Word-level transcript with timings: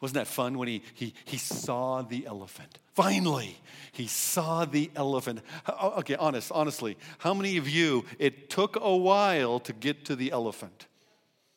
Wasn't 0.00 0.14
that 0.16 0.26
fun 0.26 0.58
when 0.58 0.68
he, 0.68 0.82
he, 0.94 1.14
he 1.24 1.38
saw 1.38 2.02
the 2.02 2.26
elephant? 2.26 2.78
Finally, 2.94 3.56
he 3.92 4.06
saw 4.06 4.64
the 4.64 4.90
elephant. 4.96 5.40
Okay, 5.68 6.16
honest, 6.16 6.52
honestly, 6.52 6.96
how 7.18 7.34
many 7.34 7.56
of 7.56 7.68
you, 7.68 8.04
it 8.18 8.50
took 8.50 8.76
a 8.80 8.96
while 8.96 9.60
to 9.60 9.72
get 9.72 10.04
to 10.06 10.16
the 10.16 10.32
elephant? 10.32 10.86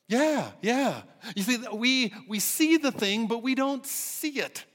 Yeah, 0.07 0.52
yeah. 0.62 1.02
You 1.36 1.44
see, 1.44 1.57
we, 1.73 2.13
we 2.28 2.39
see 2.39 2.78
the 2.78 2.91
thing, 2.91 3.28
but 3.28 3.44
we 3.44 3.55
don't 3.55 3.86
see 3.86 4.40
it. 4.40 4.66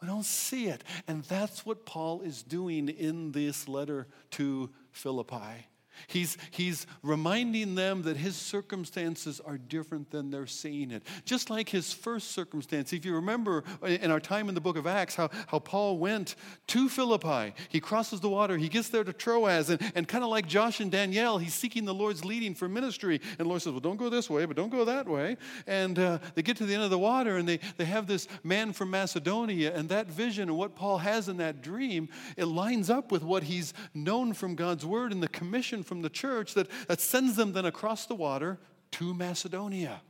We 0.00 0.06
don't 0.06 0.24
see 0.24 0.66
it. 0.66 0.84
And 1.08 1.24
that's 1.24 1.66
what 1.66 1.84
Paul 1.84 2.20
is 2.20 2.42
doing 2.42 2.88
in 2.88 3.32
this 3.32 3.66
letter 3.66 4.06
to 4.32 4.70
Philippi. 4.92 5.66
He's, 6.06 6.36
he's 6.50 6.86
reminding 7.02 7.74
them 7.74 8.02
that 8.02 8.16
his 8.16 8.36
circumstances 8.36 9.40
are 9.40 9.58
different 9.58 10.10
than 10.10 10.30
they're 10.30 10.46
seeing 10.46 10.90
it. 10.90 11.02
Just 11.24 11.50
like 11.50 11.68
his 11.68 11.92
first 11.92 12.32
circumstance. 12.32 12.92
If 12.92 13.04
you 13.04 13.14
remember 13.14 13.64
in 13.84 14.10
our 14.10 14.20
time 14.20 14.48
in 14.48 14.54
the 14.54 14.60
book 14.60 14.76
of 14.76 14.86
Acts, 14.86 15.14
how, 15.14 15.30
how 15.46 15.58
Paul 15.58 15.98
went 15.98 16.34
to 16.68 16.88
Philippi, 16.88 17.54
he 17.68 17.80
crosses 17.80 18.20
the 18.20 18.28
water, 18.28 18.56
he 18.56 18.68
gets 18.68 18.88
there 18.88 19.04
to 19.04 19.12
Troas, 19.12 19.70
and, 19.70 19.80
and 19.94 20.08
kind 20.08 20.24
of 20.24 20.30
like 20.30 20.46
Josh 20.46 20.80
and 20.80 20.90
Danielle, 20.90 21.38
he's 21.38 21.54
seeking 21.54 21.84
the 21.84 21.94
Lord's 21.94 22.24
leading 22.24 22.54
for 22.54 22.68
ministry. 22.68 23.20
And 23.30 23.38
the 23.38 23.44
Lord 23.44 23.62
says, 23.62 23.72
Well, 23.72 23.80
don't 23.80 23.96
go 23.96 24.08
this 24.08 24.28
way, 24.28 24.44
but 24.44 24.56
don't 24.56 24.70
go 24.70 24.84
that 24.84 25.06
way. 25.06 25.36
And 25.66 25.98
uh, 25.98 26.18
they 26.34 26.42
get 26.42 26.56
to 26.58 26.66
the 26.66 26.74
end 26.74 26.82
of 26.82 26.90
the 26.90 26.98
water, 26.98 27.36
and 27.36 27.48
they, 27.48 27.60
they 27.76 27.84
have 27.84 28.06
this 28.06 28.26
man 28.42 28.72
from 28.72 28.90
Macedonia, 28.90 29.74
and 29.74 29.88
that 29.88 30.06
vision 30.06 30.48
and 30.48 30.56
what 30.56 30.74
Paul 30.74 30.98
has 30.98 31.28
in 31.28 31.36
that 31.38 31.62
dream, 31.62 32.08
it 32.36 32.46
lines 32.46 32.90
up 32.90 33.12
with 33.12 33.22
what 33.22 33.44
he's 33.44 33.74
known 33.94 34.32
from 34.32 34.54
God's 34.54 34.86
word 34.86 35.12
and 35.12 35.22
the 35.22 35.28
commission 35.28 35.82
from 35.88 36.02
the 36.02 36.10
church 36.10 36.54
that, 36.54 36.68
that 36.86 37.00
sends 37.00 37.34
them 37.34 37.52
then 37.52 37.64
across 37.64 38.06
the 38.06 38.14
water 38.14 38.58
to 38.92 39.14
Macedonia. 39.14 40.00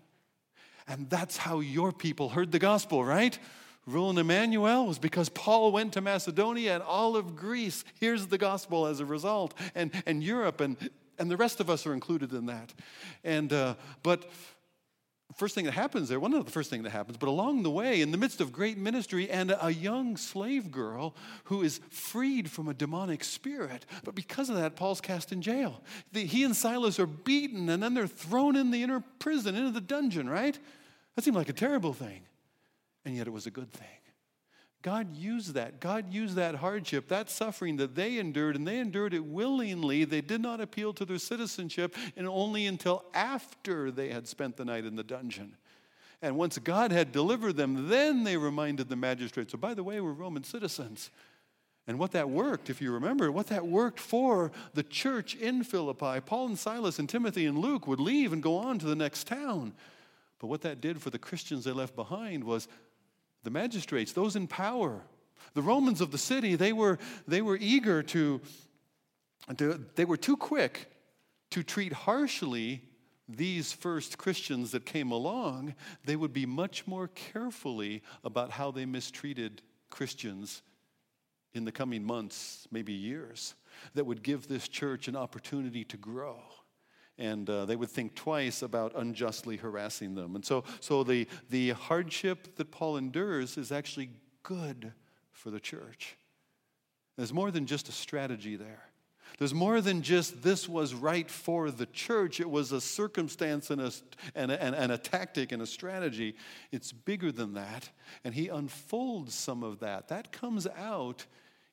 And 0.87 1.09
that's 1.09 1.37
how 1.37 1.61
your 1.61 1.93
people 1.93 2.31
heard 2.31 2.53
the 2.53 2.59
gospel, 2.59 3.05
right? 3.05 3.39
Rule 3.87 4.19
Emmanuel 4.19 4.87
was 4.87 4.99
because 4.99 5.31
Paul 5.31 5.73
went 5.73 5.95
to 5.95 6.03
Macedonia 6.03 6.75
and 6.75 6.83
all 6.83 7.17
of 7.17 7.37
Greece 7.37 7.85
hears 7.99 8.27
the 8.27 8.37
gospel 8.37 8.87
as 8.87 9.01
a 9.01 9.07
result, 9.07 9.55
and, 9.75 9.91
and 10.05 10.23
Europe, 10.23 10.61
and, 10.61 10.77
and 11.19 11.31
the 11.31 11.37
rest 11.39 11.61
of 11.61 11.71
us 11.71 11.87
are 11.87 11.95
included 11.95 12.33
in 12.33 12.47
that. 12.47 12.75
And, 13.25 13.51
uh, 13.53 13.77
but 14.03 14.31
first 15.35 15.55
thing 15.55 15.67
that 15.67 15.73
happens 15.73 16.09
there, 16.09 16.19
one 16.19 16.33
of 16.33 16.45
the 16.45 16.51
first 16.51 16.71
thing 16.71 16.83
that 16.83 16.91
happens, 16.91 17.19
but 17.19 17.29
along 17.29 17.63
the 17.63 17.71
way, 17.71 18.01
in 18.01 18.11
the 18.11 18.17
midst 18.17 18.41
of 18.41 18.51
great 18.51 18.79
ministry 18.79 19.29
and 19.31 19.55
a 19.61 19.71
young 19.71 20.17
slave 20.17 20.71
girl 20.71 21.15
who 21.45 21.63
is 21.63 21.81
freed 21.91 22.51
from 22.51 22.67
a 22.69 22.75
demonic 22.75 23.23
spirit, 23.23 23.85
but 24.05 24.15
because 24.15 24.49
of 24.49 24.57
that, 24.57 24.75
Paul's 24.75 25.01
cast 25.01 25.31
in 25.31 25.43
jail. 25.43 25.83
The, 26.13 26.25
he 26.25 26.45
and 26.45 26.57
Silas 26.57 26.99
are 26.99 27.07
beaten 27.07 27.69
and 27.69 27.83
then 27.83 27.95
they're 27.95 28.07
thrown 28.07 28.57
in 28.57 28.71
the 28.71 28.83
inner 28.83 29.05
prison, 29.19 29.55
into 29.55 29.71
the 29.71 29.81
dungeon, 29.81 30.29
right? 30.29 30.59
That 31.15 31.23
seemed 31.23 31.37
like 31.37 31.49
a 31.49 31.55
terrible 31.55 31.93
thing. 31.93 32.23
And 33.05 33.17
yet 33.17 33.27
it 33.27 33.33
was 33.33 33.47
a 33.47 33.51
good 33.51 33.73
thing. 33.73 33.98
God 34.89 35.15
used 35.15 35.53
that. 35.53 35.81
God 35.81 36.11
used 36.15 36.37
that 36.37 36.55
hardship, 36.55 37.09
that 37.09 37.29
suffering 37.29 37.77
that 37.77 37.95
they 37.95 38.17
endured, 38.17 38.57
and 38.57 38.67
they 38.67 38.79
endured 38.79 39.13
it 39.13 39.23
willingly. 39.23 40.05
They 40.07 40.23
did 40.23 40.41
not 40.41 40.63
appeal 40.63 40.95
to 40.95 41.05
their 41.05 41.19
citizenship, 41.19 41.95
and 42.17 42.27
only 42.27 42.65
until 42.65 43.05
after 43.13 43.91
they 43.91 44.09
had 44.09 44.27
spent 44.27 44.57
the 44.57 44.65
night 44.65 44.87
in 44.87 44.97
the 44.97 45.05
dungeon. 45.05 45.59
And 46.23 46.39
once 46.39 46.57
God 46.57 46.91
had 46.91 47.13
delivered 47.13 47.59
them, 47.59 47.91
then 47.91 48.25
they 48.25 48.39
reminded 48.39 48.89
the 48.89 48.97
magistrates, 48.97 49.53
so 49.53 49.59
by 49.59 49.75
the 49.75 49.85
way, 49.85 50.01
we're 50.01 50.13
Roman 50.13 50.43
citizens. 50.43 51.11
And 51.87 51.99
what 51.99 52.13
that 52.13 52.31
worked, 52.31 52.71
if 52.71 52.81
you 52.81 52.91
remember, 52.91 53.31
what 53.31 53.49
that 53.49 53.67
worked 53.67 54.01
for 54.01 54.53
the 54.73 54.83
church 54.83 55.35
in 55.35 55.65
Philippi, 55.65 56.21
Paul 56.25 56.47
and 56.47 56.59
Silas 56.59 56.99
and 56.99 57.11
Timothy 57.11 57.45
and 57.45 57.59
Luke 57.59 57.87
would 57.87 58.01
leave 58.01 58.33
and 58.33 58.43
go 58.43 58.57
on 58.57 58.79
to 58.79 58.87
the 58.87 58.97
next 58.97 59.27
town. 59.27 59.75
But 60.39 60.47
what 60.47 60.63
that 60.63 60.81
did 60.81 61.03
for 61.03 61.11
the 61.11 61.19
Christians 61.19 61.65
they 61.65 61.73
left 61.73 61.95
behind 61.95 62.45
was 62.45 62.69
the 63.49 63.59
magistrates, 63.59 64.13
those 64.13 64.37
in 64.37 64.47
power, 64.47 65.01
the 65.55 65.63
Romans 65.63 66.03
of 66.03 66.11
the 66.11 66.19
city, 66.19 66.55
they 66.55 66.75
were, 66.75 66.99
they 67.27 67.41
were 67.41 67.57
eager 67.59 68.03
to, 68.03 68.43
to, 69.57 69.83
they 69.95 70.05
were 70.05 70.19
too 70.19 70.37
quick 70.37 70.93
to 71.49 71.63
treat 71.63 71.95
harshly 71.95 72.83
these 73.27 73.73
first 73.73 74.19
Christians 74.19 74.73
that 74.73 74.85
came 74.85 75.11
along. 75.11 75.75
They 76.05 76.15
would 76.15 76.35
be 76.35 76.45
much 76.45 76.87
more 76.87 77.09
carefully 77.09 78.03
about 78.23 78.51
how 78.51 78.71
they 78.71 78.85
mistreated 78.85 79.63
Christians 79.89 80.61
in 81.55 81.65
the 81.65 81.73
coming 81.73 82.05
months, 82.05 82.69
maybe 82.71 82.93
years, 82.93 83.55
that 83.95 84.05
would 84.05 84.23
give 84.23 84.47
this 84.47 84.69
church 84.69 85.09
an 85.09 85.17
opportunity 85.17 85.85
to 85.85 85.97
grow 85.97 86.37
and 87.19 87.49
uh, 87.51 87.65
they 87.65 87.77
would 87.77 87.91
think 87.91 88.15
twice 88.15 88.63
about 88.63 88.93
unjustly 88.97 89.57
harassing 89.57 90.15
them. 90.15 90.37
And 90.37 90.45
so, 90.45 90.65
so 90.81 91.03
the, 91.03 91.27
the 91.51 91.71
hardship 91.71 92.57
that 92.57 92.71
Paul 92.71 92.97
endures 92.97 93.59
is 93.59 93.73
actually 93.73 94.11
good 94.43 94.93
for 95.33 95.51
the 95.51 95.61
church. 95.61 96.17
There's 97.17 97.33
more 97.33 97.51
than 97.51 97.67
just 97.67 97.89
a 97.89 97.93
strategy 97.93 98.57
there. 98.57 98.85
There's 99.39 99.55
more 99.55 99.81
than 99.81 100.03
just 100.03 100.43
this 100.43 100.69
was 100.69 100.95
right 100.95 101.31
for 101.31 101.71
the 101.71 101.87
church. 101.87 102.41
It 102.41 102.51
was 102.51 102.73
a 102.73 102.81
circumstance 102.81 103.71
and 103.71 103.81
a, 103.81 103.93
and 104.35 104.51
a, 104.51 104.63
and 104.63 104.91
a 104.91 104.99
tactic 104.99 105.53
and 105.53 105.63
a 105.63 105.67
strategy. 105.67 106.35
It's 106.73 106.93
bigger 106.93 107.31
than 107.31 107.55
that. 107.55 107.91
And 108.25 108.35
he 108.35 108.49
unfolds 108.49 109.35
some 109.35 109.63
of 109.63 109.81
that. 109.81 110.09
That 110.09 110.33
comes 110.33 110.67
out 110.67 111.27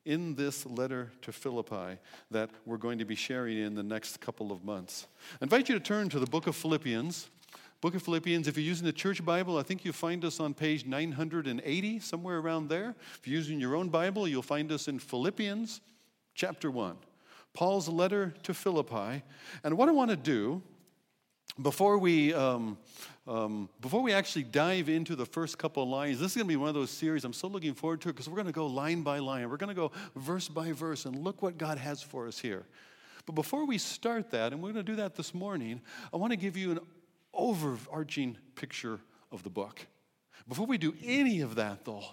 in 0.05 0.35
this 0.35 0.65
letter 0.65 1.11
to 1.21 1.31
Philippi 1.31 1.97
that 2.31 2.49
we're 2.65 2.77
going 2.77 2.99
to 2.99 3.05
be 3.05 3.15
sharing 3.15 3.57
in 3.57 3.75
the 3.75 3.83
next 3.83 4.21
couple 4.21 4.51
of 4.51 4.63
months. 4.63 5.07
I 5.41 5.45
invite 5.45 5.67
you 5.67 5.75
to 5.75 5.81
turn 5.81 6.09
to 6.09 6.19
the 6.19 6.27
book 6.27 6.47
of 6.47 6.55
Philippians. 6.55 7.29
Book 7.81 7.95
of 7.95 8.03
Philippians, 8.03 8.47
if 8.47 8.55
you're 8.55 8.65
using 8.65 8.85
the 8.85 8.93
church 8.93 9.23
Bible, 9.25 9.57
I 9.57 9.63
think 9.63 9.83
you'll 9.83 9.93
find 9.93 10.23
us 10.23 10.39
on 10.39 10.53
page 10.53 10.85
980, 10.85 11.99
somewhere 11.99 12.37
around 12.37 12.69
there. 12.69 12.95
If 13.19 13.27
you're 13.27 13.37
using 13.37 13.59
your 13.59 13.75
own 13.75 13.89
Bible, 13.89 14.27
you'll 14.27 14.41
find 14.41 14.71
us 14.71 14.87
in 14.87 14.99
Philippians 14.99 15.81
chapter 16.35 16.71
1. 16.71 16.95
Paul's 17.53 17.89
letter 17.89 18.33
to 18.43 18.53
Philippi. 18.53 19.23
And 19.63 19.77
what 19.77 19.89
I 19.89 19.91
want 19.91 20.11
to 20.11 20.17
do 20.17 20.61
before 21.61 21.97
we 21.97 22.33
um, 22.33 22.77
um, 23.27 23.69
before 23.81 24.01
we 24.01 24.13
actually 24.13 24.43
dive 24.43 24.87
into 24.87 25.15
the 25.15 25.25
first 25.25 25.57
couple 25.57 25.81
of 25.81 25.89
lines, 25.89 26.19
this 26.19 26.31
is 26.31 26.37
going 26.37 26.47
to 26.47 26.51
be 26.51 26.57
one 26.57 26.69
of 26.69 26.75
those 26.75 26.91
series. 26.91 27.25
I'm 27.25 27.33
so 27.33 27.47
looking 27.47 27.73
forward 27.73 28.01
to 28.01 28.09
because 28.09 28.29
we're 28.29 28.35
going 28.35 28.45
to 28.45 28.53
go 28.53 28.67
line 28.67 29.01
by 29.01 29.17
line. 29.19 29.49
We're 29.49 29.57
going 29.57 29.69
to 29.69 29.75
go 29.75 29.91
verse 30.15 30.47
by 30.47 30.71
verse 30.73 31.05
and 31.05 31.15
look 31.23 31.41
what 31.41 31.57
God 31.57 31.79
has 31.79 32.03
for 32.03 32.27
us 32.27 32.37
here. 32.37 32.65
But 33.25 33.33
before 33.33 33.65
we 33.65 33.79
start 33.79 34.29
that, 34.31 34.53
and 34.53 34.61
we're 34.61 34.73
going 34.73 34.85
to 34.85 34.91
do 34.91 34.97
that 34.97 35.15
this 35.15 35.33
morning, 35.33 35.81
I 36.13 36.17
want 36.17 36.31
to 36.31 36.37
give 36.37 36.55
you 36.55 36.71
an 36.71 36.79
overarching 37.33 38.37
picture 38.55 38.99
of 39.31 39.41
the 39.41 39.49
book. 39.49 39.87
Before 40.47 40.67
we 40.67 40.77
do 40.77 40.93
any 41.03 41.41
of 41.41 41.55
that, 41.55 41.83
though, 41.83 42.03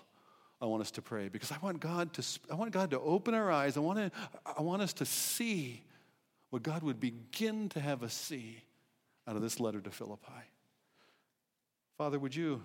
I 0.62 0.64
want 0.66 0.80
us 0.80 0.90
to 0.92 1.02
pray 1.02 1.28
because 1.28 1.52
I 1.52 1.58
want 1.60 1.80
God 1.80 2.14
to, 2.14 2.24
I 2.50 2.54
want 2.54 2.70
God 2.70 2.90
to 2.92 3.00
open 3.00 3.34
our 3.34 3.50
eyes. 3.50 3.76
I 3.76 3.80
want, 3.80 3.98
to, 3.98 4.10
I 4.56 4.62
want 4.62 4.80
us 4.80 4.94
to 4.94 5.04
see 5.04 5.82
what 6.48 6.62
God 6.62 6.82
would 6.82 7.00
begin 7.00 7.68
to 7.70 7.80
have 7.80 8.02
us 8.02 8.14
see 8.14 8.62
out 9.28 9.36
of 9.36 9.42
this 9.42 9.60
letter 9.60 9.80
to 9.80 9.90
Philippi. 9.90 10.51
Father, 12.02 12.18
would 12.18 12.34
you, 12.34 12.60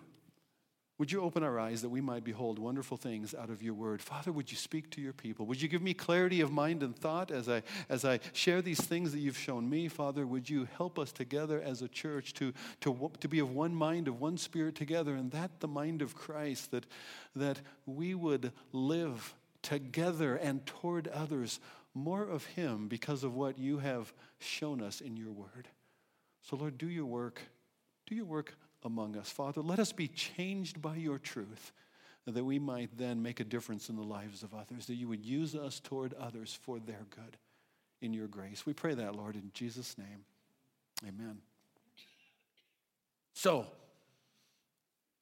would 0.97 1.11
you 1.11 1.21
open 1.21 1.43
our 1.43 1.59
eyes 1.59 1.83
that 1.83 1.89
we 1.89 2.01
might 2.01 2.23
behold 2.23 2.57
wonderful 2.57 2.97
things 2.97 3.35
out 3.35 3.51
of 3.51 3.61
your 3.61 3.75
word? 3.75 4.01
Father, 4.01 4.31
would 4.31 4.49
you 4.49 4.57
speak 4.57 4.89
to 4.89 4.99
your 4.99 5.13
people? 5.13 5.45
Would 5.45 5.61
you 5.61 5.67
give 5.67 5.83
me 5.83 5.93
clarity 5.93 6.41
of 6.41 6.51
mind 6.51 6.81
and 6.81 6.95
thought 6.95 7.29
as 7.29 7.47
I, 7.47 7.61
as 7.87 8.03
I 8.03 8.19
share 8.33 8.63
these 8.63 8.81
things 8.81 9.11
that 9.11 9.19
you've 9.19 9.37
shown 9.37 9.69
me? 9.69 9.89
Father, 9.89 10.25
would 10.25 10.49
you 10.49 10.67
help 10.75 10.97
us 10.97 11.11
together 11.11 11.61
as 11.61 11.83
a 11.83 11.87
church 11.87 12.33
to, 12.33 12.51
to, 12.81 13.11
to 13.19 13.27
be 13.27 13.37
of 13.37 13.51
one 13.51 13.75
mind, 13.75 14.07
of 14.07 14.19
one 14.19 14.39
spirit 14.39 14.73
together, 14.73 15.13
and 15.13 15.29
that 15.33 15.59
the 15.59 15.67
mind 15.67 16.01
of 16.01 16.15
Christ, 16.15 16.71
that, 16.71 16.87
that 17.35 17.61
we 17.85 18.15
would 18.15 18.51
live 18.71 19.35
together 19.61 20.35
and 20.35 20.65
toward 20.65 21.09
others 21.09 21.59
more 21.93 22.23
of 22.23 22.43
Him 22.45 22.87
because 22.87 23.23
of 23.23 23.35
what 23.35 23.59
you 23.59 23.77
have 23.77 24.11
shown 24.39 24.81
us 24.81 24.99
in 24.99 25.15
your 25.15 25.31
word. 25.31 25.67
So, 26.41 26.55
Lord, 26.55 26.79
do 26.79 26.89
your 26.89 27.05
work. 27.05 27.39
Do 28.07 28.15
your 28.15 28.25
work 28.25 28.55
among 28.87 29.15
us. 29.15 29.29
Father, 29.29 29.61
let 29.61 29.77
us 29.77 29.91
be 29.91 30.07
changed 30.07 30.81
by 30.81 30.95
your 30.95 31.19
truth 31.19 31.71
that 32.25 32.43
we 32.43 32.59
might 32.59 32.89
then 32.97 33.21
make 33.21 33.39
a 33.39 33.43
difference 33.43 33.89
in 33.89 33.95
the 33.95 34.03
lives 34.03 34.43
of 34.43 34.53
others, 34.53 34.87
that 34.87 34.95
you 34.95 35.07
would 35.07 35.23
use 35.23 35.55
us 35.55 35.79
toward 35.79 36.13
others 36.15 36.57
for 36.61 36.79
their 36.79 37.05
good 37.09 37.37
in 38.01 38.13
your 38.13 38.27
grace. 38.27 38.65
We 38.65 38.73
pray 38.73 38.95
that, 38.95 39.15
Lord, 39.15 39.35
in 39.35 39.51
Jesus' 39.53 39.97
name. 39.97 40.25
Amen. 41.07 41.37
So, 43.33 43.67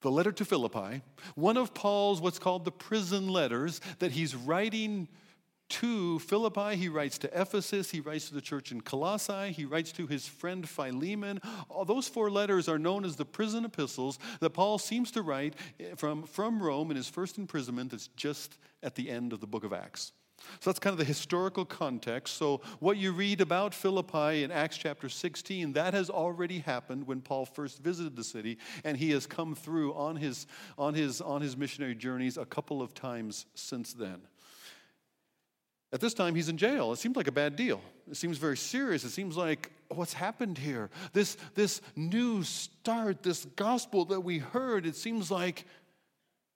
the 0.00 0.10
letter 0.10 0.32
to 0.32 0.44
Philippi, 0.44 1.02
one 1.34 1.56
of 1.56 1.74
Paul's 1.74 2.20
what's 2.20 2.38
called 2.38 2.64
the 2.64 2.72
prison 2.72 3.28
letters 3.28 3.80
that 3.98 4.12
he's 4.12 4.34
writing 4.34 5.08
to 5.68 6.18
Philippi, 6.20 6.76
he 6.76 6.88
writes 6.88 7.18
to 7.18 7.40
Ephesus, 7.40 7.90
he 7.90 8.00
writes 8.00 8.28
to 8.28 8.34
the 8.34 8.40
church 8.40 8.70
in 8.72 8.80
Colossae, 8.80 9.52
he 9.52 9.64
writes 9.64 9.92
to 9.92 10.06
his 10.06 10.26
friend 10.26 10.68
Philemon. 10.68 11.40
All 11.68 11.84
those 11.84 12.08
four 12.08 12.30
letters 12.30 12.68
are 12.68 12.78
known 12.78 13.04
as 13.04 13.16
the 13.16 13.24
prison 13.24 13.64
epistles 13.64 14.18
that 14.40 14.50
Paul 14.50 14.78
seems 14.78 15.10
to 15.12 15.22
write 15.22 15.54
from, 15.96 16.24
from 16.24 16.62
Rome 16.62 16.90
in 16.90 16.96
his 16.96 17.08
first 17.08 17.38
imprisonment 17.38 17.90
that's 17.90 18.08
just 18.08 18.58
at 18.82 18.94
the 18.94 19.10
end 19.10 19.32
of 19.32 19.40
the 19.40 19.46
book 19.46 19.64
of 19.64 19.72
Acts. 19.72 20.12
So 20.60 20.70
that's 20.70 20.78
kind 20.78 20.92
of 20.92 20.98
the 20.98 21.04
historical 21.04 21.64
context. 21.64 22.36
So, 22.36 22.60
what 22.78 22.98
you 22.98 23.12
read 23.12 23.40
about 23.40 23.74
Philippi 23.74 24.44
in 24.44 24.50
Acts 24.50 24.76
chapter 24.76 25.08
16, 25.08 25.72
that 25.72 25.94
has 25.94 26.10
already 26.10 26.58
happened 26.58 27.06
when 27.06 27.20
Paul 27.20 27.46
first 27.46 27.82
visited 27.82 28.16
the 28.16 28.22
city, 28.22 28.58
and 28.84 28.96
he 28.96 29.10
has 29.10 29.26
come 29.26 29.54
through 29.54 29.94
on 29.94 30.16
his, 30.16 30.46
on 30.78 30.94
his, 30.94 31.20
on 31.20 31.40
his 31.40 31.56
missionary 31.56 31.94
journeys 31.94 32.36
a 32.36 32.44
couple 32.44 32.82
of 32.82 32.94
times 32.94 33.46
since 33.54 33.92
then. 33.92 34.20
At 35.92 36.00
this 36.00 36.14
time, 36.14 36.34
he's 36.34 36.48
in 36.48 36.56
jail. 36.56 36.92
It 36.92 36.98
seems 36.98 37.16
like 37.16 37.28
a 37.28 37.32
bad 37.32 37.56
deal. 37.56 37.80
It 38.10 38.16
seems 38.16 38.38
very 38.38 38.56
serious. 38.56 39.04
It 39.04 39.10
seems 39.10 39.36
like 39.36 39.70
what's 39.88 40.12
happened 40.12 40.58
here? 40.58 40.90
This, 41.12 41.36
this 41.54 41.80
new 41.94 42.42
start, 42.42 43.22
this 43.22 43.44
gospel 43.56 44.04
that 44.06 44.20
we 44.20 44.38
heard, 44.38 44.84
it 44.84 44.96
seems 44.96 45.30
like 45.30 45.64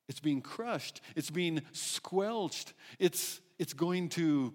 it's 0.08 0.20
being 0.20 0.42
crushed, 0.42 1.00
it's 1.14 1.30
being 1.30 1.62
squelched, 1.72 2.74
it's, 2.98 3.40
it's 3.58 3.72
going 3.72 4.08
to 4.10 4.52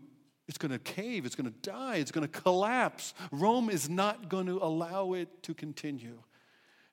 it's 0.48 0.58
going 0.58 0.72
to 0.72 0.80
cave, 0.80 1.26
it's 1.26 1.36
going 1.36 1.52
to 1.52 1.70
die, 1.70 1.96
it's 1.96 2.12
going 2.12 2.28
to 2.28 2.42
collapse. 2.42 3.14
Rome 3.32 3.70
is 3.70 3.90
not 3.90 4.30
going 4.30 4.46
to 4.46 4.58
allow 4.58 5.14
it 5.14 5.42
to 5.44 5.54
continue. 5.54 6.20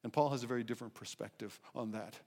And 0.03 0.13
Paul 0.13 0.31
has 0.31 0.43
a 0.43 0.47
very 0.47 0.65
different 0.65 0.95
perspective 0.95 1.61
on 1.75 1.93
that. 1.93 2.19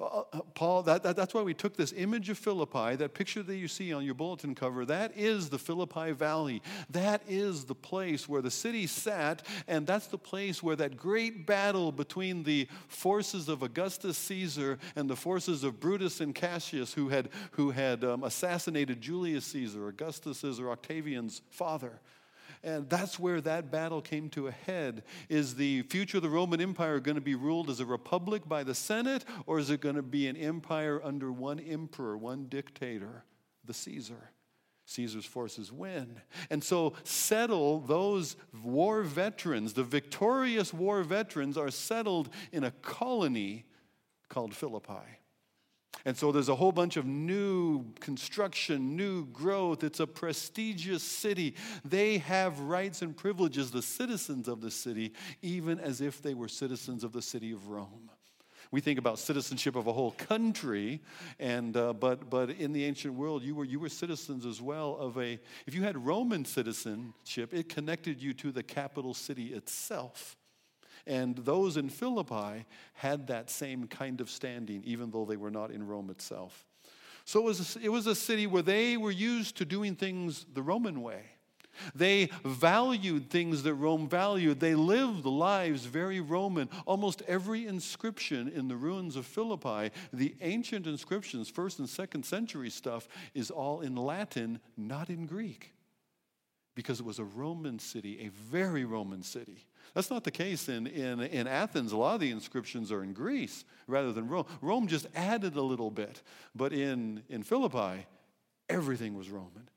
Uh, 0.00 0.04
uh, 0.04 0.24
uh, 0.32 0.40
Paul, 0.54 0.82
that, 0.84 1.02
that, 1.02 1.16
that's 1.16 1.34
why 1.34 1.42
we 1.42 1.54
took 1.54 1.76
this 1.76 1.92
image 1.92 2.30
of 2.30 2.38
Philippi, 2.38 2.96
that 2.96 3.14
picture 3.14 3.42
that 3.42 3.56
you 3.56 3.68
see 3.68 3.92
on 3.92 4.04
your 4.04 4.14
bulletin 4.14 4.54
cover, 4.54 4.84
that 4.86 5.12
is 5.16 5.48
the 5.50 5.58
Philippi 5.58 6.12
Valley. 6.12 6.62
That 6.90 7.22
is 7.28 7.64
the 7.64 7.74
place 7.74 8.28
where 8.28 8.42
the 8.42 8.50
city 8.50 8.86
sat, 8.86 9.46
and 9.66 9.86
that's 9.86 10.06
the 10.06 10.18
place 10.18 10.62
where 10.62 10.76
that 10.76 10.96
great 10.96 11.46
battle 11.46 11.92
between 11.92 12.42
the 12.42 12.68
forces 12.88 13.48
of 13.48 13.62
Augustus 13.62 14.18
Caesar 14.18 14.78
and 14.96 15.08
the 15.08 15.16
forces 15.16 15.64
of 15.64 15.80
Brutus 15.80 16.20
and 16.20 16.34
Cassius, 16.34 16.94
who 16.94 17.08
had, 17.08 17.28
who 17.52 17.70
had 17.70 18.04
um, 18.04 18.24
assassinated 18.24 19.00
Julius 19.00 19.44
Caesar, 19.46 19.88
Augustus's 19.88 20.60
or 20.60 20.70
Octavian's 20.70 21.42
father. 21.50 22.00
And 22.64 22.88
that's 22.88 23.18
where 23.18 23.40
that 23.40 23.70
battle 23.70 24.00
came 24.00 24.28
to 24.30 24.46
a 24.46 24.52
head. 24.52 25.02
Is 25.28 25.56
the 25.56 25.82
future 25.82 26.18
of 26.18 26.22
the 26.22 26.30
Roman 26.30 26.60
Empire 26.60 27.00
going 27.00 27.16
to 27.16 27.20
be 27.20 27.34
ruled 27.34 27.68
as 27.68 27.80
a 27.80 27.86
republic 27.86 28.48
by 28.48 28.62
the 28.62 28.74
Senate, 28.74 29.24
or 29.46 29.58
is 29.58 29.70
it 29.70 29.80
going 29.80 29.96
to 29.96 30.02
be 30.02 30.28
an 30.28 30.36
empire 30.36 31.00
under 31.02 31.32
one 31.32 31.58
emperor, 31.58 32.16
one 32.16 32.46
dictator, 32.46 33.24
the 33.64 33.74
Caesar? 33.74 34.30
Caesar's 34.86 35.24
forces 35.24 35.72
win. 35.72 36.20
And 36.50 36.62
so, 36.62 36.94
settle 37.04 37.80
those 37.80 38.36
war 38.62 39.02
veterans, 39.02 39.72
the 39.72 39.84
victorious 39.84 40.72
war 40.72 41.02
veterans, 41.02 41.56
are 41.56 41.70
settled 41.70 42.28
in 42.52 42.64
a 42.64 42.70
colony 42.70 43.64
called 44.28 44.54
Philippi. 44.54 45.21
And 46.04 46.16
so 46.16 46.32
there's 46.32 46.48
a 46.48 46.54
whole 46.54 46.72
bunch 46.72 46.96
of 46.96 47.06
new 47.06 47.84
construction, 48.00 48.96
new 48.96 49.26
growth. 49.26 49.84
It's 49.84 50.00
a 50.00 50.06
prestigious 50.06 51.02
city. 51.02 51.54
They 51.84 52.18
have 52.18 52.58
rights 52.58 53.02
and 53.02 53.16
privileges, 53.16 53.70
the 53.70 53.82
citizens 53.82 54.48
of 54.48 54.60
the 54.60 54.70
city, 54.70 55.12
even 55.42 55.78
as 55.78 56.00
if 56.00 56.20
they 56.20 56.34
were 56.34 56.48
citizens 56.48 57.04
of 57.04 57.12
the 57.12 57.22
city 57.22 57.52
of 57.52 57.68
Rome. 57.68 58.10
We 58.72 58.80
think 58.80 58.98
about 58.98 59.18
citizenship 59.18 59.76
of 59.76 59.86
a 59.86 59.92
whole 59.92 60.12
country, 60.12 61.02
and, 61.38 61.76
uh, 61.76 61.92
but, 61.92 62.30
but 62.30 62.50
in 62.50 62.72
the 62.72 62.84
ancient 62.84 63.12
world, 63.12 63.42
you 63.42 63.54
were, 63.54 63.64
you 63.64 63.78
were 63.78 63.90
citizens 63.90 64.46
as 64.46 64.62
well 64.62 64.96
of 64.96 65.18
a, 65.18 65.38
if 65.66 65.74
you 65.74 65.82
had 65.82 66.04
Roman 66.04 66.46
citizenship, 66.46 67.52
it 67.52 67.68
connected 67.68 68.22
you 68.22 68.32
to 68.34 68.50
the 68.50 68.62
capital 68.62 69.12
city 69.12 69.52
itself. 69.52 70.38
And 71.06 71.36
those 71.36 71.76
in 71.76 71.88
Philippi 71.88 72.64
had 72.94 73.26
that 73.26 73.50
same 73.50 73.86
kind 73.86 74.20
of 74.20 74.30
standing, 74.30 74.82
even 74.84 75.10
though 75.10 75.24
they 75.24 75.36
were 75.36 75.50
not 75.50 75.70
in 75.70 75.86
Rome 75.86 76.10
itself. 76.10 76.66
So 77.24 77.40
it 77.40 77.44
was, 77.44 77.76
a, 77.76 77.80
it 77.84 77.88
was 77.88 78.06
a 78.06 78.14
city 78.14 78.46
where 78.46 78.62
they 78.62 78.96
were 78.96 79.10
used 79.10 79.56
to 79.56 79.64
doing 79.64 79.94
things 79.94 80.46
the 80.52 80.62
Roman 80.62 81.02
way. 81.02 81.22
They 81.94 82.28
valued 82.44 83.30
things 83.30 83.62
that 83.62 83.74
Rome 83.74 84.08
valued. 84.08 84.60
They 84.60 84.74
lived 84.74 85.24
lives 85.24 85.86
very 85.86 86.20
Roman. 86.20 86.68
Almost 86.86 87.22
every 87.26 87.66
inscription 87.66 88.48
in 88.48 88.68
the 88.68 88.76
ruins 88.76 89.16
of 89.16 89.26
Philippi, 89.26 89.90
the 90.12 90.34
ancient 90.40 90.86
inscriptions, 90.86 91.48
first 91.48 91.78
and 91.78 91.88
second 91.88 92.24
century 92.24 92.70
stuff, 92.70 93.08
is 93.34 93.50
all 93.50 93.80
in 93.80 93.96
Latin, 93.96 94.60
not 94.76 95.08
in 95.08 95.26
Greek. 95.26 95.72
Because 96.74 97.00
it 97.00 97.06
was 97.06 97.18
a 97.18 97.24
Roman 97.24 97.78
city, 97.78 98.20
a 98.20 98.28
very 98.28 98.84
Roman 98.84 99.22
city. 99.22 99.66
That's 99.94 100.10
not 100.10 100.24
the 100.24 100.30
case 100.30 100.68
in, 100.68 100.86
in, 100.86 101.20
in 101.20 101.46
Athens. 101.46 101.92
A 101.92 101.96
lot 101.96 102.14
of 102.14 102.20
the 102.20 102.30
inscriptions 102.30 102.90
are 102.90 103.02
in 103.02 103.12
Greece 103.12 103.64
rather 103.86 104.12
than 104.12 104.28
Rome. 104.28 104.46
Rome 104.60 104.86
just 104.86 105.06
added 105.14 105.56
a 105.56 105.62
little 105.62 105.90
bit. 105.90 106.22
But 106.54 106.72
in, 106.72 107.22
in 107.28 107.42
Philippi, 107.42 108.06
everything 108.68 109.16
was 109.16 109.28
Roman. 109.28 109.68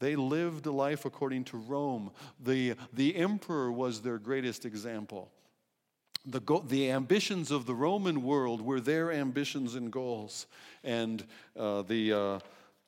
They 0.00 0.16
lived 0.16 0.66
a 0.66 0.72
life 0.72 1.04
according 1.04 1.44
to 1.44 1.56
Rome. 1.56 2.10
The, 2.42 2.74
the 2.92 3.14
emperor 3.16 3.70
was 3.70 4.00
their 4.00 4.18
greatest 4.18 4.64
example. 4.64 5.30
The, 6.26 6.40
go- 6.40 6.64
the 6.66 6.90
ambitions 6.90 7.50
of 7.50 7.66
the 7.66 7.74
Roman 7.74 8.22
world 8.22 8.60
were 8.62 8.80
their 8.80 9.12
ambitions 9.12 9.74
and 9.74 9.92
goals. 9.92 10.46
And 10.82 11.24
uh, 11.56 11.82
the. 11.82 12.12
Uh, 12.12 12.38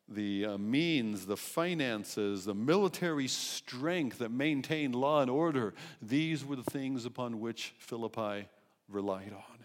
the 0.09 0.47
uh, 0.47 0.59
means, 0.59 1.27
the 1.27 1.37
finances, 1.37 2.45
the 2.45 2.55
military 2.55 3.29
strength 3.29 4.19
that 4.19 4.31
maintained 4.31 4.95
law 4.95 5.21
and 5.21 5.31
order, 5.31 5.75
these 6.01 6.45
were 6.45 6.57
the 6.57 6.71
things 6.71 7.05
upon 7.05 7.41
which 7.41 7.75
Philippi 7.79 8.49
relied 8.89 9.33
on. 9.33 9.65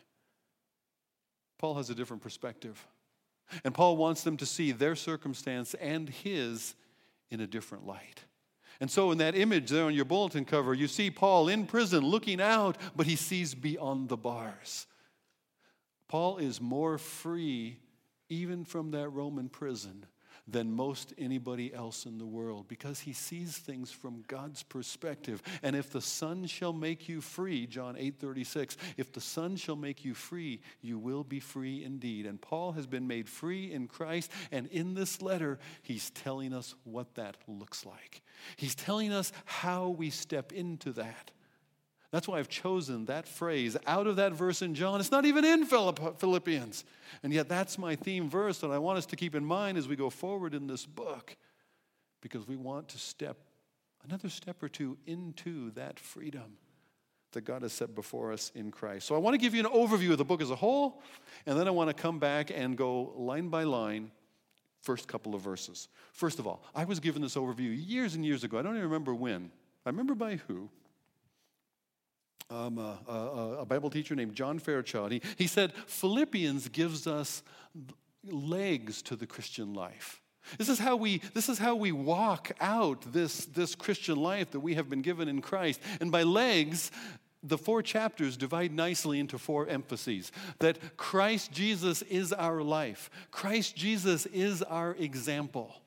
Paul 1.57 1.75
has 1.75 1.89
a 1.89 1.95
different 1.95 2.21
perspective. 2.21 2.85
And 3.63 3.73
Paul 3.73 3.97
wants 3.97 4.23
them 4.23 4.37
to 4.37 4.45
see 4.45 4.71
their 4.71 4.95
circumstance 4.95 5.73
and 5.75 6.09
his 6.09 6.75
in 7.29 7.39
a 7.39 7.47
different 7.47 7.85
light. 7.85 8.23
And 8.79 8.91
so, 8.91 9.11
in 9.11 9.17
that 9.17 9.35
image 9.35 9.69
there 9.69 9.85
on 9.85 9.93
your 9.93 10.05
bulletin 10.05 10.45
cover, 10.45 10.73
you 10.73 10.87
see 10.87 11.09
Paul 11.09 11.47
in 11.47 11.65
prison 11.65 12.05
looking 12.05 12.39
out, 12.39 12.77
but 12.95 13.07
he 13.07 13.15
sees 13.15 13.55
beyond 13.55 14.09
the 14.09 14.17
bars. 14.17 14.85
Paul 16.07 16.37
is 16.37 16.61
more 16.61 16.97
free 16.97 17.79
even 18.29 18.65
from 18.65 18.91
that 18.91 19.09
Roman 19.09 19.49
prison 19.49 20.05
than 20.47 20.71
most 20.71 21.13
anybody 21.17 21.73
else 21.73 22.05
in 22.05 22.17
the 22.17 22.25
world 22.25 22.67
because 22.67 23.01
he 23.01 23.13
sees 23.13 23.57
things 23.57 23.91
from 23.91 24.23
God's 24.27 24.63
perspective. 24.63 25.41
And 25.61 25.75
if 25.75 25.91
the 25.91 26.01
Son 26.01 26.45
shall 26.45 26.73
make 26.73 27.09
you 27.09 27.21
free, 27.21 27.67
John 27.67 27.95
8:36, 27.97 28.77
if 28.95 29.11
the 29.11 29.21
Son 29.21 29.55
shall 29.57 29.75
make 29.75 30.05
you 30.05 30.13
free, 30.13 30.61
you 30.81 30.97
will 30.97 31.23
be 31.23 31.39
free 31.39 31.83
indeed. 31.83 32.25
And 32.25 32.41
Paul 32.41 32.71
has 32.73 32.87
been 32.87 33.07
made 33.07 33.27
free 33.27 33.71
in 33.71 33.87
Christ, 33.87 34.31
and 34.51 34.67
in 34.67 34.93
this 34.93 35.21
letter, 35.21 35.59
he's 35.81 36.09
telling 36.11 36.53
us 36.53 36.75
what 36.83 37.15
that 37.15 37.37
looks 37.47 37.85
like. 37.85 38.21
He's 38.55 38.75
telling 38.75 39.11
us 39.11 39.31
how 39.45 39.89
we 39.89 40.09
step 40.09 40.51
into 40.51 40.91
that. 40.93 41.31
That's 42.11 42.27
why 42.27 42.39
I've 42.39 42.47
chosen 42.47 43.05
that 43.05 43.27
phrase 43.27 43.75
out 43.85 44.07
of 44.07 44.15
that 44.15 44.33
verse 44.33 44.61
in 44.61 44.75
John. 44.75 44.99
It's 44.99 45.11
not 45.11 45.25
even 45.25 45.43
in 45.43 45.65
Philippians. 45.65 46.85
And 47.21 47.33
yet, 47.33 47.49
that's 47.49 47.77
my 47.77 47.95
theme 47.95 48.29
verse 48.29 48.59
that 48.59 48.71
I 48.71 48.77
want 48.77 48.97
us 48.97 49.05
to 49.07 49.15
keep 49.15 49.35
in 49.35 49.43
mind 49.43 49.77
as 49.77 49.87
we 49.87 49.95
go 49.95 50.09
forward 50.09 50.53
in 50.53 50.67
this 50.67 50.85
book 50.85 51.35
because 52.21 52.47
we 52.47 52.55
want 52.55 52.87
to 52.89 52.97
step 52.97 53.37
another 54.07 54.29
step 54.29 54.63
or 54.63 54.69
two 54.69 54.97
into 55.05 55.71
that 55.71 55.99
freedom 55.99 56.57
that 57.33 57.41
God 57.41 57.61
has 57.61 57.73
set 57.73 57.93
before 57.93 58.31
us 58.31 58.53
in 58.55 58.71
Christ. 58.71 59.05
So, 59.05 59.15
I 59.15 59.17
want 59.17 59.33
to 59.33 59.37
give 59.37 59.53
you 59.53 59.59
an 59.59 59.71
overview 59.71 60.11
of 60.11 60.17
the 60.17 60.25
book 60.25 60.41
as 60.41 60.49
a 60.49 60.55
whole, 60.55 61.01
and 61.45 61.59
then 61.59 61.67
I 61.67 61.71
want 61.71 61.89
to 61.89 61.93
come 61.93 62.19
back 62.19 62.51
and 62.55 62.77
go 62.77 63.13
line 63.17 63.49
by 63.49 63.63
line 63.63 64.11
first 64.81 65.09
couple 65.09 65.35
of 65.35 65.41
verses. 65.41 65.89
First 66.13 66.39
of 66.39 66.47
all, 66.47 66.63
I 66.73 66.85
was 66.85 67.01
given 67.01 67.21
this 67.21 67.35
overview 67.35 67.77
years 67.77 68.15
and 68.15 68.25
years 68.25 68.45
ago. 68.45 68.57
I 68.57 68.61
don't 68.61 68.77
even 68.77 68.83
remember 68.83 69.13
when. 69.13 69.51
I 69.85 69.89
remember 69.89 70.15
by 70.15 70.37
who 70.47 70.69
um, 72.49 72.77
a, 72.77 72.99
a, 73.07 73.57
a, 73.59 73.65
Bible 73.65 73.89
teacher 73.89 74.15
named 74.15 74.35
John 74.35 74.59
Fairchild. 74.59 75.11
He, 75.11 75.21
he 75.37 75.47
said, 75.47 75.73
Philippians 75.85 76.69
gives 76.69 77.07
us 77.07 77.43
legs 78.23 79.01
to 79.03 79.15
the 79.15 79.27
Christian 79.27 79.73
life. 79.73 80.21
This 80.57 80.69
is 80.69 80.79
how 80.79 80.95
we, 80.95 81.21
this 81.33 81.49
is 81.49 81.59
how 81.59 81.75
we 81.75 81.91
walk 81.91 82.51
out 82.61 83.11
this, 83.11 83.45
this 83.45 83.75
Christian 83.75 84.15
life 84.15 84.51
that 84.51 84.61
we 84.61 84.75
have 84.75 84.89
been 84.89 85.01
given 85.01 85.27
in 85.27 85.41
Christ. 85.41 85.81
And 85.99 86.09
by 86.11 86.23
legs, 86.23 86.89
the 87.43 87.57
four 87.57 87.81
chapters 87.81 88.37
divide 88.37 88.71
nicely 88.71 89.19
into 89.19 89.37
four 89.37 89.67
emphases 89.67 90.31
that 90.59 90.97
Christ 90.97 91.51
Jesus 91.51 92.01
is 92.03 92.31
our 92.33 92.61
life, 92.61 93.09
Christ 93.31 93.75
Jesus 93.75 94.25
is 94.27 94.63
our 94.63 94.95
example, 94.95 95.81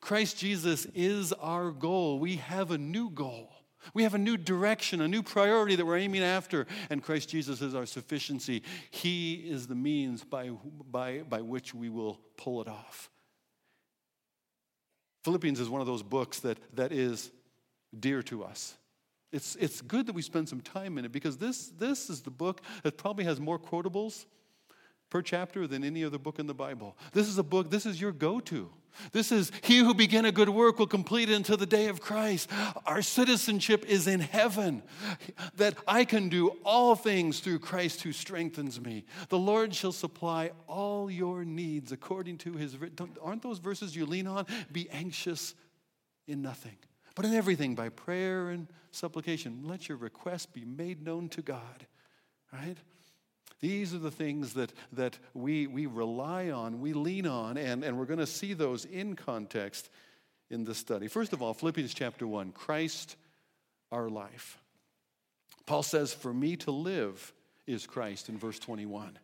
Christ 0.00 0.38
Jesus 0.38 0.86
is 0.94 1.32
our 1.34 1.70
goal. 1.70 2.18
We 2.18 2.36
have 2.36 2.70
a 2.70 2.78
new 2.78 3.10
goal. 3.10 3.50
We 3.94 4.02
have 4.02 4.14
a 4.14 4.18
new 4.18 4.36
direction, 4.36 5.00
a 5.00 5.08
new 5.08 5.22
priority 5.22 5.76
that 5.76 5.84
we're 5.84 5.98
aiming 5.98 6.22
after, 6.22 6.66
and 6.90 7.02
Christ 7.02 7.28
Jesus 7.28 7.60
is 7.62 7.74
our 7.74 7.86
sufficiency. 7.86 8.62
He 8.90 9.34
is 9.34 9.66
the 9.66 9.74
means 9.74 10.24
by, 10.24 10.50
by, 10.90 11.20
by 11.20 11.40
which 11.40 11.74
we 11.74 11.88
will 11.88 12.20
pull 12.36 12.60
it 12.60 12.68
off. 12.68 13.10
Philippians 15.24 15.58
is 15.58 15.68
one 15.68 15.80
of 15.80 15.86
those 15.86 16.02
books 16.02 16.40
that, 16.40 16.58
that 16.76 16.92
is 16.92 17.30
dear 17.98 18.22
to 18.24 18.44
us. 18.44 18.76
It's, 19.32 19.56
it's 19.56 19.80
good 19.80 20.06
that 20.06 20.14
we 20.14 20.22
spend 20.22 20.48
some 20.48 20.60
time 20.60 20.98
in 20.98 21.04
it 21.04 21.12
because 21.12 21.36
this, 21.36 21.68
this 21.78 22.08
is 22.08 22.22
the 22.22 22.30
book 22.30 22.62
that 22.84 22.96
probably 22.96 23.24
has 23.24 23.40
more 23.40 23.58
quotables 23.58 24.24
per 25.10 25.22
chapter 25.22 25.66
than 25.66 25.84
any 25.84 26.04
other 26.04 26.18
book 26.18 26.38
in 26.38 26.46
the 26.46 26.54
Bible. 26.54 26.96
This 27.12 27.28
is 27.28 27.38
a 27.38 27.42
book, 27.42 27.70
this 27.70 27.86
is 27.86 28.00
your 28.00 28.12
go 28.12 28.40
to. 28.40 28.70
This 29.12 29.30
is 29.30 29.52
he 29.62 29.78
who 29.78 29.92
began 29.92 30.24
a 30.24 30.32
good 30.32 30.48
work 30.48 30.78
will 30.78 30.86
complete 30.86 31.28
it 31.28 31.34
until 31.34 31.58
the 31.58 31.66
day 31.66 31.88
of 31.88 32.00
Christ. 32.00 32.50
Our 32.86 33.02
citizenship 33.02 33.84
is 33.86 34.06
in 34.06 34.20
heaven, 34.20 34.82
that 35.56 35.76
I 35.86 36.04
can 36.04 36.30
do 36.30 36.56
all 36.64 36.94
things 36.94 37.40
through 37.40 37.58
Christ 37.58 38.02
who 38.02 38.12
strengthens 38.12 38.80
me. 38.80 39.04
The 39.28 39.38
Lord 39.38 39.74
shall 39.74 39.92
supply 39.92 40.52
all 40.66 41.10
your 41.10 41.44
needs 41.44 41.92
according 41.92 42.38
to 42.38 42.54
his. 42.54 42.76
Aren't 43.22 43.42
those 43.42 43.58
verses 43.58 43.94
you 43.94 44.06
lean 44.06 44.26
on? 44.26 44.46
Be 44.72 44.88
anxious 44.90 45.54
in 46.26 46.40
nothing, 46.40 46.76
but 47.14 47.26
in 47.26 47.34
everything 47.34 47.74
by 47.74 47.90
prayer 47.90 48.48
and 48.48 48.66
supplication. 48.92 49.60
Let 49.64 49.90
your 49.90 49.98
requests 49.98 50.46
be 50.46 50.64
made 50.64 51.04
known 51.04 51.28
to 51.30 51.42
God, 51.42 51.86
right? 52.50 52.78
These 53.60 53.94
are 53.94 53.98
the 53.98 54.10
things 54.10 54.54
that, 54.54 54.72
that 54.92 55.18
we, 55.34 55.66
we 55.66 55.86
rely 55.86 56.50
on, 56.50 56.80
we 56.80 56.92
lean 56.92 57.26
on, 57.26 57.56
and, 57.56 57.82
and 57.82 57.98
we're 57.98 58.04
going 58.04 58.18
to 58.18 58.26
see 58.26 58.52
those 58.52 58.84
in 58.84 59.16
context 59.16 59.88
in 60.50 60.64
this 60.64 60.78
study. 60.78 61.08
First 61.08 61.32
of 61.32 61.42
all, 61.42 61.54
Philippians 61.54 61.94
chapter 61.94 62.26
1 62.26 62.52
Christ, 62.52 63.16
our 63.90 64.08
life. 64.08 64.60
Paul 65.64 65.82
says, 65.82 66.12
For 66.12 66.32
me 66.32 66.56
to 66.56 66.70
live 66.70 67.32
is 67.66 67.86
Christ 67.86 68.28
in 68.28 68.38
verse 68.38 68.58
21. 68.58 69.18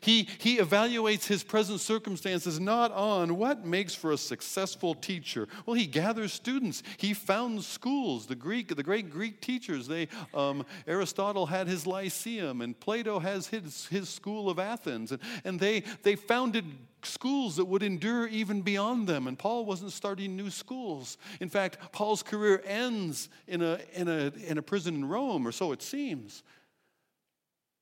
He, 0.00 0.28
he 0.38 0.58
evaluates 0.58 1.26
his 1.26 1.42
present 1.42 1.80
circumstances 1.80 2.58
not 2.60 2.92
on 2.92 3.36
what 3.36 3.64
makes 3.64 3.94
for 3.94 4.12
a 4.12 4.18
successful 4.18 4.94
teacher. 4.94 5.48
Well, 5.64 5.74
he 5.74 5.86
gathers 5.86 6.32
students. 6.32 6.82
He 6.96 7.14
founds 7.14 7.66
schools. 7.66 8.26
The 8.26 8.34
Greek, 8.34 8.74
the 8.74 8.82
great 8.82 9.10
Greek 9.10 9.40
teachers, 9.40 9.86
they, 9.86 10.08
um, 10.34 10.64
Aristotle 10.86 11.46
had 11.46 11.66
his 11.66 11.86
Lyceum, 11.86 12.60
and 12.60 12.78
Plato 12.78 13.18
has 13.18 13.46
his, 13.48 13.86
his 13.86 14.08
school 14.08 14.50
of 14.50 14.58
Athens. 14.58 15.12
And, 15.12 15.20
and 15.44 15.60
they, 15.60 15.82
they 16.02 16.16
founded 16.16 16.64
schools 17.02 17.56
that 17.56 17.64
would 17.64 17.82
endure 17.82 18.26
even 18.26 18.62
beyond 18.62 19.06
them. 19.06 19.26
And 19.26 19.38
Paul 19.38 19.64
wasn't 19.64 19.92
starting 19.92 20.36
new 20.36 20.50
schools. 20.50 21.18
In 21.40 21.48
fact, 21.48 21.92
Paul's 21.92 22.22
career 22.22 22.62
ends 22.66 23.28
in 23.46 23.62
a, 23.62 23.78
in 23.94 24.08
a, 24.08 24.32
in 24.46 24.58
a 24.58 24.62
prison 24.62 24.94
in 24.96 25.08
Rome, 25.08 25.46
or 25.46 25.52
so 25.52 25.72
it 25.72 25.82
seems. 25.82 26.42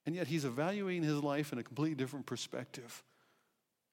And 0.06 0.14
yet 0.14 0.26
he's 0.26 0.44
evaluating 0.44 1.02
his 1.02 1.22
life 1.22 1.52
in 1.52 1.58
a 1.58 1.62
completely 1.62 1.94
different 1.94 2.26
perspective. 2.26 3.02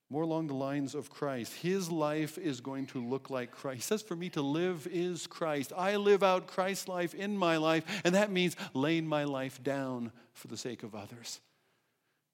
More 0.10 0.24
along 0.24 0.48
the 0.48 0.54
lines 0.54 0.94
of 0.94 1.10
Christ. 1.10 1.54
His 1.54 1.90
life 1.90 2.38
is 2.38 2.60
going 2.60 2.88
to 2.88 3.02
look 3.02 3.30
like 3.30 3.52
Christ. 3.52 3.78
He 3.78 3.82
says, 3.82 4.02
For 4.02 4.16
me 4.16 4.30
to 4.32 4.42
live 4.42 4.86
is 4.92 5.26
Christ. 5.26 5.72
I 5.76 5.96
live 5.96 6.22
out 6.22 6.48
Christ's 6.48 6.90
life 6.90 7.14
in 7.14 7.38
my 7.38 7.56
life, 7.56 7.86
and 8.04 8.14
that 8.14 8.30
means 8.30 8.58
laying 8.74 9.08
my 9.08 9.24
life 9.24 9.64
down 9.64 10.12
for 10.34 10.50
the 10.50 10.58
sake 10.58 10.84
of 10.84 10.96
others. 10.96 11.40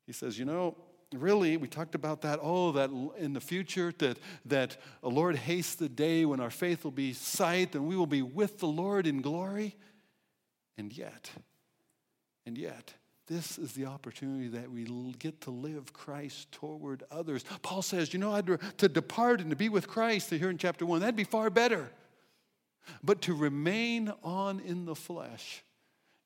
He 0.07 0.13
says, 0.13 0.39
You 0.39 0.45
know, 0.45 0.75
really, 1.13 1.55
we 1.57 1.67
talked 1.67 1.93
about 1.93 2.21
that. 2.21 2.39
Oh, 2.41 2.71
that 2.71 2.89
in 3.19 3.33
the 3.33 3.39
future, 3.39 3.93
that, 3.99 4.17
that 4.45 4.77
a 5.03 5.09
Lord 5.09 5.35
hastes 5.35 5.75
the 5.75 5.89
day 5.89 6.25
when 6.25 6.39
our 6.39 6.49
faith 6.49 6.83
will 6.83 6.91
be 6.91 7.13
sight 7.13 7.75
and 7.75 7.87
we 7.87 7.95
will 7.95 8.07
be 8.07 8.23
with 8.23 8.57
the 8.57 8.67
Lord 8.67 9.05
in 9.05 9.21
glory. 9.21 9.75
And 10.79 10.95
yet, 10.95 11.29
and 12.45 12.57
yet, 12.57 12.93
this 13.27 13.57
is 13.57 13.73
the 13.73 13.85
opportunity 13.85 14.47
that 14.47 14.71
we 14.71 14.85
get 15.19 15.41
to 15.41 15.51
live 15.51 15.91
Christ 15.93 16.51
toward 16.51 17.03
others. 17.11 17.43
Paul 17.61 17.81
says, 17.81 18.13
you 18.13 18.19
know, 18.19 18.31
I'd, 18.31 18.47
to 18.77 18.89
depart 18.89 19.41
and 19.41 19.49
to 19.49 19.55
be 19.55 19.69
with 19.69 19.87
Christ, 19.87 20.29
here 20.29 20.49
in 20.49 20.57
chapter 20.57 20.85
1, 20.85 21.01
that'd 21.01 21.15
be 21.15 21.25
far 21.25 21.49
better. 21.49 21.89
But 23.03 23.21
to 23.23 23.33
remain 23.33 24.13
on 24.23 24.61
in 24.61 24.85
the 24.85 24.95
flesh 24.95 25.63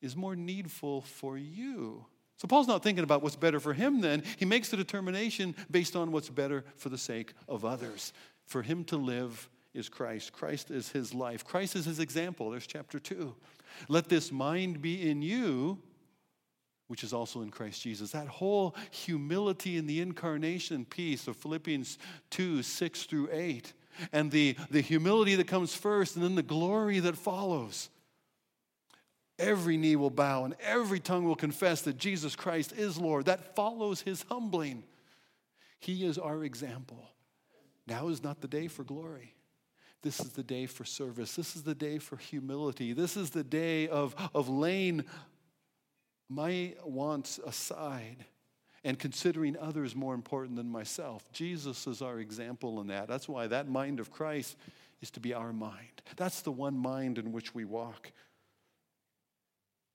is 0.01 0.15
more 0.15 0.35
needful 0.35 1.01
for 1.01 1.37
you. 1.37 2.05
So 2.37 2.47
Paul's 2.47 2.67
not 2.67 2.83
thinking 2.83 3.03
about 3.03 3.21
what's 3.21 3.35
better 3.35 3.59
for 3.59 3.73
him 3.73 4.01
then. 4.01 4.23
He 4.37 4.45
makes 4.45 4.69
the 4.69 4.77
determination 4.77 5.55
based 5.69 5.95
on 5.95 6.11
what's 6.11 6.29
better 6.29 6.63
for 6.75 6.89
the 6.89 6.97
sake 6.97 7.33
of 7.47 7.65
others. 7.65 8.13
For 8.45 8.61
him 8.61 8.83
to 8.85 8.97
live 8.97 9.49
is 9.73 9.89
Christ. 9.89 10.33
Christ 10.33 10.69
is 10.69 10.89
his 10.89 11.13
life. 11.13 11.45
Christ 11.45 11.75
is 11.75 11.85
his 11.85 11.99
example. 11.99 12.51
There's 12.51 12.67
chapter 12.67 12.99
2. 12.99 13.35
Let 13.87 14.09
this 14.09 14.31
mind 14.31 14.81
be 14.81 15.09
in 15.09 15.21
you 15.21 15.79
which 16.91 17.05
is 17.05 17.13
also 17.13 17.41
in 17.41 17.49
Christ 17.49 17.81
Jesus. 17.81 18.11
That 18.11 18.27
whole 18.27 18.75
humility 18.89 19.77
in 19.77 19.87
the 19.87 20.01
incarnation 20.01 20.83
piece 20.83 21.25
of 21.25 21.37
Philippians 21.37 21.97
2 22.31 22.61
6 22.61 23.03
through 23.03 23.29
8, 23.31 23.71
and 24.11 24.29
the, 24.29 24.57
the 24.69 24.81
humility 24.81 25.35
that 25.35 25.47
comes 25.47 25.73
first, 25.73 26.17
and 26.17 26.25
then 26.25 26.35
the 26.35 26.43
glory 26.43 26.99
that 26.99 27.15
follows. 27.15 27.89
Every 29.39 29.77
knee 29.77 29.95
will 29.95 30.09
bow 30.09 30.43
and 30.43 30.53
every 30.59 30.99
tongue 30.99 31.23
will 31.23 31.37
confess 31.37 31.81
that 31.83 31.97
Jesus 31.97 32.35
Christ 32.35 32.73
is 32.73 32.97
Lord. 32.97 33.25
That 33.25 33.55
follows 33.55 34.01
his 34.01 34.23
humbling. 34.29 34.83
He 35.79 36.05
is 36.05 36.17
our 36.17 36.43
example. 36.43 37.09
Now 37.87 38.09
is 38.09 38.21
not 38.21 38.41
the 38.41 38.49
day 38.49 38.67
for 38.67 38.83
glory. 38.83 39.33
This 40.03 40.19
is 40.19 40.29
the 40.33 40.43
day 40.43 40.65
for 40.65 40.83
service. 40.83 41.35
This 41.35 41.55
is 41.55 41.63
the 41.63 41.75
day 41.75 41.99
for 41.99 42.17
humility. 42.17 42.93
This 42.93 43.15
is 43.15 43.29
the 43.29 43.43
day 43.43 43.87
of, 43.87 44.13
of 44.35 44.49
laying 44.49 45.05
my 46.31 46.73
wants 46.85 47.39
aside 47.45 48.25
and 48.85 48.97
considering 48.97 49.57
others 49.57 49.95
more 49.95 50.13
important 50.13 50.55
than 50.55 50.69
myself. 50.69 51.29
Jesus 51.33 51.85
is 51.87 52.01
our 52.01 52.19
example 52.19 52.79
in 52.79 52.87
that. 52.87 53.09
That's 53.09 53.27
why 53.27 53.47
that 53.47 53.67
mind 53.67 53.99
of 53.99 54.11
Christ 54.11 54.55
is 55.01 55.11
to 55.11 55.19
be 55.19 55.33
our 55.33 55.51
mind. 55.51 56.01
That's 56.15 56.41
the 56.41 56.51
one 56.51 56.77
mind 56.77 57.17
in 57.17 57.33
which 57.33 57.53
we 57.53 57.65
walk. 57.65 58.11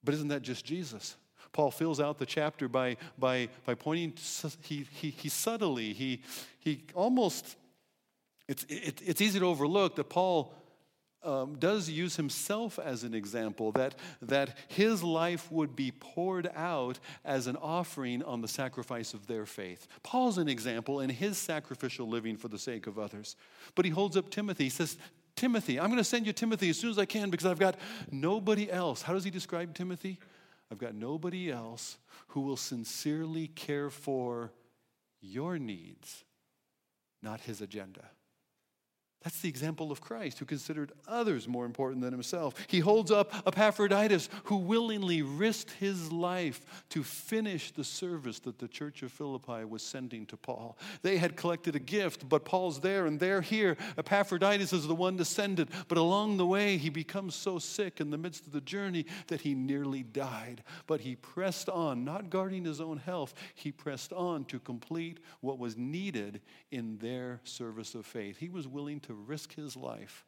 But 0.05 0.13
isn't 0.15 0.29
that 0.29 0.43
just 0.43 0.65
Jesus? 0.65 1.17
Paul 1.53 1.71
fills 1.71 2.01
out 2.01 2.19
the 2.19 2.27
chapter 2.27 2.69
by, 2.69 2.99
by, 3.19 3.49
by 3.65 3.75
pointing, 3.75 4.13
he, 4.63 4.87
he, 4.93 5.11
he 5.11 5.29
subtly, 5.31 5.95
he, 5.95 6.23
he 6.61 6.85
almost, 6.95 7.57
it's, 8.47 8.65
it, 8.69 9.01
it's 9.05 9.23
easy 9.23 9.41
to 9.41 9.47
overlook 9.47 9.97
that 9.97 10.11
Paul 10.11 10.55
um, 11.27 11.57
does 11.59 11.91
use 11.91 12.17
himself 12.17 12.79
as 12.79 13.03
an 13.03 13.15
example, 13.15 13.73
that, 13.73 13.97
that 14.23 14.57
his 14.69 15.03
life 15.03 15.51
would 15.51 15.75
be 15.75 15.91
poured 15.91 16.51
out 16.55 16.99
as 17.25 17.47
an 17.47 17.57
offering 17.57 18.23
on 18.23 18.41
the 18.41 18.49
sacrifice 18.49 19.13
of 19.13 19.27
their 19.27 19.45
faith. 19.45 19.89
Paul's 20.03 20.39
an 20.39 20.49
example 20.49 21.01
in 21.01 21.11
his 21.11 21.37
sacrificial 21.37 22.09
living 22.09 22.37
for 22.37 22.49
the 22.49 22.59
sake 22.59 22.87
of 22.87 22.99
others. 22.99 23.37
But 23.75 23.85
he 23.85 23.91
holds 23.91 24.17
up 24.17 24.31
Timothy. 24.31 24.65
He 24.65 24.71
says, 24.71 24.97
Timothy, 25.35 25.79
I'm 25.79 25.89
going 25.89 25.99
to 25.99 26.05
send 26.05 26.27
you 26.27 26.33
Timothy 26.33 26.71
as 26.71 26.79
soon 26.79 26.91
as 26.91 26.99
I 26.99 27.05
can 27.05 27.29
because 27.29 27.47
I've 27.47 27.59
got 27.59 27.77
nobody 28.11 28.71
else. 28.71 29.03
How 29.03 29.13
does 29.13 29.25
he 29.25 29.31
describe 29.31 29.75
Timothy? 29.75 30.19
I've 30.71 30.79
got 30.79 30.95
nobody 30.95 31.51
else 31.51 31.99
who 32.29 32.41
will 32.41 32.57
sincerely 32.57 33.49
care 33.49 33.91
for 33.91 34.53
your 35.21 35.59
needs, 35.59 36.25
not 37.23 37.41
his 37.41 37.61
agenda. 37.61 38.11
That's 39.27 39.41
the 39.41 39.49
example 39.49 39.91
of 39.91 40.01
Christ, 40.01 40.39
who 40.39 40.45
considered 40.45 40.93
others 41.09 41.49
more 41.49 41.65
important 41.65 42.01
than 42.01 42.13
himself. 42.13 42.55
He 42.69 42.79
holds 42.79 43.11
up 43.11 43.35
Epaphroditus, 43.45 44.29
who 44.45 44.55
willingly 44.55 45.21
risked 45.23 45.73
his 45.73 46.13
life 46.13 46.85
to 46.91 47.03
finish 47.03 47.73
the 47.73 47.83
service 47.83 48.39
that 48.39 48.61
the 48.61 48.69
church 48.69 49.03
of 49.03 49.11
Philippi 49.11 49.65
was 49.65 49.83
sending 49.83 50.27
to 50.27 50.37
Paul. 50.37 50.79
They 51.03 51.17
had 51.17 51.35
collected 51.35 51.75
a 51.75 51.81
gift, 51.81 52.29
but 52.29 52.45
Paul's 52.45 52.79
there 52.79 53.07
and 53.07 53.19
they're 53.19 53.41
here. 53.41 53.77
Epaphroditus 53.99 54.73
is 54.73 54.87
the 54.87 54.95
one 54.95 55.17
to 55.17 55.25
send 55.25 55.59
it, 55.59 55.71
but 55.89 55.99
along 55.99 56.37
the 56.37 56.47
way, 56.47 56.77
he 56.77 56.89
becomes 56.89 57.35
so 57.35 57.59
sick 57.59 58.01
in 58.01 58.11
the 58.11 58.19
midst 58.19 58.47
of 58.47 58.53
the 58.53 58.61
journey 58.61 59.07
that 59.27 59.41
he 59.41 59.57
nearly 59.57 60.05
died. 60.05 60.63
But 60.87 61.01
he 61.01 61.17
pressed 61.17 61.69
on, 61.69 62.05
not 62.05 62.31
guarding 62.31 62.65
his 62.65 62.81
own 62.81 62.99
health, 62.99 63.35
he 63.57 63.73
pressed 63.73 64.13
on 64.13 64.45
to 64.45 64.61
complete 64.61 65.19
what 65.41 65.59
was 65.59 65.77
needed 65.77 66.43
in 66.71 66.99
their 66.99 67.41
service 67.43 67.97
of 67.97 68.07
faith. 68.07 68.39
He 68.39 68.51
was 68.51 68.69
willing 68.69 69.01
to 69.01 69.16
risk 69.17 69.55
his 69.55 69.77
life 69.77 70.25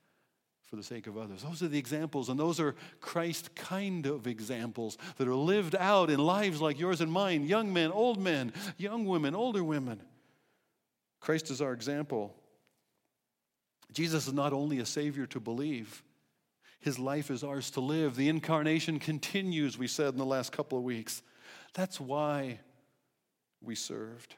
for 0.69 0.77
the 0.77 0.83
sake 0.83 1.07
of 1.07 1.17
others. 1.17 1.43
Those 1.43 1.63
are 1.63 1.69
the 1.69 1.79
examples, 1.79 2.29
and 2.29 2.39
those 2.39 2.61
are 2.61 2.75
Christ 3.01 3.55
kind 3.55 4.05
of 4.07 4.27
examples 4.27 4.99
that 5.17 5.27
are 5.27 5.35
lived 5.35 5.75
out 5.75 6.11
in 6.11 6.19
lives 6.19 6.61
like 6.61 6.79
yours 6.79 7.01
and 7.01 7.11
mine 7.11 7.47
young 7.47 7.73
men, 7.73 7.91
old 7.91 8.21
men, 8.21 8.53
young 8.77 9.07
women, 9.07 9.35
older 9.35 9.65
women. 9.65 10.01
Christ 11.21 11.51
is 11.51 11.63
our 11.63 11.73
example. 11.73 12.35
Jesus 13.93 14.29
is 14.29 14.35
not 14.35 14.53
only 14.53 14.79
a 14.79 14.87
Savior 14.87 15.27
to 15.27 15.41
believe, 15.41 16.03
His 16.81 16.99
life 16.99 17.31
is 17.31 17.43
ours 17.43 17.71
to 17.73 17.81
live. 17.81 18.15
The 18.15 18.29
incarnation 18.29 18.99
continues, 18.99 19.79
we 19.79 19.89
said 19.89 20.13
in 20.13 20.19
the 20.19 20.27
last 20.27 20.53
couple 20.53 20.77
of 20.77 20.85
weeks. 20.85 21.23
That's 21.73 21.99
why 21.99 22.61
we 23.63 23.75
served. 23.75 24.37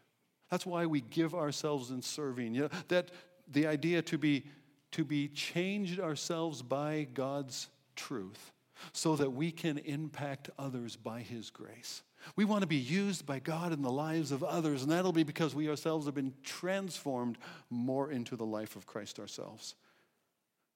That's 0.50 0.66
why 0.66 0.86
we 0.86 1.00
give 1.00 1.34
ourselves 1.34 1.90
in 1.90 2.02
serving. 2.02 2.54
You 2.54 2.62
know, 2.62 2.70
that 2.88 3.10
the 3.50 3.66
idea 3.66 4.02
to 4.02 4.18
be, 4.18 4.44
to 4.92 5.04
be 5.04 5.28
changed 5.28 6.00
ourselves 6.00 6.62
by 6.62 7.06
God's 7.14 7.68
truth 7.96 8.52
so 8.92 9.16
that 9.16 9.30
we 9.30 9.50
can 9.50 9.78
impact 9.78 10.50
others 10.58 10.96
by 10.96 11.20
His 11.20 11.50
grace. 11.50 12.02
We 12.36 12.44
want 12.44 12.62
to 12.62 12.66
be 12.66 12.76
used 12.76 13.24
by 13.24 13.38
God 13.38 13.72
in 13.72 13.82
the 13.82 13.90
lives 13.90 14.30
of 14.30 14.42
others, 14.42 14.82
and 14.82 14.92
that'll 14.92 15.12
be 15.12 15.22
because 15.22 15.54
we 15.54 15.68
ourselves 15.68 16.06
have 16.06 16.14
been 16.14 16.34
transformed 16.42 17.38
more 17.70 18.10
into 18.10 18.36
the 18.36 18.44
life 18.44 18.76
of 18.76 18.86
Christ 18.86 19.18
ourselves. 19.18 19.74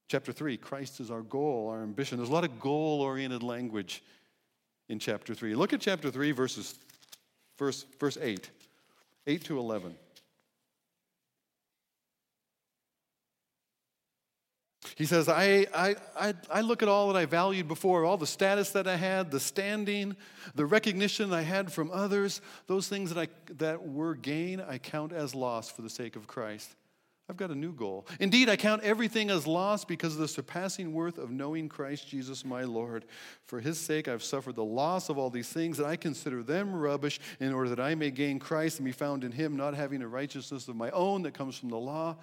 Chapter 0.09 0.33
3 0.33 0.57
Christ 0.57 1.01
is 1.01 1.11
our 1.11 1.23
goal, 1.23 1.69
our 1.71 1.83
ambition. 1.83 2.19
There's 2.19 2.31
a 2.31 2.33
lot 2.33 2.45
of 2.45 2.61
goal 2.61 3.01
oriented 3.01 3.43
language 3.43 4.03
in 4.89 4.99
chapter 4.99 5.35
3. 5.35 5.55
Look 5.55 5.73
at 5.73 5.81
chapter 5.81 6.11
3, 6.11 6.33
verses, 6.33 6.79
verse, 7.59 7.85
verse 7.99 8.19
8, 8.21 8.51
8 9.27 9.45
to 9.45 9.59
11. 9.59 9.95
He 14.97 15.07
says, 15.07 15.29
I, 15.29 15.67
I, 15.75 15.97
I, 16.17 16.35
I, 16.51 16.61
look 16.61 16.83
at 16.83 16.89
all 16.89 17.13
that 17.13 17.19
I 17.19 17.27
valued 17.27 17.67
before, 17.67 18.05
all 18.05 18.17
the 18.17 18.27
status 18.27 18.71
that 18.71 18.87
I 18.87 18.97
had, 18.97 19.31
the 19.31 19.41
standing, 19.41 20.15
the 20.55 20.67
recognition 20.67 21.33
I 21.33 21.43
had 21.43 21.73
from 21.73 21.91
others, 21.91 22.41
those 22.69 22.87
things 22.87 23.13
that, 23.13 23.29
I, 23.29 23.53
that 23.55 23.87
were 23.87 24.15
gain, 24.15 24.61
I 24.61 24.79
count 24.79 25.13
as 25.13 25.35
loss 25.35 25.69
for 25.69 25.83
the 25.83 25.91
sake 25.91 26.15
of 26.15 26.29
Christ. 26.29 26.77
I've 27.29 27.39
got 27.39 27.51
a 27.51 27.55
new 27.55 27.73
goal. 27.73 28.07
Indeed, 28.21 28.51
I 28.51 28.57
count 28.57 28.83
everything 28.83 29.31
as 29.31 29.47
loss 29.47 29.85
because 29.85 30.13
of 30.13 30.21
the 30.21 30.29
surpassing 30.29 30.93
worth 30.93 31.17
of 31.17 31.31
knowing 31.31 31.71
Christ 31.71 32.07
Jesus 32.07 32.45
my 32.45 32.65
Lord. 32.65 33.07
For 33.47 33.61
his 33.61 33.81
sake, 33.81 34.09
I've 34.09 34.23
suffered 34.23 34.57
the 34.57 34.65
loss 34.65 35.09
of 35.09 35.17
all 35.17 35.31
these 35.31 35.49
things, 35.49 35.79
and 35.79 35.89
I 35.89 35.97
consider 35.97 36.43
them 36.43 36.75
rubbish 36.75 37.19
in 37.41 37.55
order 37.55 37.71
that 37.71 37.81
I 37.81 37.95
may 37.95 38.11
gain 38.11 38.39
Christ 38.39 38.79
and 38.79 38.85
be 38.85 38.93
found 38.93 39.25
in 39.25 39.33
him, 39.33 39.57
not 39.57 39.75
having 39.75 40.03
a 40.03 40.09
righteousness 40.09 40.69
of 40.69 40.77
my 40.77 40.91
own 40.91 41.23
that 41.23 41.33
comes 41.33 41.57
from 41.57 41.71
the 41.71 41.79
law 41.79 42.17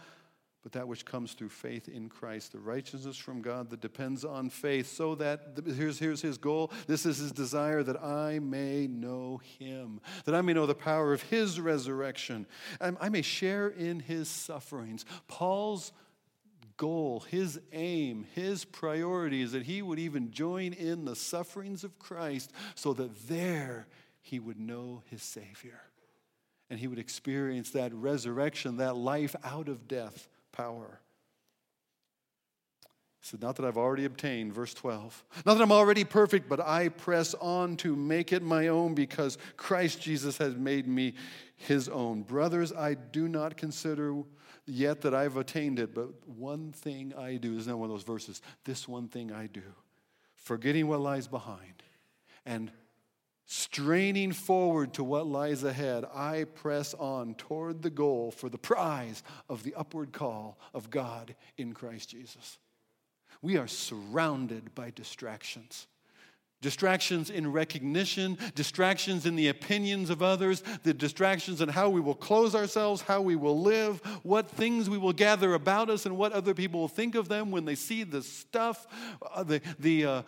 but 0.64 0.72
that 0.74 0.88
which 0.88 1.06
comes 1.06 1.34
through 1.34 1.50
faith 1.50 1.88
in 1.88 2.08
Christ, 2.08 2.52
the 2.52 2.60
righteousness 2.60 3.18
from 3.18 3.42
God 3.42 3.70
that 3.72 3.82
depends 3.82 4.24
on 4.24 4.50
faith, 4.50 4.88
so 4.88 5.16
that 5.16 5.58
here's, 5.66 5.98
here's 5.98 6.22
his 6.22 6.38
goal. 6.38 6.72
This 6.88 7.06
is 7.06 7.18
his 7.18 7.32
desire 7.32 7.82
that 7.84 8.02
I 8.04 8.40
may 8.40 8.86
know 8.88 9.42
him, 9.60 10.02
that 10.26 10.36
I 10.36 10.42
may 10.42 10.54
know 10.54 10.68
the 10.68 10.76
power 10.76 11.14
of 11.14 11.24
his 11.24 11.60
resurrection, 11.60 12.46
and 12.80 12.96
I 13.02 13.10
may 13.10 13.24
share 13.24 13.70
in 13.70 14.00
his 14.00 14.28
sufferings. 14.28 15.06
Paul's 15.28 15.92
goal, 16.78 17.22
his 17.30 17.60
aim, 17.74 18.26
his 18.34 18.66
priority 18.66 19.42
is 19.42 19.52
that 19.54 19.64
he 19.64 19.82
would 19.82 20.00
even 20.00 20.32
join 20.32 20.74
in 20.74 21.06
the 21.06 21.16
sufferings 21.16 21.84
of 21.84 21.98
Christ 21.98 22.52
so 22.76 22.94
that 22.94 23.28
there 23.28 23.88
he 24.22 24.40
would 24.40 24.60
know 24.60 25.02
his 25.10 25.24
Savior. 25.24 25.82
And 26.70 26.80
he 26.80 26.88
would 26.88 27.00
experience 27.00 27.72
that 27.72 27.94
resurrection, 27.94 28.78
that 28.78 28.96
life 28.96 29.36
out 29.44 29.68
of 29.68 29.88
death 29.88 30.28
power. 30.52 31.00
He 33.22 33.28
said, 33.28 33.42
Not 33.42 33.56
that 33.58 33.66
I've 33.66 33.78
already 33.78 34.06
obtained, 34.06 34.54
verse 34.54 34.74
12. 34.74 35.24
Not 35.46 35.56
that 35.56 35.64
I'm 35.64 35.72
already 35.72 36.04
perfect, 36.04 36.50
but 36.50 36.60
I 36.60 36.90
press 36.90 37.36
on 37.36 37.78
to 37.78 37.96
make 37.96 38.34
it 38.34 38.42
my 38.42 38.68
own 38.70 38.96
because 38.96 39.38
Christ 39.58 40.02
Jesus 40.02 40.38
has 40.38 40.56
made 40.56 40.88
me 40.88 41.14
his 41.56 41.88
own. 41.88 42.24
Brothers, 42.24 42.74
I 42.74 42.96
do 42.96 43.28
not 43.28 43.58
consider 43.58 44.24
yet 44.66 45.02
that 45.02 45.14
I've 45.14 45.38
attained 45.38 45.80
it, 45.80 45.94
but 45.94 46.10
one 46.28 46.72
thing 46.72 47.14
I 47.18 47.36
do. 47.36 47.58
Isn't 47.58 47.72
that 47.72 47.78
one 47.78 47.90
of 47.90 47.96
those 47.96 48.04
verses? 48.04 48.42
This 48.66 48.88
one 48.88 49.08
thing 49.08 49.32
I 49.32 49.48
do, 49.48 49.64
forgetting 50.36 50.88
what 50.88 51.02
lies 51.02 51.28
behind 51.28 51.84
and 52.46 52.72
Straining 53.54 54.32
forward 54.32 54.94
to 54.94 55.04
what 55.04 55.28
lies 55.28 55.66
ahead, 55.66 56.06
I 56.16 56.46
press 56.46 56.94
on 56.94 57.34
toward 57.34 57.82
the 57.82 57.90
goal 57.90 58.32
for 58.32 58.48
the 58.48 58.58
prize 58.58 59.24
of 59.50 59.64
the 59.64 59.76
upward 59.76 60.14
call 60.14 60.58
of 60.74 60.90
God 60.90 61.36
in 61.58 61.74
Christ 61.74 62.12
Jesus. 62.12 62.60
We 63.42 63.58
are 63.58 63.68
surrounded 63.68 64.74
by 64.74 64.92
distractions. 64.92 65.88
Distractions 66.62 67.30
in 67.30 67.52
recognition, 67.52 68.38
distractions 68.56 69.26
in 69.26 69.36
the 69.36 69.50
opinions 69.50 70.10
of 70.10 70.24
others, 70.24 70.64
the 70.84 70.94
distractions 70.94 71.60
in 71.60 71.68
how 71.68 71.90
we 71.90 72.00
will 72.00 72.16
close 72.16 72.56
ourselves, 72.56 73.02
how 73.02 73.20
we 73.20 73.36
will 73.36 73.60
live, 73.60 74.00
what 74.24 74.50
things 74.50 74.90
we 74.90 74.98
will 74.98 75.12
gather 75.12 75.56
about 75.56 75.90
us, 75.90 76.06
and 76.06 76.18
what 76.18 76.32
other 76.32 76.54
people 76.54 76.80
will 76.80 76.88
think 76.88 77.16
of 77.16 77.28
them 77.28 77.52
when 77.52 77.66
they 77.66 77.76
see 77.76 78.04
the 78.04 78.24
stuff, 78.24 78.88
uh, 79.34 79.44
the, 79.44 79.60
the 79.78 80.06
uh, 80.06 80.22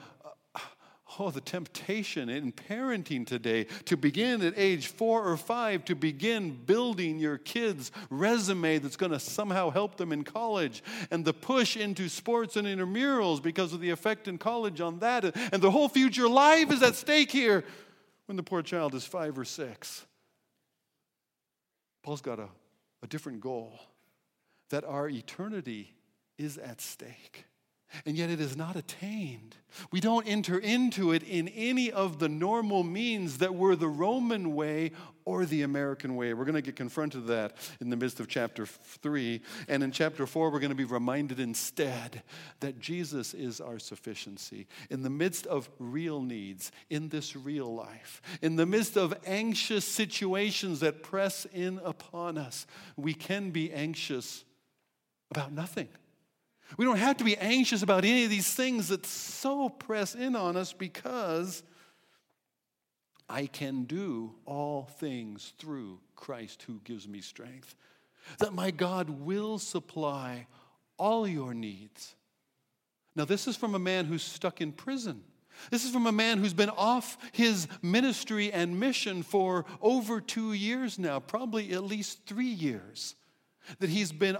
Oh, 1.20 1.29
the 1.29 1.41
temptation 1.41 2.29
in 2.29 2.51
parenting 2.51 3.27
today 3.27 3.65
to 3.86 3.96
begin 3.96 4.41
at 4.41 4.53
age 4.58 4.88
four 4.88 5.24
or 5.24 5.38
five 5.38 5.86
to 5.86 5.96
begin 5.96 6.58
building 6.65 7.20
your 7.20 7.38
kids' 7.38 7.91
resume 8.10 8.79
that's 8.79 8.96
going 8.96 9.12
to 9.12 9.20
somehow 9.20 9.70
help 9.70 9.98
them 9.98 10.12
in 10.12 10.24
college, 10.24 10.84
and 11.12 11.24
the 11.24 11.34
push 11.34 11.77
into 11.77 12.10
sports 12.10 12.55
and 12.55 12.67
intramurals 12.67 13.43
because 13.43 13.74
of 13.74 13.79
the 13.79 13.91
effect 13.91 14.27
in 14.27 14.38
college 14.38 14.82
on 14.82 15.00
that, 15.00 15.24
and 15.51 15.62
the 15.62 15.72
whole 15.72 15.89
future 15.89 16.27
life 16.27 16.72
is 16.72 16.82
at 16.82 16.96
stake 16.96 17.32
here 17.32 17.63
when 18.25 18.36
the 18.36 18.43
poor 18.43 18.63
child 18.63 18.96
is 18.96 19.05
five 19.05 19.38
or 19.38 19.46
six. 19.46 20.05
Paul's 22.01 22.22
got 22.22 22.39
a, 22.39 22.50
a 23.03 23.08
different 23.08 23.39
goal 23.39 23.79
that 24.70 24.84
our 24.84 25.08
eternity 25.08 25.93
is 26.38 26.57
at 26.57 26.81
stake 26.81 27.46
and 28.06 28.16
yet 28.18 28.29
it 28.29 28.40
is 28.40 28.56
not 28.58 28.75
attained. 28.75 29.56
We 29.92 30.00
don't 30.00 30.27
enter 30.27 30.58
into 30.58 31.12
it 31.12 31.24
in 31.24 31.48
any 31.50 31.92
of 31.92 32.20
the 32.20 32.29
normal 32.29 32.84
means 32.84 33.40
that 33.40 33.56
were 33.56 33.75
the 33.75 33.88
Roman 33.88 34.53
way 34.53 34.92
or 35.25 35.46
the 35.46 35.64
American 35.64 36.16
way. 36.16 36.34
We're 36.34 36.46
going 36.46 36.56
to 36.56 36.62
get 36.62 36.75
confronted 36.75 37.22
with 37.22 37.29
that 37.29 37.58
in 37.79 37.90
the 37.90 37.96
midst 37.96 38.20
of 38.20 38.27
chapter 38.27 38.66
3. 38.66 39.42
And 39.68 39.84
in 39.84 39.92
chapter 39.92 40.25
4, 40.27 40.51
we're 40.51 40.60
going 40.60 40.70
to 40.70 40.75
be 40.75 40.84
reminded 40.84 41.40
instead 41.40 42.24
that 42.60 42.79
Jesus 42.79 43.34
is 43.34 43.62
our 43.62 43.79
sufficiency. 43.79 44.68
In 44.90 45.01
the 45.01 45.10
midst 45.10 45.48
of 45.48 45.70
real 45.79 46.22
needs, 46.22 46.72
in 46.90 47.10
this 47.10 47.36
real 47.36 47.74
life, 47.74 48.22
in 48.42 48.56
the 48.56 48.66
midst 48.66 48.98
of 48.98 49.14
anxious 49.25 49.86
situations 49.86 50.82
that 50.82 51.03
press 51.03 51.46
in 51.53 51.79
upon 51.84 52.38
us, 52.38 52.68
we 52.96 53.14
can 53.14 53.50
be 53.50 53.72
anxious 53.72 54.44
about 55.32 55.51
nothing. 55.51 55.88
We 56.77 56.86
don't 56.86 56.98
have 56.98 57.18
to 57.18 57.24
be 57.24 57.38
anxious 57.38 57.83
about 57.83 58.05
any 58.05 58.24
of 58.24 58.29
these 58.29 58.53
things 58.53 58.88
that 58.88 59.05
so 59.05 59.70
press 59.70 60.16
in 60.16 60.36
on 60.36 60.57
us 60.57 60.74
because 60.74 61.64
I 63.29 63.46
can 63.48 63.83
do 63.83 64.36
all 64.46 64.86
things 65.00 65.53
through 65.57 66.00
Christ 66.16 66.64
who 66.64 66.79
gives 66.83 67.07
me 67.07 67.22
strength. 67.22 67.75
That 68.40 68.53
my 68.53 68.72
God 68.72 69.09
will 69.09 69.59
supply 69.59 70.48
all 70.98 71.27
your 71.27 71.53
needs. 71.53 72.16
Now, 73.16 73.25
this 73.25 73.48
is 73.48 73.55
from 73.55 73.75
a 73.75 73.79
man 73.79 74.05
who's 74.05 74.24
stuck 74.24 74.62
in 74.62 74.72
prison. 74.72 75.24
This 75.70 75.86
is 75.86 75.92
from 75.92 76.07
a 76.07 76.12
man 76.12 76.40
who's 76.40 76.53
been 76.53 76.70
off 76.70 77.18
his 77.31 77.68
ministry 77.81 78.51
and 78.51 78.79
mission 78.79 79.22
for 79.22 79.66
over 79.81 80.20
two 80.20 80.53
years 80.53 80.98
now, 80.98 81.20
probably 81.20 81.74
at 81.74 81.83
least 81.83 82.25
three 82.25 82.46
years. 82.46 83.16
That 83.79 83.90
he's 83.90 84.12
been 84.12 84.38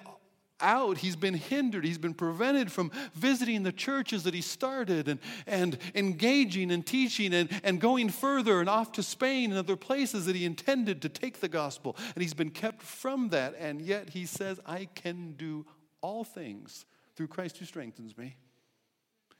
out. 0.64 0.98
He's 0.98 1.16
been 1.16 1.36
hindered. 1.36 1.86
He's 1.86 1.98
been 2.00 2.14
prevented 2.14 2.72
from 2.72 2.92
visiting 3.14 3.62
the 3.62 3.72
churches 3.72 4.24
that 4.24 4.34
he 4.34 4.42
started 4.42 5.08
and, 5.08 5.20
and 5.46 5.78
engaging 5.94 6.72
and 6.72 6.86
teaching 6.86 7.34
and, 7.34 7.50
and 7.64 7.80
going 7.80 8.10
further 8.10 8.60
and 8.60 8.70
off 8.70 8.94
to 8.94 9.04
Spain 9.04 9.52
and 9.52 9.60
other 9.60 9.76
places 9.76 10.26
that 10.26 10.36
he 10.36 10.46
intended 10.46 11.02
to 11.04 11.10
take 11.10 11.40
the 11.40 11.50
gospel. 11.50 11.96
And 12.16 12.22
he's 12.22 12.34
been 12.34 12.50
kept 12.50 12.82
from 12.82 13.30
that. 13.30 13.54
And 13.60 13.82
yet 13.82 14.10
he 14.10 14.26
says, 14.26 14.60
I 14.66 14.86
can 14.86 15.34
do 15.34 15.66
all 16.02 16.24
things 16.24 16.86
through 17.16 17.28
Christ 17.28 17.58
who 17.58 17.66
strengthens 17.66 18.18
me. 18.18 18.36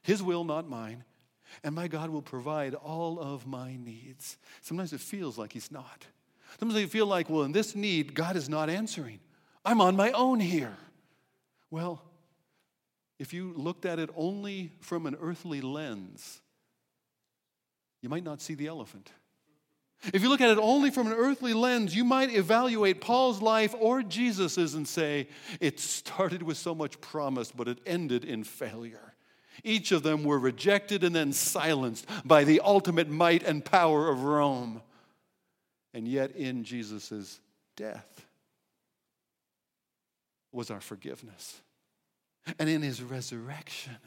His 0.04 0.22
will, 0.22 0.44
not 0.44 0.70
mine. 0.70 1.04
And 1.64 1.76
my 1.76 1.88
God 1.88 2.10
will 2.10 2.22
provide 2.22 2.74
all 2.74 3.20
of 3.20 3.48
my 3.48 3.76
needs. 3.76 4.38
Sometimes 4.62 4.94
it 4.94 5.00
feels 5.00 5.38
like 5.38 5.54
he's 5.54 5.72
not. 5.72 6.08
Sometimes 6.60 6.82
I 6.82 6.88
feel 6.88 7.06
like, 7.06 7.30
well, 7.30 7.44
in 7.44 7.52
this 7.52 7.76
need, 7.76 8.14
God 8.14 8.36
is 8.36 8.50
not 8.50 8.70
answering. 8.70 9.20
I'm 9.66 9.82
on 9.82 9.96
my 9.96 10.12
own 10.12 10.40
here. 10.40 10.76
Well, 11.74 12.04
if 13.18 13.34
you 13.34 13.52
looked 13.58 13.88
at 13.88 13.98
it 13.98 14.12
only 14.16 14.74
from 14.80 15.08
an 15.08 15.18
earthly 15.20 15.60
lens, 15.60 16.40
you 18.00 18.10
might 18.10 18.24
not 18.24 18.44
see 18.44 18.54
the 18.54 18.68
elephant. 18.68 19.10
If 20.14 20.22
you 20.22 20.30
look 20.30 20.40
at 20.40 20.52
it 20.52 20.60
only 20.60 20.92
from 20.92 21.08
an 21.08 21.14
earthly 21.14 21.56
lens, 21.56 21.96
you 21.96 22.04
might 22.04 22.32
evaluate 22.32 23.02
Paul's 23.02 23.42
life 23.42 23.74
or 23.80 24.04
Jesus's 24.04 24.76
and 24.76 24.88
say, 24.88 25.28
it 25.60 25.80
started 25.80 26.44
with 26.44 26.58
so 26.58 26.76
much 26.76 27.02
promise, 27.02 27.52
but 27.52 27.68
it 27.68 27.80
ended 27.88 28.24
in 28.24 28.44
failure. 28.44 29.16
Each 29.64 29.92
of 29.92 30.04
them 30.04 30.24
were 30.24 30.38
rejected 30.38 31.04
and 31.04 31.16
then 31.16 31.34
silenced 31.34 32.06
by 32.24 32.44
the 32.44 32.62
ultimate 32.64 33.10
might 33.10 33.42
and 33.42 33.66
power 33.66 34.12
of 34.12 34.26
Rome. 34.26 34.84
And 35.92 36.08
yet, 36.08 36.36
in 36.36 36.66
Jesus' 36.66 37.40
death 37.76 38.28
was 40.54 40.72
our 40.72 40.82
forgiveness. 40.82 41.62
And 42.60 42.70
in 42.70 42.82
his 42.82 43.02
resurrection 43.02 43.98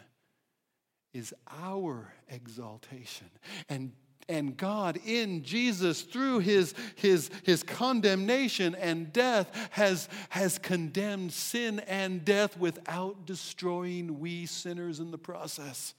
is 1.12 1.34
our 1.50 2.12
exaltation. 2.28 3.28
And 3.68 3.92
and 4.28 4.56
God 4.56 4.98
in 5.04 5.44
Jesus, 5.44 6.02
through 6.02 6.40
his, 6.40 6.74
his, 6.96 7.30
his 7.44 7.62
condemnation 7.62 8.74
and 8.74 9.12
death, 9.12 9.68
has, 9.70 10.08
has 10.30 10.58
condemned 10.58 11.32
sin 11.32 11.80
and 11.80 12.24
death 12.24 12.58
without 12.58 13.24
destroying 13.24 14.18
we 14.18 14.46
sinners 14.46 14.98
in 14.98 15.12
the 15.12 15.18
process. 15.18 15.94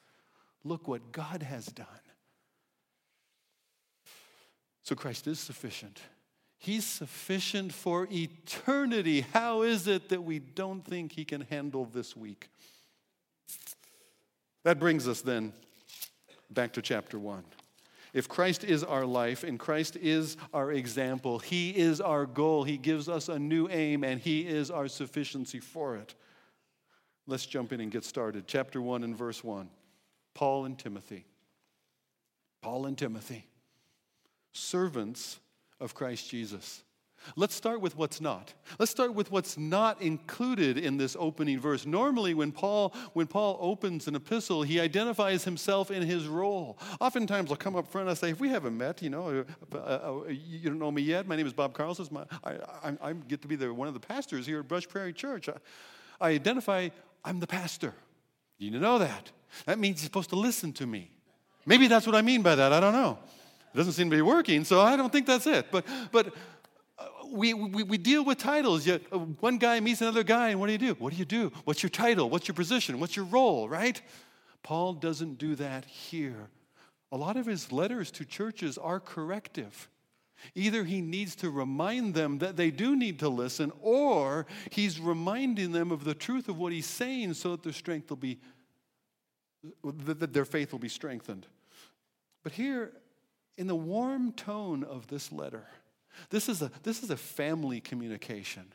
Look 0.65 0.87
what 0.87 1.13
God 1.13 1.41
has 1.41 1.67
done. 1.67 1.87
So 4.83 4.95
Christ 4.95 5.27
is 5.27 5.39
sufficient. 5.39 6.01
He's 6.57 6.85
sufficient 6.85 7.73
for 7.73 8.07
eternity. 8.11 9.21
How 9.21 9.61
is 9.61 9.87
it 9.87 10.09
that 10.09 10.23
we 10.23 10.39
don't 10.39 10.83
think 10.83 11.11
He 11.11 11.23
can 11.25 11.41
handle 11.41 11.85
this 11.85 12.15
week? 12.15 12.49
That 14.63 14.79
brings 14.79 15.07
us 15.07 15.21
then 15.21 15.53
back 16.49 16.73
to 16.73 16.81
chapter 16.81 17.19
1. 17.19 17.43
If 18.13 18.27
Christ 18.27 18.63
is 18.63 18.83
our 18.83 19.05
life 19.05 19.43
and 19.43 19.59
Christ 19.59 19.95
is 19.95 20.37
our 20.53 20.71
example, 20.71 21.39
He 21.39 21.69
is 21.69 22.01
our 22.01 22.25
goal, 22.25 22.63
He 22.63 22.77
gives 22.77 23.07
us 23.07 23.29
a 23.29 23.37
new 23.37 23.69
aim, 23.69 24.03
and 24.03 24.19
He 24.19 24.47
is 24.47 24.71
our 24.71 24.87
sufficiency 24.87 25.59
for 25.59 25.95
it. 25.95 26.15
Let's 27.27 27.45
jump 27.45 27.73
in 27.73 27.81
and 27.81 27.91
get 27.91 28.03
started. 28.03 28.45
Chapter 28.47 28.81
1 28.81 29.03
and 29.03 29.15
verse 29.15 29.43
1. 29.43 29.69
Paul 30.33 30.65
and 30.65 30.77
Timothy. 30.77 31.25
Paul 32.61 32.85
and 32.85 32.97
Timothy, 32.97 33.45
servants 34.51 35.39
of 35.79 35.93
Christ 35.93 36.29
Jesus. 36.29 36.83
Let's 37.35 37.55
start 37.55 37.81
with 37.81 37.97
what's 37.97 38.21
not. 38.21 38.53
Let's 38.79 38.91
start 38.91 39.13
with 39.13 39.31
what's 39.31 39.57
not 39.57 40.01
included 40.01 40.77
in 40.77 40.97
this 40.97 41.15
opening 41.19 41.59
verse. 41.59 41.85
Normally 41.85 42.33
when 42.33 42.51
Paul 42.51 42.93
when 43.13 43.27
Paul 43.27 43.57
opens 43.59 44.07
an 44.07 44.15
epistle, 44.15 44.61
he 44.61 44.79
identifies 44.79 45.43
himself 45.43 45.91
in 45.91 46.03
his 46.03 46.27
role. 46.27 46.77
Oftentimes 47.01 47.51
I'll 47.51 47.57
come 47.57 47.75
up 47.75 47.87
front 47.87 48.07
and 48.07 48.11
I 48.11 48.13
say, 48.13 48.29
if 48.29 48.39
we 48.39 48.49
haven't 48.49 48.77
met, 48.77 49.01
you 49.01 49.09
know, 49.09 49.43
uh, 49.73 49.77
uh, 49.77 49.77
uh, 49.77 50.29
you 50.29 50.69
don't 50.69 50.79
know 50.79 50.91
me 50.91 51.01
yet. 51.01 51.27
My 51.27 51.35
name 51.35 51.47
is 51.47 51.53
Bob 51.53 51.73
Carlson. 51.73 52.07
I, 52.43 52.51
I, 52.83 52.97
I, 53.01 53.13
get 53.13 53.41
to 53.41 53.47
be 53.47 53.55
the, 53.55 53.73
one 53.73 53.87
of 53.87 53.93
the 53.93 53.99
pastors 53.99 54.45
here 54.45 54.59
at 54.59 54.67
Brush 54.67 54.87
Prairie 54.87 55.13
Church. 55.13 55.49
I, 55.49 55.55
I 56.21 56.29
identify, 56.29 56.89
I'm 57.25 57.39
the 57.39 57.47
pastor. 57.47 57.93
You 58.57 58.71
know 58.71 58.99
that. 58.99 59.31
That 59.65 59.79
means 59.79 60.01
you're 60.01 60.05
supposed 60.05 60.29
to 60.29 60.35
listen 60.35 60.73
to 60.73 60.87
me. 60.87 61.11
Maybe 61.65 61.87
that's 61.87 62.05
what 62.05 62.15
I 62.15 62.21
mean 62.21 62.41
by 62.41 62.55
that. 62.55 62.71
I 62.71 62.79
don't 62.79 62.93
know. 62.93 63.19
It 63.73 63.77
doesn't 63.77 63.93
seem 63.93 64.09
to 64.09 64.15
be 64.15 64.21
working, 64.21 64.63
so 64.63 64.81
I 64.81 64.95
don't 64.95 65.11
think 65.11 65.27
that's 65.27 65.47
it. 65.47 65.67
But, 65.71 65.85
but 66.11 66.33
we, 67.31 67.53
we, 67.53 67.83
we 67.83 67.97
deal 67.97 68.23
with 68.23 68.37
titles. 68.37 68.87
You, 68.87 68.99
uh, 69.11 69.17
one 69.17 69.57
guy 69.57 69.79
meets 69.79 70.01
another 70.01 70.23
guy, 70.23 70.49
and 70.49 70.59
what 70.59 70.67
do 70.67 70.71
you 70.71 70.77
do? 70.77 70.93
What 70.95 71.13
do 71.13 71.19
you 71.19 71.25
do? 71.25 71.51
What's 71.65 71.83
your 71.83 71.89
title? 71.89 72.29
What's 72.29 72.47
your 72.47 72.55
position? 72.55 72.99
What's 72.99 73.15
your 73.15 73.25
role, 73.25 73.69
right? 73.69 74.01
Paul 74.63 74.93
doesn't 74.93 75.37
do 75.37 75.55
that 75.55 75.85
here. 75.85 76.49
A 77.11 77.17
lot 77.17 77.37
of 77.37 77.45
his 77.45 77.71
letters 77.71 78.11
to 78.11 78.25
churches 78.25 78.77
are 78.77 78.99
corrective. 78.99 79.89
Either 80.55 80.83
he 80.83 81.01
needs 81.01 81.35
to 81.37 81.49
remind 81.49 82.13
them 82.13 82.37
that 82.39 82.57
they 82.57 82.69
do 82.69 82.95
need 82.95 83.19
to 83.19 83.29
listen, 83.29 83.71
or 83.81 84.45
he's 84.71 84.99
reminding 84.99 85.71
them 85.71 85.91
of 85.91 86.03
the 86.03 86.13
truth 86.13 86.47
of 86.47 86.57
what 86.57 86.71
he's 86.71 86.85
saying 86.85 87.33
so 87.33 87.51
that 87.51 87.63
their 87.63 87.73
strength 87.73 88.09
will 88.09 88.17
be, 88.17 88.39
that 89.83 90.33
their 90.33 90.45
faith 90.45 90.71
will 90.71 90.79
be 90.79 90.89
strengthened. 90.89 91.47
But 92.43 92.51
here, 92.51 92.91
in 93.57 93.67
the 93.67 93.75
warm 93.75 94.31
tone 94.31 94.83
of 94.83 95.07
this 95.07 95.31
letter, 95.31 95.65
this 96.29 96.47
is 96.49 96.61
a, 96.61 96.71
this 96.83 97.03
is 97.03 97.09
a 97.09 97.17
family 97.17 97.79
communication. 97.79 98.65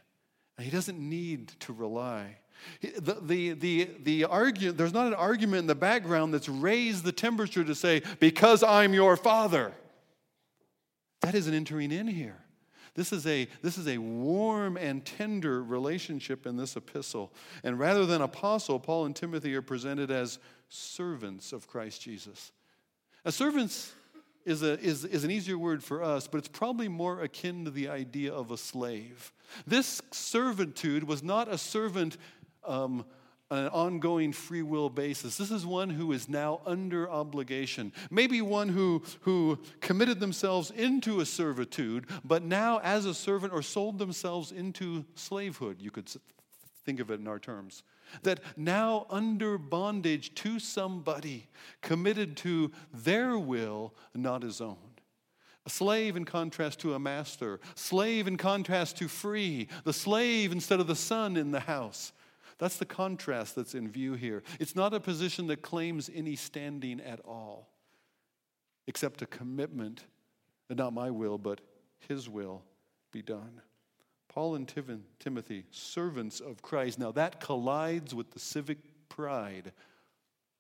And 0.57 0.65
he 0.65 0.71
doesn't 0.71 0.99
need 0.99 1.49
to 1.61 1.73
rely. 1.73 2.37
The, 2.81 3.19
the, 3.23 3.53
the, 3.55 3.91
the 4.03 4.25
argument, 4.25 4.77
there's 4.77 4.93
not 4.93 5.07
an 5.07 5.15
argument 5.15 5.61
in 5.61 5.67
the 5.67 5.75
background 5.75 6.35
that's 6.35 6.49
raised 6.49 7.05
the 7.05 7.13
temperature 7.13 7.65
to 7.65 7.75
say, 7.75 8.03
because 8.21 8.63
I'm 8.63 8.95
your 8.95 9.17
father. 9.17 9.73
That 11.23 11.35
isn't 11.35 11.55
entering 11.55 11.91
in 11.91 12.07
here. 12.07 12.37
This 12.95 13.13
is, 13.13 13.27
a, 13.27 13.49
this 13.63 13.79
is 13.79 13.89
a 13.89 13.97
warm 13.97 14.77
and 14.77 15.05
tender 15.05 15.63
relationship 15.63 16.47
in 16.47 16.57
this 16.57 16.77
epistle. 16.77 17.33
And 17.65 17.79
rather 17.79 18.05
than 18.05 18.21
apostle, 18.21 18.79
Paul 18.79 19.07
and 19.07 19.17
Timothy 19.17 19.55
are 19.55 19.63
presented 19.63 20.11
as 20.11 20.39
servants 20.69 21.53
of 21.53 21.67
Christ 21.67 22.03
Jesus. 22.03 22.53
As 23.25 23.35
servants 23.35 23.95
is, 24.45 24.63
a, 24.63 24.79
is, 24.81 25.05
is 25.05 25.25
an 25.25 25.31
easier 25.31 25.59
word 25.59 25.83
for 25.83 26.03
us, 26.03 26.27
but 26.27 26.39
it's 26.39 26.49
probably 26.49 26.89
more 26.89 27.21
akin 27.23 27.65
to 27.65 27.71
the 27.71 27.89
idea 27.89 28.33
of 28.33 28.51
a 28.51 28.57
slave. 28.57 29.33
This 29.67 30.01
servitude 30.11 31.05
was 31.05 31.23
not 31.23 31.49
a 31.49 31.59
servant 31.59 32.17
um, 32.65 33.05
on 33.51 33.59
an 33.59 33.69
ongoing 33.69 34.33
free 34.33 34.63
will 34.63 34.89
basis. 34.89 35.37
This 35.37 35.51
is 35.51 35.67
one 35.67 35.91
who 35.91 36.13
is 36.13 36.27
now 36.27 36.63
under 36.65 37.11
obligation. 37.11 37.93
Maybe 38.11 38.41
one 38.41 38.71
who, 38.71 39.03
who 39.21 39.59
committed 39.81 40.21
themselves 40.21 40.71
into 40.71 41.21
a 41.21 41.27
servitude, 41.27 42.07
but 42.25 42.43
now 42.43 42.81
as 42.83 43.05
a 43.05 43.13
servant 43.13 43.53
or 43.53 43.61
sold 43.61 43.99
themselves 43.99 44.53
into 44.53 45.05
slavehood, 45.15 45.77
you 45.81 45.91
could 45.91 46.09
think 46.85 47.01
of 47.01 47.11
it 47.11 47.21
in 47.21 47.29
our 47.29 47.39
terms 47.39 47.83
that 48.23 48.41
now 48.57 49.07
under 49.11 49.57
bondage 49.57 50.35
to 50.35 50.59
somebody, 50.59 51.49
committed 51.81 52.37
to 52.39 52.71
their 52.93 53.39
will, 53.39 53.95
not 54.15 54.43
his 54.43 54.61
own. 54.61 54.77
A 55.65 55.71
slave 55.71 56.17
in 56.17 56.25
contrast 56.25 56.81
to 56.81 56.95
a 56.95 56.99
master, 56.99 57.61
slave 57.75 58.27
in 58.27 58.37
contrast 58.37 58.97
to 58.99 59.09
free, 59.09 59.69
the 59.85 59.93
slave 59.93 60.53
instead 60.53 60.81
of 60.81 60.89
the 60.89 60.97
son 60.97 61.37
in 61.37 61.53
the 61.53 61.61
house. 61.61 62.13
That's 62.59 62.77
the 62.77 62.85
contrast 62.85 63.55
that's 63.57 63.75
in 63.75 63.91
view 63.91 64.15
here. 64.15 64.43
It's 64.61 64.77
not 64.77 64.93
a 64.93 65.01
position 65.01 65.47
that 65.49 65.63
claims 65.63 66.11
any 66.15 66.37
standing 66.37 67.01
at 67.01 67.21
all, 67.25 67.69
except 68.87 69.23
a 69.23 69.27
commitment, 69.27 70.05
and 70.69 70.79
not 70.79 70.93
my 70.93 71.11
will, 71.11 71.39
but 71.39 71.61
his 72.09 72.29
will 72.29 72.63
be 73.13 73.23
done. 73.23 73.63
Paul 74.35 74.55
and 74.55 74.67
Timothy, 75.19 75.65
servants 75.71 76.41
of 76.41 76.63
Christ. 76.63 76.99
Now 76.99 77.13
that 77.13 77.39
collides 77.39 78.15
with 78.15 78.31
the 78.31 78.39
civic 78.39 78.79
pride 79.11 79.73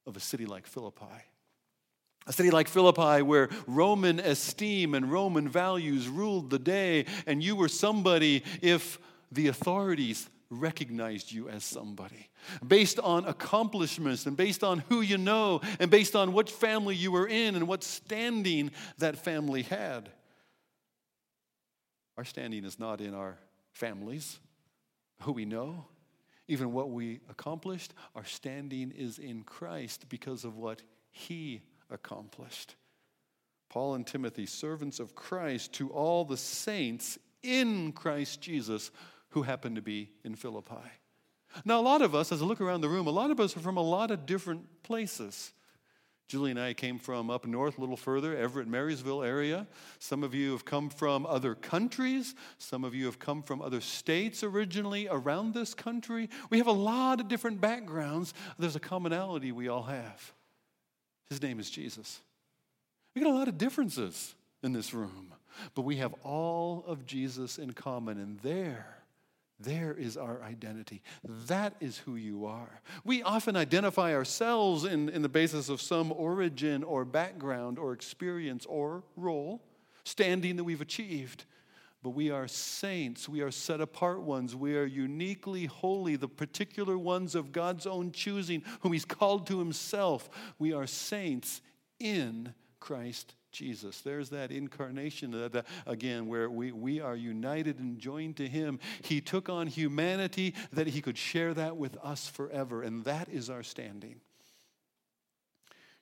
of 0.07 0.15
a 0.15 0.21
city 0.21 0.45
like 0.45 0.67
Philippi. 0.67 1.07
A 2.27 2.33
city 2.33 2.51
like 2.51 2.69
Philippi, 2.69 3.23
where 3.23 3.49
Roman 3.67 4.21
esteem 4.21 4.95
and 4.95 5.11
Roman 5.11 5.49
values 5.49 6.07
ruled 6.07 6.51
the 6.51 6.59
day, 6.59 7.07
and 7.27 7.43
you 7.43 7.57
were 7.57 7.69
somebody 7.69 8.45
if 8.61 8.99
the 9.33 9.49
authorities 9.49 10.29
recognized 10.51 11.33
you 11.33 11.49
as 11.49 11.65
somebody. 11.65 12.29
Based 12.65 13.01
on 13.01 13.25
accomplishments 13.25 14.27
and 14.27 14.37
based 14.37 14.63
on 14.63 14.81
who 14.91 15.01
you 15.01 15.17
know, 15.17 15.63
and 15.81 15.91
based 15.91 16.15
on 16.15 16.35
what 16.35 16.51
family 16.51 16.95
you 16.95 17.11
were 17.11 17.27
in 17.27 17.57
and 17.57 17.67
what 17.67 17.83
standing 17.83 18.71
that 18.99 19.17
family 19.17 19.63
had. 19.63 20.11
Our 22.19 22.25
standing 22.25 22.67
is 22.67 22.79
not 22.79 23.01
in 23.01 23.15
our 23.15 23.39
families, 23.73 24.39
who 25.23 25.33
we 25.33 25.45
know, 25.45 25.87
even 26.49 26.73
what 26.73 26.91
we 26.91 27.21
accomplished. 27.29 27.95
Our 28.15 28.25
standing 28.25 28.91
is 28.91 29.19
in 29.19 29.43
Christ 29.43 30.09
because 30.09 30.45
of 30.45 30.57
what 30.57 30.83
He 31.11 31.63
accomplished. 31.91 32.77
Paul 33.69 33.95
and 33.95 34.07
Timothy, 34.07 34.47
servants 34.47 35.01
of 35.01 35.15
Christ, 35.15 35.73
to 35.75 35.89
all 35.89 36.25
the 36.25 36.37
saints 36.37 37.19
in 37.43 37.93
Christ 37.93 38.41
Jesus 38.41 38.91
who 39.31 39.43
happen 39.43 39.75
to 39.77 39.83
be 39.83 40.11
in 40.25 40.35
Philippi. 40.35 40.75
Now, 41.65 41.81
a 41.81 41.83
lot 41.83 42.03
of 42.03 42.15
us, 42.15 42.33
as 42.33 42.43
I 42.43 42.45
look 42.45 42.61
around 42.61 42.81
the 42.83 42.89
room, 42.89 43.07
a 43.07 43.11
lot 43.11 43.31
of 43.31 43.41
us 43.41 43.57
are 43.57 43.61
from 43.61 43.77
a 43.77 43.83
lot 43.83 44.11
of 44.11 44.27
different 44.27 44.83
places. 44.83 45.53
Julie 46.33 46.53
and 46.53 46.59
I 46.59 46.73
came 46.73 46.99
from 46.99 47.29
up 47.29 47.47
north, 47.47 47.77
a 47.77 47.81
little 47.83 47.95
further, 47.95 48.35
Everett, 48.35 48.67
Marysville 48.67 49.23
area. 49.23 49.67
Some 49.99 50.25
of 50.25 50.35
you 50.35 50.53
have 50.53 50.65
come 50.65 50.89
from 50.89 51.27
other 51.27 51.55
countries. 51.55 52.35
Some 52.57 52.85
of 52.85 52.95
you 52.95 53.05
have 53.05 53.19
come 53.19 53.43
from 53.43 53.61
other 53.61 53.83
states 53.83 54.43
originally 54.43 55.07
around 55.11 55.53
this 55.53 55.75
country. 55.75 56.31
We 56.49 56.57
have 56.57 56.69
a 56.69 56.73
lot 56.73 57.21
of 57.21 57.29
different 57.29 57.61
backgrounds. 57.61 58.33
There's 58.59 58.77
a 58.77 58.81
commonality 58.81 59.53
we 59.53 59.69
all 59.69 59.83
have. 59.83 60.33
His 61.29 61.43
name 61.43 61.61
is 61.61 61.69
Jesus. 61.69 62.23
We 63.15 63.21
got 63.21 63.31
a 63.31 63.37
lot 63.37 63.49
of 63.49 63.59
differences 63.59 64.35
in 64.63 64.73
this 64.73 64.95
room, 64.95 65.35
but 65.75 65.83
we 65.83 65.97
have 65.97 66.15
all 66.25 66.83
of 66.87 67.05
Jesus 67.05 67.59
in 67.59 67.75
common, 67.75 68.17
and 68.17 68.39
there 68.39 69.02
there 69.63 69.95
is 69.95 70.17
our 70.17 70.43
identity. 70.43 71.03
That 71.47 71.75
is 71.81 71.99
who 71.99 72.17
you 72.17 72.47
are. 72.47 72.81
We 73.05 73.23
often 73.23 73.57
identify 73.57 74.15
ourselves 74.15 74.85
in, 74.85 75.09
in 75.09 75.23
the 75.23 75.29
basis 75.29 75.69
of 75.69 75.81
some 75.81 76.13
origin 76.13 76.83
or 76.83 77.05
background 77.05 77.79
or 77.79 77.93
experience 77.93 78.67
or 78.67 79.05
role, 79.17 79.63
standing 80.05 80.57
that 80.57 80.65
we've 80.65 80.81
achieved. 80.81 81.45
But 82.03 82.11
we 82.11 82.31
are 82.31 82.49
saints. 82.49 83.29
We 83.29 83.43
are 83.43 83.53
set 83.53 83.81
apart 83.81 84.23
ones. 84.23 84.57
We 84.57 84.77
are 84.77 84.85
uniquely 84.85 85.67
holy, 85.67 86.17
the 86.17 86.29
particular 86.29 86.99
ones 86.99 87.35
of 87.35 87.53
God's 87.53 87.87
own 87.87 88.11
choosing, 88.11 88.65
whom 88.81 88.93
He's 88.93 89.05
called 89.05 89.47
to 89.47 89.59
Himself. 89.59 90.29
We 90.59 90.73
are 90.73 90.87
saints 90.87 91.61
in 92.01 92.55
Christ 92.81 93.35
Jesus. 93.53 94.01
There's 94.01 94.31
that 94.31 94.51
incarnation 94.51 95.51
again 95.87 96.27
where 96.27 96.51
we, 96.51 96.73
we 96.73 97.01
are 97.01 97.15
united 97.15 97.79
and 97.79 97.99
joined 97.99 98.37
to 98.39 98.49
Him. 98.49 98.81
He 99.03 99.21
took 99.21 99.49
on 99.49 99.67
humanity 99.67 100.55
that 100.73 100.87
He 100.87 101.01
could 101.01 101.19
share 101.19 101.55
that 101.55 101.77
with 101.77 101.97
us 102.03 102.29
forever, 102.29 102.83
and 102.83 103.05
that 103.05 103.29
is 103.29 103.51
our 103.51 103.63
standing. 103.63 104.21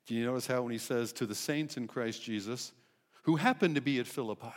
Do 0.07 0.15
you 0.15 0.25
notice 0.25 0.47
how 0.47 0.63
when 0.63 0.73
He 0.73 0.79
says 0.79 1.13
to 1.15 1.27
the 1.27 1.35
saints 1.35 1.77
in 1.77 1.87
Christ 1.87 2.23
Jesus, 2.23 2.73
who 3.25 3.37
happened 3.37 3.75
to 3.75 3.81
be 3.81 3.99
at 3.99 4.07
Philippi, 4.07 4.49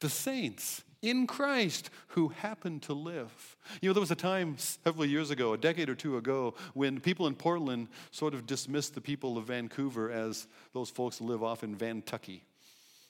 the 0.00 0.08
saints, 0.08 0.82
in 1.02 1.26
Christ 1.26 1.90
who 2.08 2.28
happen 2.28 2.80
to 2.80 2.94
live. 2.94 3.56
You 3.80 3.88
know, 3.88 3.92
there 3.92 4.00
was 4.00 4.12
a 4.12 4.16
time 4.16 4.56
several 4.56 5.04
years 5.04 5.30
ago, 5.30 5.52
a 5.52 5.58
decade 5.58 5.90
or 5.90 5.94
two 5.94 6.16
ago, 6.16 6.54
when 6.74 7.00
people 7.00 7.26
in 7.26 7.34
Portland 7.34 7.88
sort 8.12 8.34
of 8.34 8.46
dismissed 8.46 8.94
the 8.94 9.00
people 9.00 9.36
of 9.36 9.46
Vancouver 9.46 10.10
as 10.10 10.46
those 10.72 10.90
folks 10.90 11.20
live 11.20 11.42
off 11.42 11.64
in 11.64 11.76
Vantucky. 11.76 12.42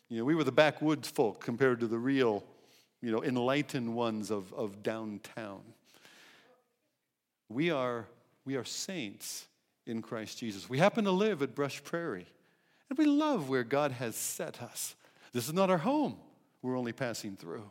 You 0.08 0.18
know, 0.18 0.24
we 0.24 0.34
were 0.34 0.44
the 0.44 0.52
backwoods 0.52 1.08
folk 1.08 1.44
compared 1.44 1.80
to 1.80 1.86
the 1.86 1.98
real, 1.98 2.42
you 3.00 3.12
know, 3.12 3.22
enlightened 3.22 3.94
ones 3.94 4.30
of, 4.30 4.52
of 4.54 4.82
downtown. 4.82 5.60
We 7.48 7.70
are, 7.70 8.06
we 8.44 8.56
are 8.56 8.64
saints 8.64 9.46
in 9.86 10.00
Christ 10.00 10.38
Jesus. 10.38 10.68
We 10.68 10.78
happen 10.78 11.04
to 11.04 11.10
live 11.10 11.42
at 11.42 11.54
Brush 11.54 11.82
Prairie, 11.84 12.26
and 12.88 12.98
we 12.98 13.04
love 13.04 13.48
where 13.48 13.64
God 13.64 13.92
has 13.92 14.16
set 14.16 14.62
us. 14.62 14.94
This 15.32 15.48
is 15.48 15.54
not 15.54 15.70
our 15.70 15.78
home. 15.78 16.16
We're 16.62 16.78
only 16.78 16.92
passing 16.92 17.36
through. 17.36 17.64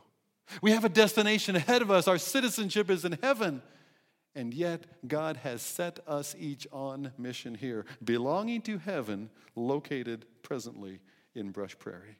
We 0.61 0.71
have 0.71 0.85
a 0.85 0.89
destination 0.89 1.55
ahead 1.55 1.81
of 1.81 1.91
us. 1.91 2.07
Our 2.07 2.17
citizenship 2.17 2.89
is 2.89 3.05
in 3.05 3.17
heaven. 3.21 3.61
And 4.33 4.53
yet, 4.53 4.85
God 5.07 5.37
has 5.37 5.61
set 5.61 5.99
us 6.07 6.35
each 6.39 6.65
on 6.71 7.11
mission 7.17 7.53
here, 7.53 7.85
belonging 8.03 8.61
to 8.63 8.77
heaven, 8.77 9.29
located 9.55 10.25
presently 10.41 10.99
in 11.35 11.51
Brush 11.51 11.77
Prairie. 11.77 12.17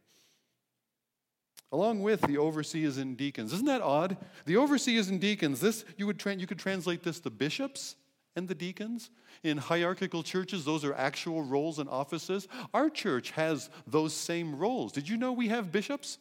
Along 1.72 2.02
with 2.02 2.20
the 2.22 2.38
overseers 2.38 2.98
and 2.98 3.16
deacons. 3.16 3.54
Isn't 3.54 3.68
that 3.68 3.82
odd? 3.82 4.18
The 4.46 4.58
overseers 4.58 5.08
and 5.08 5.22
deacons, 5.22 5.62
this 5.62 5.86
you 5.96 6.06
would 6.06 6.20
tra- 6.20 6.36
you 6.36 6.48
could 6.48 6.60
translate 6.60 7.02
this 7.02 7.22
the 7.22 7.30
bishops 7.30 7.96
and 8.36 8.48
the 8.48 8.56
deacons. 8.56 9.10
In 9.44 9.58
hierarchical 9.58 10.22
churches, 10.22 10.66
those 10.66 10.84
are 10.84 10.94
actual 10.94 11.44
roles 11.44 11.80
and 11.80 11.90
offices. 11.90 12.50
Our 12.74 12.90
church 12.90 13.32
has 13.32 13.70
those 13.88 14.14
same 14.14 14.58
roles. 14.58 14.92
Did 14.92 15.08
you 15.08 15.16
know 15.16 15.32
we 15.32 15.48
have 15.48 15.72
bishops? 15.72 16.18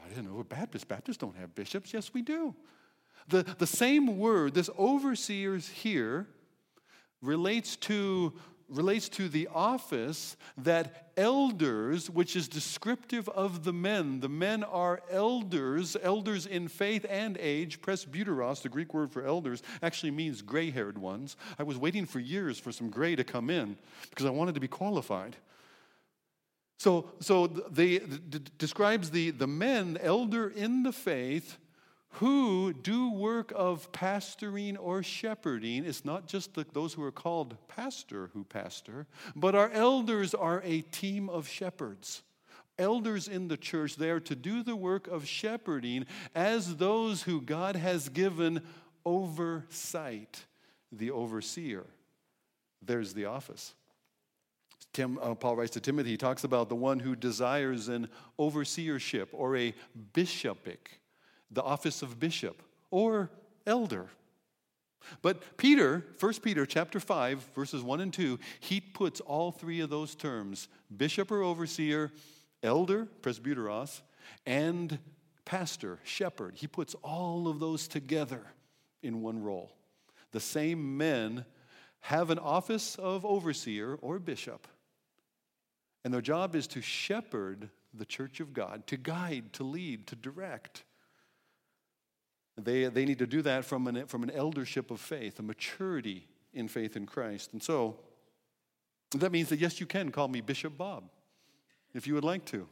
I 0.00 0.08
didn't 0.08 0.24
know 0.24 0.34
we're 0.34 0.44
Baptists. 0.44 0.84
Baptists 0.84 1.18
don't 1.18 1.36
have 1.36 1.54
bishops. 1.54 1.92
Yes, 1.92 2.14
we 2.14 2.22
do. 2.22 2.54
The, 3.28 3.42
the 3.58 3.66
same 3.66 4.18
word, 4.18 4.54
this 4.54 4.70
overseers 4.78 5.68
here, 5.68 6.26
relates 7.20 7.76
to, 7.76 8.32
relates 8.68 9.08
to 9.10 9.28
the 9.28 9.48
office 9.54 10.36
that 10.58 11.12
elders, 11.16 12.10
which 12.10 12.34
is 12.34 12.48
descriptive 12.48 13.28
of 13.28 13.64
the 13.64 13.72
men. 13.72 14.20
The 14.20 14.28
men 14.28 14.64
are 14.64 15.02
elders, 15.10 15.96
elders 16.02 16.46
in 16.46 16.68
faith 16.68 17.06
and 17.08 17.36
age. 17.38 17.80
Presbyteros, 17.80 18.62
the 18.62 18.68
Greek 18.68 18.94
word 18.94 19.12
for 19.12 19.24
elders, 19.24 19.62
actually 19.82 20.10
means 20.10 20.42
gray 20.42 20.70
haired 20.70 20.98
ones. 20.98 21.36
I 21.58 21.62
was 21.62 21.76
waiting 21.76 22.06
for 22.06 22.18
years 22.18 22.58
for 22.58 22.72
some 22.72 22.90
gray 22.90 23.14
to 23.14 23.24
come 23.24 23.50
in 23.50 23.76
because 24.10 24.26
I 24.26 24.30
wanted 24.30 24.54
to 24.54 24.60
be 24.60 24.68
qualified. 24.68 25.36
So, 26.82 27.12
so 27.20 27.46
they 27.46 28.00
describes 28.58 29.12
the, 29.12 29.30
the 29.30 29.46
men, 29.46 30.00
elder 30.02 30.48
in 30.48 30.82
the 30.82 30.90
faith, 30.90 31.56
who 32.14 32.72
do 32.72 33.12
work 33.12 33.52
of 33.54 33.92
pastoring 33.92 34.76
or 34.80 35.04
shepherding. 35.04 35.84
It's 35.84 36.04
not 36.04 36.26
just 36.26 36.54
the, 36.54 36.66
those 36.72 36.92
who 36.92 37.04
are 37.04 37.12
called 37.12 37.56
pastor 37.68 38.30
who 38.34 38.42
pastor, 38.42 39.06
but 39.36 39.54
our 39.54 39.70
elders 39.70 40.34
are 40.34 40.60
a 40.64 40.80
team 40.80 41.28
of 41.28 41.46
shepherds. 41.46 42.24
Elders 42.80 43.28
in 43.28 43.46
the 43.46 43.56
church, 43.56 43.94
they 43.94 44.10
are 44.10 44.18
to 44.18 44.34
do 44.34 44.64
the 44.64 44.74
work 44.74 45.06
of 45.06 45.24
shepherding 45.24 46.04
as 46.34 46.78
those 46.78 47.22
who 47.22 47.40
God 47.40 47.76
has 47.76 48.08
given 48.08 48.60
oversight, 49.06 50.46
the 50.90 51.12
overseer. 51.12 51.86
There's 52.84 53.14
the 53.14 53.26
office. 53.26 53.72
Tim, 54.92 55.18
uh, 55.22 55.34
Paul 55.34 55.56
writes 55.56 55.72
to 55.72 55.80
Timothy, 55.80 56.10
he 56.10 56.16
talks 56.16 56.44
about 56.44 56.68
the 56.68 56.76
one 56.76 56.98
who 56.98 57.16
desires 57.16 57.88
an 57.88 58.08
overseership 58.38 59.28
or 59.32 59.56
a 59.56 59.74
bishopric 60.12 61.00
the 61.52 61.62
office 61.62 62.02
of 62.02 62.18
bishop 62.18 62.62
or 62.90 63.30
elder. 63.66 64.08
But 65.20 65.56
Peter, 65.56 66.04
1 66.18 66.34
Peter 66.34 66.64
chapter 66.64 67.00
5, 67.00 67.50
verses 67.54 67.82
1 67.82 68.00
and 68.00 68.12
2, 68.12 68.38
he 68.60 68.80
puts 68.80 69.20
all 69.20 69.52
three 69.52 69.80
of 69.80 69.90
those 69.90 70.14
terms, 70.14 70.68
bishop 70.96 71.30
or 71.30 71.42
overseer, 71.42 72.10
elder, 72.62 73.08
presbyteros, 73.20 74.00
and 74.46 74.98
pastor, 75.44 75.98
shepherd. 76.04 76.54
He 76.56 76.66
puts 76.66 76.94
all 77.02 77.48
of 77.48 77.58
those 77.60 77.88
together 77.88 78.42
in 79.02 79.22
one 79.22 79.42
role. 79.42 79.72
The 80.30 80.40
same 80.40 80.96
men 80.96 81.44
have 82.00 82.30
an 82.30 82.38
office 82.38 82.94
of 82.96 83.26
overseer 83.26 83.98
or 84.00 84.18
bishop, 84.18 84.66
and 86.04 86.12
their 86.12 86.20
job 86.20 86.54
is 86.54 86.66
to 86.68 86.82
shepherd 86.82 87.70
the 87.94 88.04
church 88.04 88.40
of 88.40 88.52
God, 88.52 88.86
to 88.86 88.96
guide, 88.96 89.52
to 89.54 89.64
lead, 89.64 90.06
to 90.08 90.16
direct. 90.16 90.84
They, 92.56 92.86
they 92.86 93.04
need 93.04 93.18
to 93.18 93.26
do 93.26 93.42
that 93.42 93.64
from 93.64 93.86
an, 93.86 94.06
from 94.06 94.22
an 94.22 94.30
eldership 94.30 94.90
of 94.90 95.00
faith, 95.00 95.38
a 95.38 95.42
maturity 95.42 96.26
in 96.52 96.68
faith 96.68 96.96
in 96.96 97.06
Christ. 97.06 97.52
And 97.52 97.62
so 97.62 97.96
that 99.12 99.32
means 99.32 99.48
that, 99.50 99.58
yes, 99.58 99.80
you 99.80 99.86
can 99.86 100.10
call 100.10 100.28
me 100.28 100.40
Bishop 100.40 100.76
Bob 100.76 101.04
if 101.94 102.06
you 102.06 102.14
would 102.14 102.24
like 102.24 102.44
to. 102.46 102.66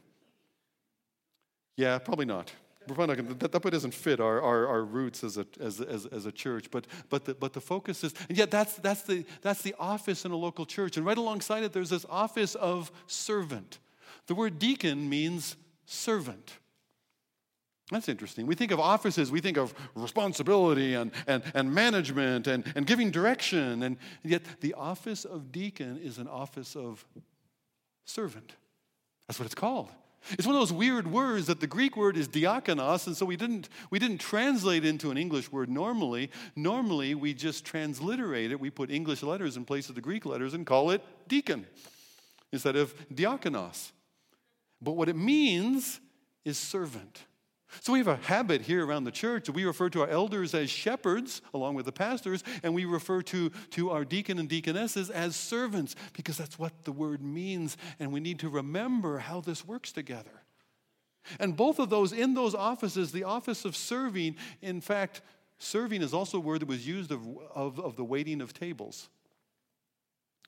Yeah, 1.77 1.97
probably 1.99 2.25
not. 2.25 2.51
We're 2.87 2.95
probably 2.95 3.15
not 3.15 3.23
gonna, 3.23 3.35
that, 3.35 3.51
that 3.51 3.71
doesn't 3.71 3.93
fit 3.93 4.19
our, 4.19 4.41
our, 4.41 4.67
our 4.67 4.83
roots 4.83 5.23
as 5.23 5.37
a, 5.37 5.45
as, 5.59 5.79
as, 5.81 6.07
as 6.07 6.25
a 6.25 6.31
church. 6.31 6.71
But, 6.71 6.87
but, 7.09 7.25
the, 7.25 7.35
but 7.35 7.53
the 7.53 7.61
focus 7.61 8.03
is, 8.03 8.13
and 8.27 8.37
yet 8.37 8.49
that's, 8.49 8.73
that's, 8.75 9.03
the, 9.03 9.23
that's 9.41 9.61
the 9.61 9.75
office 9.79 10.25
in 10.25 10.31
a 10.31 10.35
local 10.35 10.65
church. 10.65 10.97
And 10.97 11.05
right 11.05 11.17
alongside 11.17 11.63
it, 11.63 11.73
there's 11.73 11.91
this 11.91 12.05
office 12.09 12.55
of 12.55 12.91
servant. 13.07 13.79
The 14.27 14.35
word 14.35 14.57
deacon 14.57 15.09
means 15.09 15.55
servant. 15.85 16.53
That's 17.91 18.07
interesting. 18.07 18.47
We 18.47 18.55
think 18.55 18.71
of 18.71 18.79
offices, 18.79 19.31
we 19.31 19.41
think 19.41 19.57
of 19.57 19.73
responsibility 19.95 20.93
and, 20.93 21.11
and, 21.27 21.43
and 21.53 21.73
management 21.73 22.47
and, 22.47 22.63
and 22.73 22.87
giving 22.87 23.11
direction, 23.11 23.83
and 23.83 23.97
yet 24.23 24.43
the 24.61 24.73
office 24.75 25.25
of 25.25 25.51
deacon 25.51 25.99
is 26.01 26.17
an 26.17 26.27
office 26.27 26.75
of 26.75 27.05
servant. 28.05 28.53
That's 29.27 29.39
what 29.39 29.45
it's 29.45 29.55
called. 29.55 29.89
It's 30.31 30.45
one 30.45 30.55
of 30.55 30.61
those 30.61 30.73
weird 30.73 31.11
words 31.11 31.47
that 31.47 31.59
the 31.59 31.67
Greek 31.67 31.97
word 31.97 32.15
is 32.15 32.27
diakonos, 32.27 33.07
and 33.07 33.17
so 33.17 33.25
we 33.25 33.35
didn't, 33.35 33.69
we 33.89 33.99
didn't 33.99 34.19
translate 34.19 34.85
into 34.85 35.11
an 35.11 35.17
English 35.17 35.51
word 35.51 35.69
normally. 35.69 36.29
Normally, 36.55 37.15
we 37.15 37.33
just 37.33 37.65
transliterate 37.65 38.51
it. 38.51 38.59
We 38.59 38.69
put 38.69 38.91
English 38.91 39.23
letters 39.23 39.57
in 39.57 39.65
place 39.65 39.89
of 39.89 39.95
the 39.95 40.01
Greek 40.01 40.25
letters 40.25 40.53
and 40.53 40.65
call 40.65 40.91
it 40.91 41.03
deacon 41.27 41.65
instead 42.51 42.75
of 42.75 42.93
diakonos. 43.13 43.91
But 44.81 44.93
what 44.93 45.09
it 45.09 45.15
means 45.15 45.99
is 46.45 46.57
servant. 46.57 47.23
So 47.79 47.93
we 47.93 47.99
have 47.99 48.07
a 48.09 48.17
habit 48.17 48.61
here 48.61 48.85
around 48.85 49.05
the 49.05 49.11
church. 49.11 49.49
We 49.49 49.63
refer 49.63 49.89
to 49.91 50.01
our 50.01 50.09
elders 50.09 50.53
as 50.53 50.69
shepherds, 50.69 51.41
along 51.53 51.75
with 51.75 51.85
the 51.85 51.91
pastors, 51.91 52.43
and 52.63 52.73
we 52.75 52.85
refer 52.85 53.21
to, 53.23 53.49
to 53.71 53.91
our 53.91 54.03
deacon 54.03 54.37
and 54.39 54.49
deaconesses 54.49 55.09
as 55.09 55.35
servants, 55.35 55.95
because 56.13 56.37
that's 56.37 56.59
what 56.59 56.83
the 56.83 56.91
word 56.91 57.23
means, 57.23 57.77
and 57.99 58.11
we 58.11 58.19
need 58.19 58.39
to 58.39 58.49
remember 58.49 59.19
how 59.19 59.39
this 59.39 59.65
works 59.65 59.91
together. 59.91 60.43
And 61.39 61.55
both 61.55 61.79
of 61.79 61.89
those, 61.89 62.11
in 62.11 62.33
those 62.33 62.53
offices, 62.53 63.11
the 63.11 63.23
office 63.23 63.63
of 63.63 63.75
serving, 63.75 64.35
in 64.61 64.81
fact, 64.81 65.21
serving 65.57 66.01
is 66.01 66.13
also 66.13 66.37
a 66.37 66.41
word 66.41 66.61
that 66.61 66.67
was 66.67 66.85
used 66.85 67.11
of, 67.11 67.25
of, 67.55 67.79
of 67.79 67.95
the 67.95 68.03
waiting 68.03 68.41
of 68.41 68.53
tables, 68.53 69.07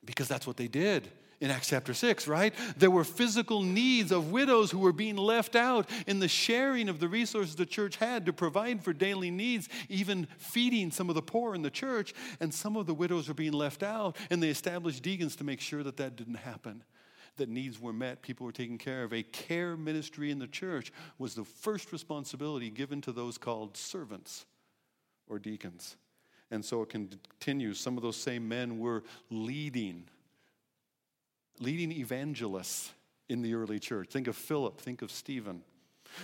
because 0.04 0.28
that's 0.28 0.46
what 0.46 0.58
they 0.58 0.68
did 0.68 1.10
in 1.44 1.52
Acts 1.52 1.68
chapter 1.68 1.94
6, 1.94 2.26
right? 2.26 2.54
There 2.78 2.90
were 2.90 3.04
physical 3.04 3.64
needs 3.64 4.14
of 4.14 4.32
widows 4.32 4.72
who 4.72 4.80
were 4.80 4.94
being 4.94 5.18
left 5.18 5.58
out 5.58 5.90
in 6.08 6.20
the 6.20 6.30
sharing 6.30 6.88
of 6.88 7.02
the 7.02 7.10
resources 7.10 7.58
the 7.58 7.66
church 7.66 7.98
had 7.98 8.26
to 8.28 8.34
provide 8.34 8.82
for 8.82 8.94
daily 8.94 9.30
needs, 9.30 9.68
even 9.90 10.26
feeding 10.38 10.90
some 10.90 11.10
of 11.10 11.16
the 11.16 11.22
poor 11.22 11.54
in 11.54 11.62
the 11.62 11.70
church. 11.70 12.14
And 12.40 12.54
some 12.54 12.78
of 12.78 12.86
the 12.86 12.94
widows 12.94 13.28
were 13.28 13.34
being 13.34 13.52
left 13.52 13.84
out, 13.84 14.16
and 14.30 14.42
they 14.42 14.48
established 14.48 15.04
deacons 15.04 15.36
to 15.36 15.44
make 15.44 15.60
sure 15.60 15.84
that 15.84 15.98
that 15.98 16.16
didn't 16.16 16.36
happen. 16.36 16.82
That 17.36 17.50
needs 17.50 17.78
were 17.78 17.92
met, 17.92 18.22
people 18.22 18.46
were 18.46 18.54
taken 18.54 18.78
care 18.78 19.04
of. 19.04 19.12
A 19.12 19.24
care 19.24 19.76
ministry 19.76 20.32
in 20.32 20.40
the 20.40 20.48
church 20.48 20.94
was 21.18 21.36
the 21.36 21.44
first 21.44 21.92
responsibility 21.92 22.70
given 22.70 23.02
to 23.02 23.12
those 23.12 23.38
called 23.38 23.76
servants 23.76 24.46
or 25.28 25.40
deacons. 25.40 25.98
And 26.52 26.64
so 26.64 26.84
it 26.84 26.90
continues. 26.90 27.82
Some 27.82 27.98
of 27.98 28.04
those 28.04 28.16
same 28.16 28.48
men 28.48 28.80
were 28.80 29.04
leading 29.30 30.06
leading 31.60 31.92
evangelists 31.92 32.92
in 33.30 33.42
the 33.42 33.54
early 33.54 33.80
church. 33.80 34.10
Think 34.10 34.28
of 34.28 34.36
Philip, 34.36 34.80
think 34.80 35.02
of 35.02 35.12
Stephen. 35.12 35.64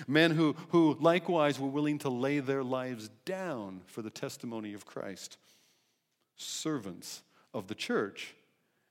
Men 0.08 0.32
who, 0.32 0.56
who 0.70 0.98
likewise 1.00 1.60
were 1.60 1.68
willing 1.68 1.98
to 2.00 2.10
lay 2.10 2.40
their 2.40 2.64
lives 2.64 3.10
down 3.26 3.82
for 3.88 4.02
the 4.02 4.10
testimony 4.10 4.74
of 4.74 4.86
Christ. 4.86 5.38
Servants 6.36 7.24
of 7.54 7.68
the 7.68 7.76
church 7.76 8.36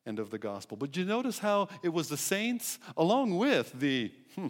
and 0.05 0.18
of 0.18 0.31
the 0.31 0.38
gospel. 0.38 0.77
But 0.77 0.96
you 0.96 1.05
notice 1.05 1.38
how 1.38 1.68
it 1.83 1.90
was 1.90 2.09
the 2.09 2.16
saints, 2.16 2.79
along 2.96 3.37
with 3.37 3.72
the 3.79 4.11
hmm, 4.35 4.48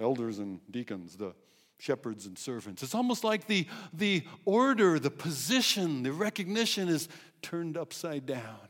elders 0.00 0.38
and 0.38 0.60
deacons, 0.70 1.16
the 1.16 1.34
shepherds 1.78 2.26
and 2.26 2.38
servants. 2.38 2.82
It's 2.82 2.94
almost 2.94 3.24
like 3.24 3.46
the, 3.46 3.66
the 3.92 4.24
order, 4.44 4.98
the 4.98 5.10
position, 5.10 6.02
the 6.02 6.12
recognition 6.12 6.88
is 6.88 7.08
turned 7.42 7.76
upside 7.76 8.26
down 8.26 8.68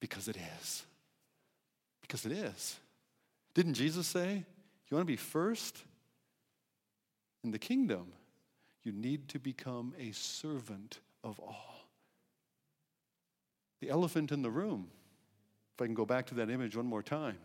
because 0.00 0.28
it 0.28 0.36
is. 0.60 0.84
Because 2.12 2.26
it 2.26 2.32
is. 2.32 2.76
Didn't 3.54 3.72
Jesus 3.72 4.06
say, 4.06 4.44
You 4.90 4.94
want 4.94 5.00
to 5.00 5.10
be 5.10 5.16
first 5.16 5.82
in 7.42 7.52
the 7.52 7.58
kingdom? 7.58 8.12
You 8.82 8.92
need 8.92 9.28
to 9.28 9.38
become 9.38 9.94
a 9.98 10.12
servant 10.12 11.00
of 11.24 11.40
all. 11.40 11.86
The 13.80 13.88
elephant 13.88 14.30
in 14.30 14.42
the 14.42 14.50
room, 14.50 14.90
if 15.74 15.80
I 15.80 15.86
can 15.86 15.94
go 15.94 16.04
back 16.04 16.26
to 16.26 16.34
that 16.34 16.50
image 16.50 16.76
one 16.76 16.84
more 16.84 17.02
time. 17.02 17.38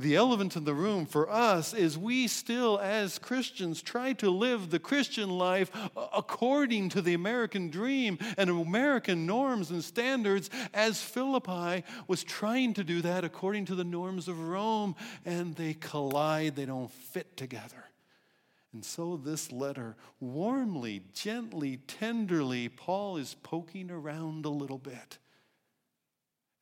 The 0.00 0.16
elephant 0.16 0.56
in 0.56 0.64
the 0.64 0.72
room 0.72 1.04
for 1.04 1.28
us 1.28 1.74
is 1.74 1.98
we 1.98 2.26
still, 2.26 2.78
as 2.78 3.18
Christians, 3.18 3.82
try 3.82 4.14
to 4.14 4.30
live 4.30 4.70
the 4.70 4.78
Christian 4.78 5.28
life 5.28 5.70
according 5.94 6.88
to 6.90 7.02
the 7.02 7.12
American 7.12 7.68
dream 7.68 8.18
and 8.38 8.48
American 8.48 9.26
norms 9.26 9.70
and 9.70 9.84
standards, 9.84 10.48
as 10.72 11.02
Philippi 11.02 11.84
was 12.08 12.24
trying 12.24 12.72
to 12.74 12.84
do 12.84 13.02
that 13.02 13.24
according 13.24 13.66
to 13.66 13.74
the 13.74 13.84
norms 13.84 14.26
of 14.26 14.40
Rome, 14.40 14.96
and 15.26 15.54
they 15.56 15.74
collide, 15.74 16.56
they 16.56 16.64
don't 16.64 16.90
fit 16.90 17.36
together. 17.36 17.84
And 18.72 18.82
so, 18.82 19.18
this 19.18 19.52
letter, 19.52 19.96
warmly, 20.18 21.02
gently, 21.12 21.76
tenderly, 21.76 22.70
Paul 22.70 23.18
is 23.18 23.36
poking 23.42 23.90
around 23.90 24.46
a 24.46 24.50
little 24.50 24.78
bit 24.78 25.18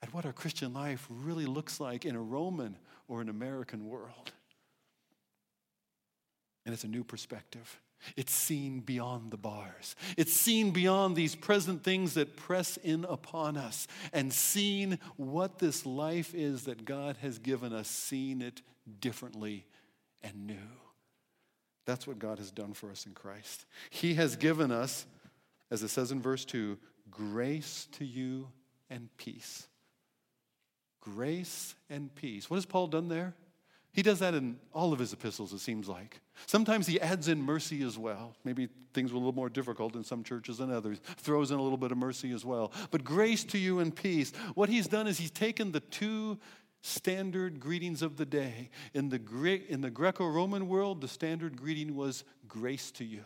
at 0.02 0.12
what 0.12 0.26
our 0.26 0.32
Christian 0.32 0.72
life 0.72 1.06
really 1.08 1.46
looks 1.46 1.78
like 1.78 2.04
in 2.04 2.16
a 2.16 2.20
Roman 2.20 2.76
or 3.08 3.20
an 3.20 3.28
American 3.28 3.88
world. 3.88 4.32
And 6.64 6.72
it's 6.72 6.84
a 6.84 6.88
new 6.88 7.02
perspective. 7.02 7.80
It's 8.16 8.32
seen 8.32 8.80
beyond 8.80 9.30
the 9.30 9.36
bars. 9.36 9.96
It's 10.16 10.32
seen 10.32 10.70
beyond 10.70 11.16
these 11.16 11.34
present 11.34 11.82
things 11.82 12.14
that 12.14 12.36
press 12.36 12.76
in 12.76 13.04
upon 13.04 13.56
us 13.56 13.88
and 14.12 14.32
seen 14.32 14.98
what 15.16 15.58
this 15.58 15.84
life 15.84 16.34
is 16.34 16.64
that 16.64 16.84
God 16.84 17.16
has 17.22 17.38
given 17.38 17.72
us, 17.72 17.88
seen 17.88 18.40
it 18.40 18.62
differently 19.00 19.66
and 20.22 20.46
new. 20.46 20.54
That's 21.86 22.06
what 22.06 22.18
God 22.18 22.38
has 22.38 22.50
done 22.50 22.74
for 22.74 22.90
us 22.90 23.06
in 23.06 23.14
Christ. 23.14 23.64
He 23.90 24.14
has 24.14 24.36
given 24.36 24.70
us, 24.70 25.06
as 25.70 25.82
it 25.82 25.88
says 25.88 26.12
in 26.12 26.20
verse 26.20 26.44
2, 26.44 26.78
grace 27.10 27.88
to 27.92 28.04
you 28.04 28.48
and 28.90 29.08
peace. 29.16 29.66
Grace 31.14 31.74
and 31.88 32.14
peace. 32.14 32.48
What 32.50 32.56
has 32.56 32.66
Paul 32.66 32.88
done 32.88 33.08
there? 33.08 33.34
He 33.92 34.02
does 34.02 34.18
that 34.20 34.34
in 34.34 34.58
all 34.72 34.92
of 34.92 34.98
his 34.98 35.12
epistles, 35.12 35.52
it 35.52 35.58
seems 35.60 35.88
like. 35.88 36.20
Sometimes 36.46 36.86
he 36.86 37.00
adds 37.00 37.26
in 37.26 37.42
mercy 37.42 37.82
as 37.82 37.98
well. 37.98 38.36
Maybe 38.44 38.68
things 38.92 39.12
were 39.12 39.16
a 39.16 39.18
little 39.18 39.34
more 39.34 39.48
difficult 39.48 39.96
in 39.96 40.04
some 40.04 40.22
churches 40.22 40.58
than 40.58 40.70
others. 40.70 41.00
Throws 41.16 41.50
in 41.50 41.58
a 41.58 41.62
little 41.62 41.78
bit 41.78 41.90
of 41.90 41.98
mercy 41.98 42.30
as 42.32 42.44
well. 42.44 42.72
But 42.90 43.02
grace 43.02 43.44
to 43.44 43.58
you 43.58 43.80
and 43.80 43.94
peace. 43.94 44.32
What 44.54 44.68
he's 44.68 44.86
done 44.86 45.06
is 45.06 45.18
he's 45.18 45.30
taken 45.30 45.72
the 45.72 45.80
two 45.80 46.38
standard 46.80 47.58
greetings 47.58 48.02
of 48.02 48.16
the 48.16 48.26
day. 48.26 48.70
In 48.94 49.08
the, 49.08 49.18
Gre- 49.18 49.66
in 49.68 49.80
the 49.80 49.90
Greco 49.90 50.26
Roman 50.28 50.68
world, 50.68 51.00
the 51.00 51.08
standard 51.08 51.56
greeting 51.56 51.96
was 51.96 52.24
grace 52.46 52.90
to 52.92 53.04
you. 53.04 53.24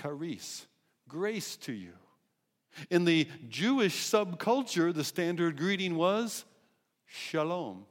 Charis, 0.00 0.66
grace 1.08 1.56
to 1.58 1.72
you. 1.72 1.92
In 2.90 3.04
the 3.04 3.26
Jewish 3.48 4.04
subculture, 4.04 4.94
the 4.94 5.04
standard 5.04 5.56
greeting 5.56 5.96
was 5.96 6.44
shalom. 7.06 7.86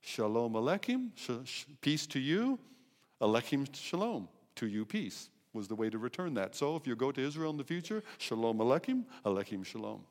Shalom 0.00 0.54
Aleichem, 0.54 1.10
peace 1.80 2.06
to 2.06 2.18
you. 2.18 2.58
Aleichem 3.20 3.68
Shalom, 3.74 4.28
to 4.56 4.66
you 4.66 4.84
peace, 4.84 5.28
was 5.52 5.68
the 5.68 5.74
way 5.74 5.90
to 5.90 5.98
return 5.98 6.34
that. 6.34 6.54
So 6.54 6.74
if 6.76 6.86
you 6.86 6.96
go 6.96 7.12
to 7.12 7.20
Israel 7.20 7.50
in 7.50 7.58
the 7.58 7.64
future, 7.64 8.02
Shalom 8.18 8.58
Aleichem, 8.58 9.04
Aleichem 9.26 9.64
Shalom. 9.64 10.04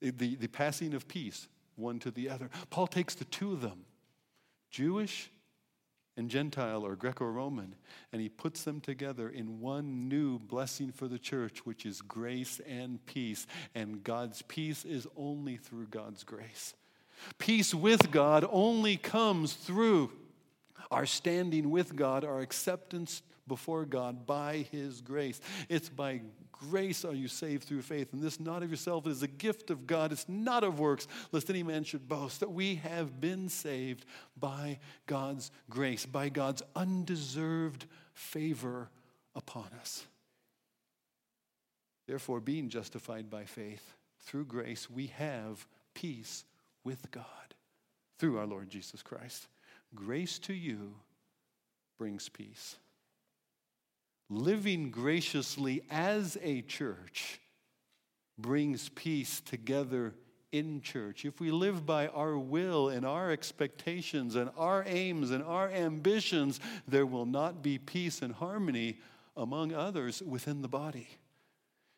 The, 0.00 0.36
the 0.36 0.46
passing 0.46 0.94
of 0.94 1.08
peace, 1.08 1.48
one 1.74 1.98
to 2.00 2.10
the 2.10 2.28
other. 2.28 2.48
Paul 2.70 2.86
takes 2.86 3.14
the 3.14 3.24
two 3.24 3.52
of 3.52 3.60
them, 3.60 3.84
Jewish 4.70 5.30
and 6.16 6.30
Gentile 6.30 6.86
or 6.86 6.94
Greco 6.96 7.24
Roman, 7.24 7.74
and 8.12 8.22
he 8.22 8.28
puts 8.28 8.62
them 8.62 8.80
together 8.80 9.28
in 9.28 9.60
one 9.60 10.08
new 10.08 10.38
blessing 10.38 10.92
for 10.92 11.08
the 11.08 11.18
church, 11.18 11.66
which 11.66 11.84
is 11.84 12.02
grace 12.02 12.60
and 12.68 13.04
peace. 13.06 13.46
And 13.74 14.04
God's 14.04 14.42
peace 14.42 14.84
is 14.84 15.08
only 15.16 15.56
through 15.56 15.88
God's 15.88 16.22
grace. 16.22 16.74
Peace 17.38 17.74
with 17.74 18.10
God 18.10 18.46
only 18.50 18.96
comes 18.96 19.54
through 19.54 20.12
our 20.90 21.06
standing 21.06 21.70
with 21.70 21.96
God, 21.96 22.24
our 22.24 22.40
acceptance 22.40 23.22
before 23.48 23.84
God 23.84 24.26
by 24.26 24.66
His 24.70 25.00
grace. 25.00 25.40
It's 25.68 25.88
by 25.88 26.22
grace 26.52 27.04
are 27.04 27.14
you 27.14 27.28
saved 27.28 27.64
through 27.64 27.82
faith, 27.82 28.12
and 28.12 28.22
this 28.22 28.40
not 28.40 28.62
of 28.62 28.70
yourself, 28.70 29.06
it 29.06 29.10
is 29.10 29.22
a 29.22 29.28
gift 29.28 29.70
of 29.70 29.86
God. 29.86 30.12
It's 30.12 30.28
not 30.28 30.64
of 30.64 30.78
works, 30.78 31.06
lest 31.32 31.50
any 31.50 31.62
man 31.62 31.84
should 31.84 32.08
boast, 32.08 32.40
that 32.40 32.50
we 32.50 32.76
have 32.76 33.20
been 33.20 33.48
saved 33.48 34.04
by 34.38 34.78
God's 35.06 35.50
grace, 35.68 36.06
by 36.06 36.28
God's 36.28 36.62
undeserved 36.74 37.86
favor 38.14 38.88
upon 39.34 39.68
us. 39.80 40.06
Therefore, 42.06 42.40
being 42.40 42.68
justified 42.68 43.28
by 43.28 43.44
faith 43.44 43.94
through 44.20 44.46
grace, 44.46 44.88
we 44.88 45.08
have 45.08 45.66
peace 45.94 46.44
with 46.86 47.10
God 47.10 47.24
through 48.18 48.38
our 48.38 48.46
Lord 48.46 48.70
Jesus 48.70 49.02
Christ. 49.02 49.48
Grace 49.94 50.38
to 50.40 50.54
you 50.54 50.94
brings 51.98 52.28
peace. 52.28 52.76
Living 54.30 54.90
graciously 54.90 55.82
as 55.90 56.38
a 56.42 56.62
church 56.62 57.40
brings 58.38 58.88
peace 58.90 59.40
together 59.40 60.14
in 60.52 60.80
church. 60.80 61.24
If 61.24 61.40
we 61.40 61.50
live 61.50 61.84
by 61.84 62.06
our 62.08 62.38
will 62.38 62.88
and 62.88 63.04
our 63.04 63.32
expectations 63.32 64.36
and 64.36 64.50
our 64.56 64.84
aims 64.86 65.32
and 65.32 65.42
our 65.42 65.68
ambitions, 65.70 66.60
there 66.86 67.06
will 67.06 67.26
not 67.26 67.62
be 67.62 67.78
peace 67.78 68.22
and 68.22 68.32
harmony 68.32 68.98
among 69.36 69.74
others 69.74 70.22
within 70.22 70.62
the 70.62 70.68
body. 70.68 71.08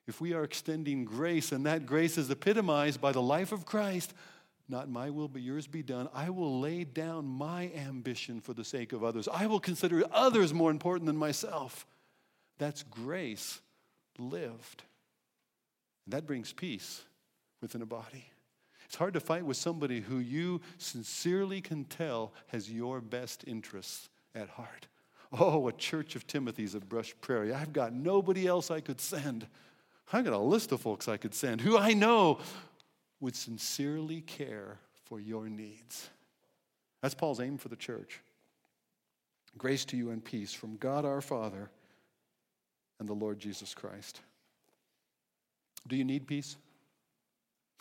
If 0.07 0.23
we 0.23 0.33
are 0.33 0.45
extending 0.45 1.05
grace 1.05 1.53
and 1.53 1.67
that 1.67 1.85
grace 1.85 2.17
is 2.17 2.31
epitomized 2.31 3.01
by 3.01 3.13
the 3.13 3.21
life 3.21 3.53
of 3.53 3.67
Christ, 3.67 4.15
not 4.69 4.89
my 4.89 5.11
will, 5.11 5.29
but 5.29 5.43
yours 5.43 5.67
be 5.67 5.83
done. 5.83 6.09
I 6.13 6.31
will 6.31 6.61
lay 6.61 6.85
down 6.85 7.27
my 7.27 7.71
ambition 7.75 8.41
for 8.41 8.53
the 8.53 8.65
sake 8.65 8.93
of 8.93 9.03
others. 9.03 9.29
I 9.33 9.47
will 9.47 9.61
consider 9.61 10.05
others 10.13 10.53
more 10.53 10.71
important 10.71 11.07
than 11.07 11.17
myself. 11.17 11.87
That's 12.59 12.83
grace 12.83 13.61
lived. 14.19 14.83
And 16.05 16.13
that 16.13 16.27
brings 16.27 16.53
peace 16.53 17.03
within 17.61 17.83
a 17.83 17.87
body. 17.87 18.31
It's 18.85 18.97
hard 18.97 19.15
to 19.15 19.21
fight 19.21 19.45
with 19.45 19.57
somebody 19.57 20.01
who 20.01 20.19
you 20.19 20.61
sincerely 20.79 21.61
can 21.61 21.85
tell 21.85 22.33
has 22.49 22.71
your 22.71 23.01
best 23.01 23.45
interests 23.47 24.09
at 24.35 24.49
heart. 24.49 24.87
Oh, 25.31 25.69
a 25.69 25.73
church 25.73 26.17
of 26.17 26.27
Timothy's 26.27 26.75
at 26.75 26.89
Brush 26.89 27.15
Prairie. 27.21 27.53
I've 27.53 27.75
got 27.75 27.93
nobody 27.93 28.47
else 28.47 28.71
I 28.71 28.81
could 28.81 29.01
send. 29.01 29.47
I've 30.11 30.25
got 30.25 30.33
a 30.33 30.39
list 30.39 30.73
of 30.73 30.81
folks 30.81 31.07
I 31.07 31.19
could 31.19 31.35
send 31.35 31.61
who 31.61 31.77
I 31.77 31.93
know 31.93 32.39
would 33.21 33.37
sincerely 33.37 34.21
care 34.21 34.79
for 35.05 35.21
your 35.21 35.49
needs. 35.49 36.11
That's 37.03 37.15
Paul's 37.15 37.41
aim 37.41 37.59
for 37.59 37.69
the 37.69 37.77
church. 37.77 38.21
Grace 39.57 39.85
to 39.87 39.97
you 39.97 40.11
and 40.11 40.25
peace 40.25 40.53
from 40.53 40.77
God 40.77 41.05
our 41.05 41.21
Father 41.21 41.71
and 43.01 43.09
the 43.09 43.15
Lord 43.15 43.39
Jesus 43.39 43.75
Christ. 43.75 44.21
Do 45.87 45.97
you 45.97 46.05
need 46.05 46.27
peace? 46.27 46.57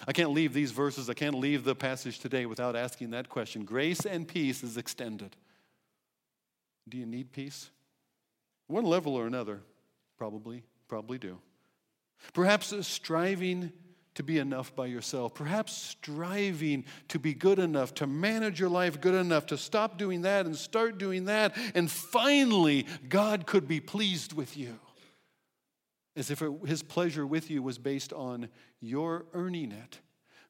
I 0.08 0.14
can't 0.14 0.32
leave 0.32 0.54
these 0.54 0.72
verses, 0.72 1.10
I 1.10 1.14
can't 1.14 1.36
leave 1.36 1.64
the 1.64 1.76
passage 1.76 2.20
today 2.20 2.46
without 2.46 2.76
asking 2.76 3.12
that 3.12 3.30
question. 3.30 3.66
Grace 3.66 4.06
and 4.06 4.28
peace 4.28 4.64
is 4.64 4.78
extended. 4.78 5.36
Do 6.88 6.98
you 6.98 7.06
need 7.06 7.32
peace? 7.32 7.70
One 8.68 8.86
level 8.86 9.16
or 9.16 9.26
another, 9.26 9.62
probably, 10.18 10.64
probably 10.88 11.18
do. 11.18 11.40
Perhaps 12.34 12.72
a 12.72 12.84
striving 12.84 13.72
to 14.18 14.24
be 14.24 14.40
enough 14.40 14.76
by 14.76 14.88
yourself, 14.88 15.36
perhaps 15.36 15.72
striving 15.72 16.84
to 17.08 17.20
be 17.20 17.36
good 17.36 17.60
enough, 17.60 17.94
to 17.94 18.08
manage 18.08 18.60
your 18.60 18.70
life 18.70 19.00
good 19.00 19.14
enough, 19.14 19.46
to 19.46 19.58
stop 19.58 20.00
doing 20.00 20.24
that 20.24 20.48
and 20.48 20.56
start 20.56 20.98
doing 20.98 21.26
that, 21.26 21.56
and 21.76 21.90
finally, 21.90 22.88
God 23.08 23.46
could 23.46 23.68
be 23.68 23.80
pleased 23.80 24.34
with 24.34 24.58
you. 24.58 24.80
As 26.16 26.32
if 26.32 26.42
it, 26.42 26.52
his 26.66 26.82
pleasure 26.82 27.28
with 27.28 27.52
you 27.52 27.62
was 27.62 27.78
based 27.78 28.12
on 28.12 28.50
your 28.82 29.28
earning 29.34 29.72
it 29.72 30.00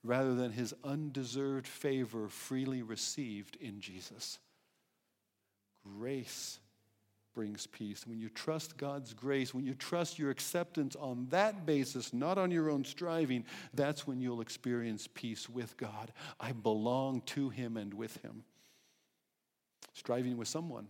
rather 0.02 0.34
than 0.34 0.54
his 0.54 0.74
undeserved 0.86 1.68
favor 1.68 2.30
freely 2.30 2.82
received 2.82 3.58
in 3.60 3.82
Jesus. 3.82 4.40
Grace 5.84 6.60
brings 7.38 7.68
peace. 7.68 8.08
When 8.08 8.20
you 8.20 8.30
trust 8.30 8.78
God's 8.78 9.14
grace, 9.14 9.54
when 9.54 9.64
you 9.64 9.76
trust 9.76 10.18
your 10.18 10.32
acceptance 10.32 10.96
on 10.96 11.28
that 11.30 11.68
basis, 11.68 12.12
not 12.12 12.40
on 12.40 12.50
your 12.50 12.72
own 12.72 12.84
striving, 12.84 13.46
that's 13.76 14.08
when 14.08 14.20
you'll 14.20 14.42
experience 14.42 15.08
peace 15.14 15.48
with 15.48 15.78
God. 15.78 16.12
I 16.40 16.54
belong 16.54 17.22
to 17.28 17.50
Him 17.50 17.78
and 17.78 17.94
with 17.94 18.18
Him. 18.24 18.44
Striving 19.94 20.36
with 20.36 20.48
someone. 20.48 20.88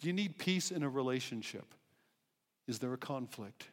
Do 0.00 0.06
you 0.06 0.14
need 0.14 0.38
peace 0.38 0.70
in 0.70 0.82
a 0.82 0.88
relationship? 0.88 1.66
Is 2.66 2.78
there 2.78 2.94
a 2.94 2.98
conflict? 2.98 3.66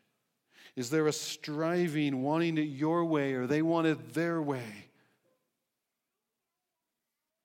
Is 0.75 0.89
there 0.89 1.07
a 1.07 1.13
striving, 1.13 2.23
wanting 2.23 2.57
it 2.57 2.63
your 2.63 3.05
way, 3.05 3.35
or 3.35 3.47
they 3.47 3.61
want 3.61 3.87
it 3.87 4.13
their 4.13 4.41
way? 4.41 4.89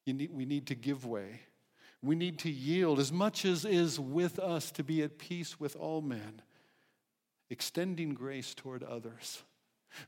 Need, 0.08 0.30
we 0.32 0.44
need 0.44 0.66
to 0.66 0.74
give 0.74 1.06
way. 1.06 1.42
We 2.02 2.16
need 2.16 2.40
to 2.40 2.50
yield 2.50 2.98
as 2.98 3.12
much 3.12 3.44
as 3.44 3.64
is 3.64 4.00
with 4.00 4.38
us 4.38 4.70
to 4.72 4.82
be 4.82 5.02
at 5.02 5.18
peace 5.18 5.60
with 5.60 5.76
all 5.76 6.02
men, 6.02 6.42
extending 7.48 8.12
grace 8.12 8.54
toward 8.54 8.82
others, 8.82 9.42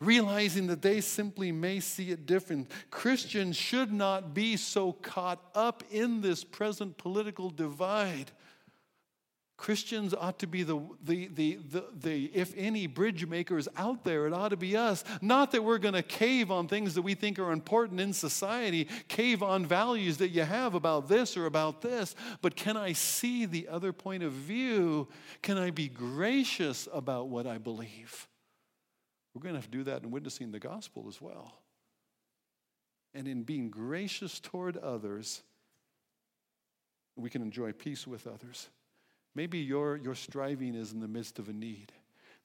realizing 0.00 0.66
that 0.66 0.82
they 0.82 1.00
simply 1.00 1.52
may 1.52 1.78
see 1.78 2.10
it 2.10 2.26
different. 2.26 2.70
Christians 2.90 3.56
should 3.56 3.92
not 3.92 4.34
be 4.34 4.56
so 4.56 4.92
caught 4.92 5.40
up 5.54 5.84
in 5.90 6.20
this 6.20 6.42
present 6.42 6.98
political 6.98 7.48
divide 7.48 8.32
Christians 9.56 10.12
ought 10.12 10.40
to 10.40 10.48
be 10.48 10.64
the, 10.64 10.80
the, 11.02 11.28
the, 11.28 11.58
the, 11.70 11.84
the, 11.94 12.24
if 12.34 12.52
any, 12.56 12.88
bridge 12.88 13.26
makers 13.26 13.68
out 13.76 14.02
there. 14.02 14.26
It 14.26 14.32
ought 14.32 14.48
to 14.48 14.56
be 14.56 14.76
us. 14.76 15.04
Not 15.22 15.52
that 15.52 15.62
we're 15.62 15.78
going 15.78 15.94
to 15.94 16.02
cave 16.02 16.50
on 16.50 16.66
things 16.66 16.94
that 16.94 17.02
we 17.02 17.14
think 17.14 17.38
are 17.38 17.52
important 17.52 18.00
in 18.00 18.12
society, 18.12 18.88
cave 19.06 19.42
on 19.42 19.64
values 19.64 20.16
that 20.18 20.30
you 20.30 20.42
have 20.42 20.74
about 20.74 21.08
this 21.08 21.36
or 21.36 21.46
about 21.46 21.82
this, 21.82 22.16
but 22.42 22.56
can 22.56 22.76
I 22.76 22.94
see 22.94 23.46
the 23.46 23.68
other 23.68 23.92
point 23.92 24.24
of 24.24 24.32
view? 24.32 25.08
Can 25.40 25.56
I 25.56 25.70
be 25.70 25.88
gracious 25.88 26.88
about 26.92 27.28
what 27.28 27.46
I 27.46 27.58
believe? 27.58 28.28
We're 29.34 29.42
going 29.42 29.54
to 29.54 29.60
have 29.60 29.70
to 29.70 29.78
do 29.78 29.84
that 29.84 30.02
in 30.02 30.10
witnessing 30.10 30.50
the 30.50 30.60
gospel 30.60 31.06
as 31.08 31.20
well. 31.20 31.54
And 33.14 33.28
in 33.28 33.44
being 33.44 33.70
gracious 33.70 34.40
toward 34.40 34.76
others, 34.76 35.42
we 37.14 37.30
can 37.30 37.42
enjoy 37.42 37.72
peace 37.72 38.04
with 38.04 38.26
others. 38.26 38.68
Maybe 39.34 39.58
your, 39.58 39.96
your 39.96 40.14
striving 40.14 40.74
is 40.74 40.92
in 40.92 41.00
the 41.00 41.08
midst 41.08 41.38
of 41.38 41.48
a 41.48 41.52
need. 41.52 41.92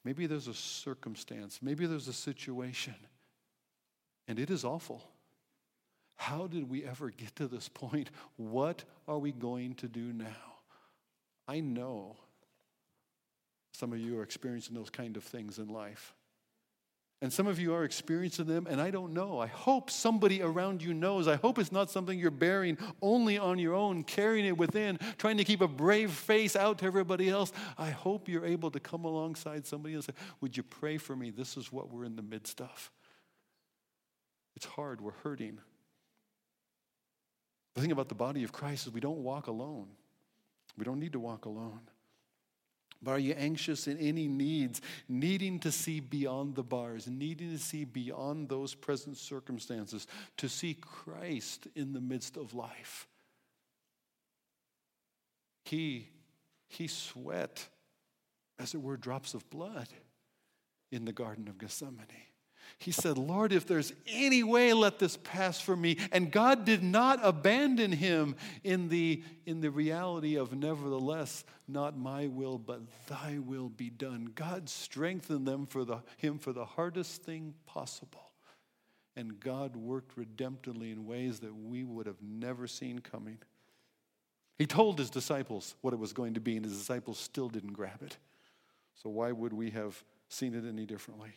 Maybe 0.03 0.25
there's 0.25 0.47
a 0.47 0.53
circumstance. 0.53 1.59
Maybe 1.61 1.85
there's 1.85 2.07
a 2.07 2.13
situation. 2.13 2.95
And 4.27 4.39
it 4.39 4.49
is 4.49 4.63
awful. 4.63 5.03
How 6.15 6.47
did 6.47 6.69
we 6.69 6.83
ever 6.83 7.09
get 7.09 7.35
to 7.37 7.47
this 7.47 7.69
point? 7.69 8.09
What 8.37 8.83
are 9.07 9.19
we 9.19 9.31
going 9.31 9.75
to 9.75 9.87
do 9.87 10.11
now? 10.13 10.25
I 11.47 11.59
know 11.59 12.15
some 13.73 13.93
of 13.93 13.99
you 13.99 14.19
are 14.19 14.23
experiencing 14.23 14.75
those 14.75 14.89
kind 14.89 15.15
of 15.15 15.23
things 15.23 15.57
in 15.57 15.69
life. 15.69 16.13
And 17.21 17.33
some 17.33 17.47
of 17.47 17.59
you 17.59 17.73
are 17.73 17.83
experiencing 17.83 18.45
them, 18.45 18.65
and 18.69 18.79
I 18.79 18.91
don't 18.91 19.13
know. 19.13 19.39
I 19.39 19.47
hope 19.47 19.91
somebody 19.91 20.41
around 20.41 20.81
you 20.81 20.93
knows. 20.93 21.27
I 21.27 21.35
hope 21.35 21.59
it's 21.59 21.71
not 21.71 21.91
something 21.91 22.17
you're 22.17 22.31
bearing 22.31 22.77
only 23.01 23.37
on 23.37 23.59
your 23.59 23.73
own, 23.73 24.03
carrying 24.03 24.45
it 24.45 24.57
within, 24.57 24.97
trying 25.17 25.35
to 25.35 25.43
keep 25.43 25.59
a 25.59 25.67
brave 25.67 26.11
face 26.11 26.55
out 26.55 26.77
to 26.77 26.85
everybody 26.85 27.29
else. 27.29 27.51
I 27.77 27.89
hope 27.89 28.29
you're 28.29 28.45
able 28.45 28.71
to 28.71 28.79
come 28.79 29.03
alongside 29.03 29.65
somebody 29.65 29.95
and 29.95 30.03
say, 30.03 30.13
Would 30.39 30.55
you 30.55 30.63
pray 30.63 30.97
for 30.97 31.13
me? 31.13 31.29
This 31.29 31.57
is 31.57 31.73
what 31.73 31.91
we're 31.91 32.05
in 32.05 32.15
the 32.15 32.21
midst 32.21 32.61
of. 32.61 32.89
It's 34.55 34.65
hard, 34.65 35.01
we're 35.01 35.11
hurting. 35.11 35.59
The 37.75 37.81
thing 37.81 37.91
about 37.91 38.07
the 38.07 38.15
body 38.15 38.43
of 38.43 38.53
Christ 38.53 38.87
is 38.87 38.93
we 38.93 39.01
don't 39.01 39.23
walk 39.23 39.47
alone. 39.47 39.87
We 40.77 40.85
don't 40.85 40.99
need 40.99 41.13
to 41.13 41.19
walk 41.19 41.43
alone. 41.43 41.81
But 43.01 43.11
are 43.11 43.19
you 43.19 43.33
anxious 43.33 43.87
in 43.87 43.97
any 43.97 44.27
needs, 44.27 44.81
needing 45.07 45.59
to 45.59 45.71
see 45.71 45.99
beyond 46.01 46.55
the 46.55 46.63
bars, 46.63 47.07
needing 47.07 47.51
to 47.51 47.57
see 47.57 47.85
beyond 47.85 48.49
those 48.49 48.75
present 48.75 49.17
circumstances, 49.17 50.05
to 50.37 50.49
see 50.49 50.73
Christ 50.73 51.67
in 51.75 51.93
the 51.93 52.01
midst 52.01 52.35
of 52.35 52.53
life? 52.53 53.07
He, 55.63 56.09
he 56.67 56.87
sweat, 56.87 57.67
as 58.57 58.73
it 58.73 58.81
were, 58.81 58.97
drops 58.97 59.33
of 59.33 59.49
blood 59.49 59.87
in 60.91 61.05
the 61.05 61.13
Garden 61.13 61.47
of 61.47 61.57
Gethsemane. 61.57 62.28
He 62.77 62.91
said, 62.91 63.17
Lord, 63.17 63.51
if 63.51 63.67
there's 63.67 63.91
any 64.07 64.43
way, 64.43 64.73
let 64.73 64.99
this 64.99 65.17
pass 65.17 65.59
from 65.59 65.81
me. 65.81 65.97
And 66.11 66.31
God 66.31 66.65
did 66.65 66.83
not 66.83 67.19
abandon 67.23 67.91
him 67.91 68.35
in 68.63 68.89
the, 68.89 69.23
in 69.45 69.61
the 69.61 69.71
reality 69.71 70.37
of, 70.37 70.53
nevertheless, 70.53 71.43
not 71.67 71.97
my 71.97 72.27
will, 72.27 72.57
but 72.57 72.81
thy 73.07 73.39
will 73.39 73.69
be 73.69 73.89
done. 73.89 74.31
God 74.33 74.69
strengthened 74.69 75.47
them 75.47 75.65
for 75.65 75.83
the, 75.83 75.99
him 76.17 76.37
for 76.37 76.53
the 76.53 76.65
hardest 76.65 77.23
thing 77.23 77.53
possible. 77.65 78.31
And 79.15 79.39
God 79.39 79.75
worked 79.75 80.15
redemptively 80.17 80.93
in 80.93 81.05
ways 81.05 81.39
that 81.39 81.53
we 81.53 81.83
would 81.83 82.05
have 82.05 82.21
never 82.21 82.67
seen 82.67 82.99
coming. 82.99 83.39
He 84.57 84.65
told 84.65 84.99
his 84.99 85.09
disciples 85.09 85.75
what 85.81 85.93
it 85.93 85.99
was 85.99 86.13
going 86.13 86.35
to 86.35 86.41
be, 86.41 86.55
and 86.55 86.65
his 86.65 86.77
disciples 86.77 87.17
still 87.17 87.49
didn't 87.49 87.73
grab 87.73 88.01
it. 88.01 88.17
So, 88.95 89.09
why 89.09 89.31
would 89.31 89.53
we 89.53 89.69
have 89.71 90.03
seen 90.27 90.53
it 90.53 90.67
any 90.67 90.85
differently? 90.85 91.31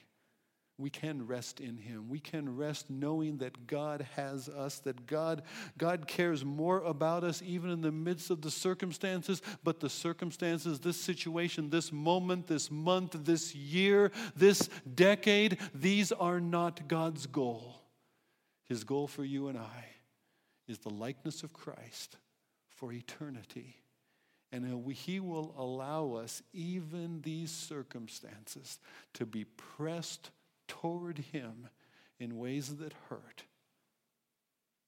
We 0.83 0.91
can 0.91 1.27
rest 1.27 1.61
in 1.61 1.77
him. 1.77 2.09
We 2.09 2.19
can 2.19 2.57
rest 2.57 2.91
knowing 2.91 3.39
that 3.39 3.67
god 3.67 4.07
has 4.17 4.49
us 4.49 4.81
that 4.81 5.07
god 5.07 5.43
god 5.79 6.07
cares 6.07 6.45
more 6.45 6.83
about 6.83 7.25
us 7.25 7.41
even 7.47 7.71
in 7.71 7.81
the 7.81 7.93
midst 7.93 8.31
of 8.31 8.43
the 8.43 8.51
circumstances 8.51 9.41
but 9.63 9.81
the 9.81 9.89
circumstances 9.89 10.81
this 10.81 11.01
situation 11.01 11.71
this 11.71 11.93
moment 11.93 12.49
this 12.49 12.71
month 12.71 13.17
this 13.25 13.55
year 13.55 14.11
this 14.35 14.69
decade 14.95 15.59
these 15.75 16.11
are 16.13 16.41
not 16.41 16.89
god's 16.89 17.27
goal. 17.27 17.81
His 18.65 18.85
goal 18.85 19.07
for 19.07 19.25
you 19.25 19.49
and 19.49 19.59
i 19.59 19.87
is 20.67 20.79
the 20.79 20.91
likeness 20.91 21.43
of 21.43 21.53
christ 21.53 22.17
for 22.69 22.93
eternity. 22.93 23.77
And 24.51 24.67
uh, 24.67 24.89
he 24.91 25.19
will 25.19 25.55
allow 25.57 26.13
us, 26.13 26.43
even 26.53 27.23
these 27.23 27.51
circumstances, 27.51 28.79
to 29.15 29.25
be 29.25 29.45
pressed 29.45 30.31
toward 30.73 31.19
Him 31.19 31.69
in 32.19 32.39
ways 32.39 32.77
that 32.77 32.95
hurt. 33.11 33.45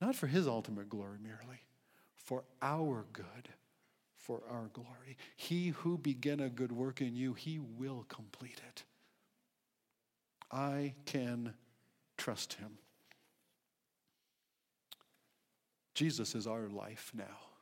Not 0.00 0.16
for 0.16 0.26
His 0.26 0.48
ultimate 0.48 0.88
glory 0.88 1.18
merely, 1.22 1.60
for 2.16 2.44
our 2.62 3.04
good, 3.12 3.50
for 4.16 4.40
our 4.50 4.70
glory. 4.72 5.18
He 5.36 5.68
who 5.68 5.98
began 5.98 6.40
a 6.40 6.48
good 6.48 6.72
work 6.72 7.02
in 7.02 7.14
you, 7.14 7.34
He 7.34 7.58
will 7.58 8.06
complete 8.08 8.62
it. 8.66 8.84
I 10.50 10.94
can 11.04 11.52
trust 12.16 12.54
Him. 12.54 12.78
Jesus 15.94 16.34
is 16.34 16.46
our 16.46 16.68
life 16.68 17.12
now. 17.14 17.53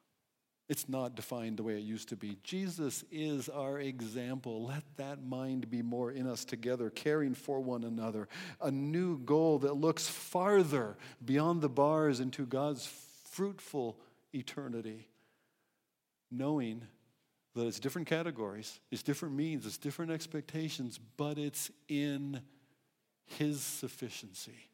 It's 0.68 0.88
not 0.88 1.16
defined 1.16 1.58
the 1.58 1.62
way 1.62 1.74
it 1.74 1.82
used 1.82 2.08
to 2.10 2.16
be. 2.16 2.38
Jesus 2.44 3.04
is 3.10 3.48
our 3.48 3.78
example. 3.78 4.64
Let 4.64 4.84
that 4.96 5.22
mind 5.22 5.68
be 5.70 5.82
more 5.82 6.10
in 6.10 6.26
us 6.26 6.44
together, 6.44 6.88
caring 6.88 7.34
for 7.34 7.60
one 7.60 7.84
another. 7.84 8.28
A 8.60 8.70
new 8.70 9.18
goal 9.18 9.58
that 9.60 9.74
looks 9.74 10.08
farther 10.08 10.96
beyond 11.24 11.60
the 11.60 11.68
bars 11.68 12.20
into 12.20 12.46
God's 12.46 12.86
fruitful 13.30 13.98
eternity. 14.32 15.08
Knowing 16.30 16.82
that 17.54 17.66
it's 17.66 17.80
different 17.80 18.06
categories, 18.08 18.80
it's 18.90 19.02
different 19.02 19.34
means, 19.34 19.66
it's 19.66 19.76
different 19.76 20.10
expectations, 20.10 20.98
but 21.16 21.36
it's 21.36 21.70
in 21.88 22.40
His 23.26 23.60
sufficiency. 23.60 24.70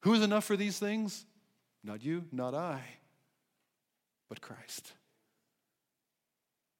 Who 0.00 0.14
is 0.14 0.22
enough 0.22 0.44
for 0.44 0.56
these 0.56 0.78
things? 0.78 1.24
Not 1.84 2.02
you, 2.02 2.24
not 2.32 2.54
I, 2.54 2.80
but 4.28 4.40
Christ. 4.40 4.92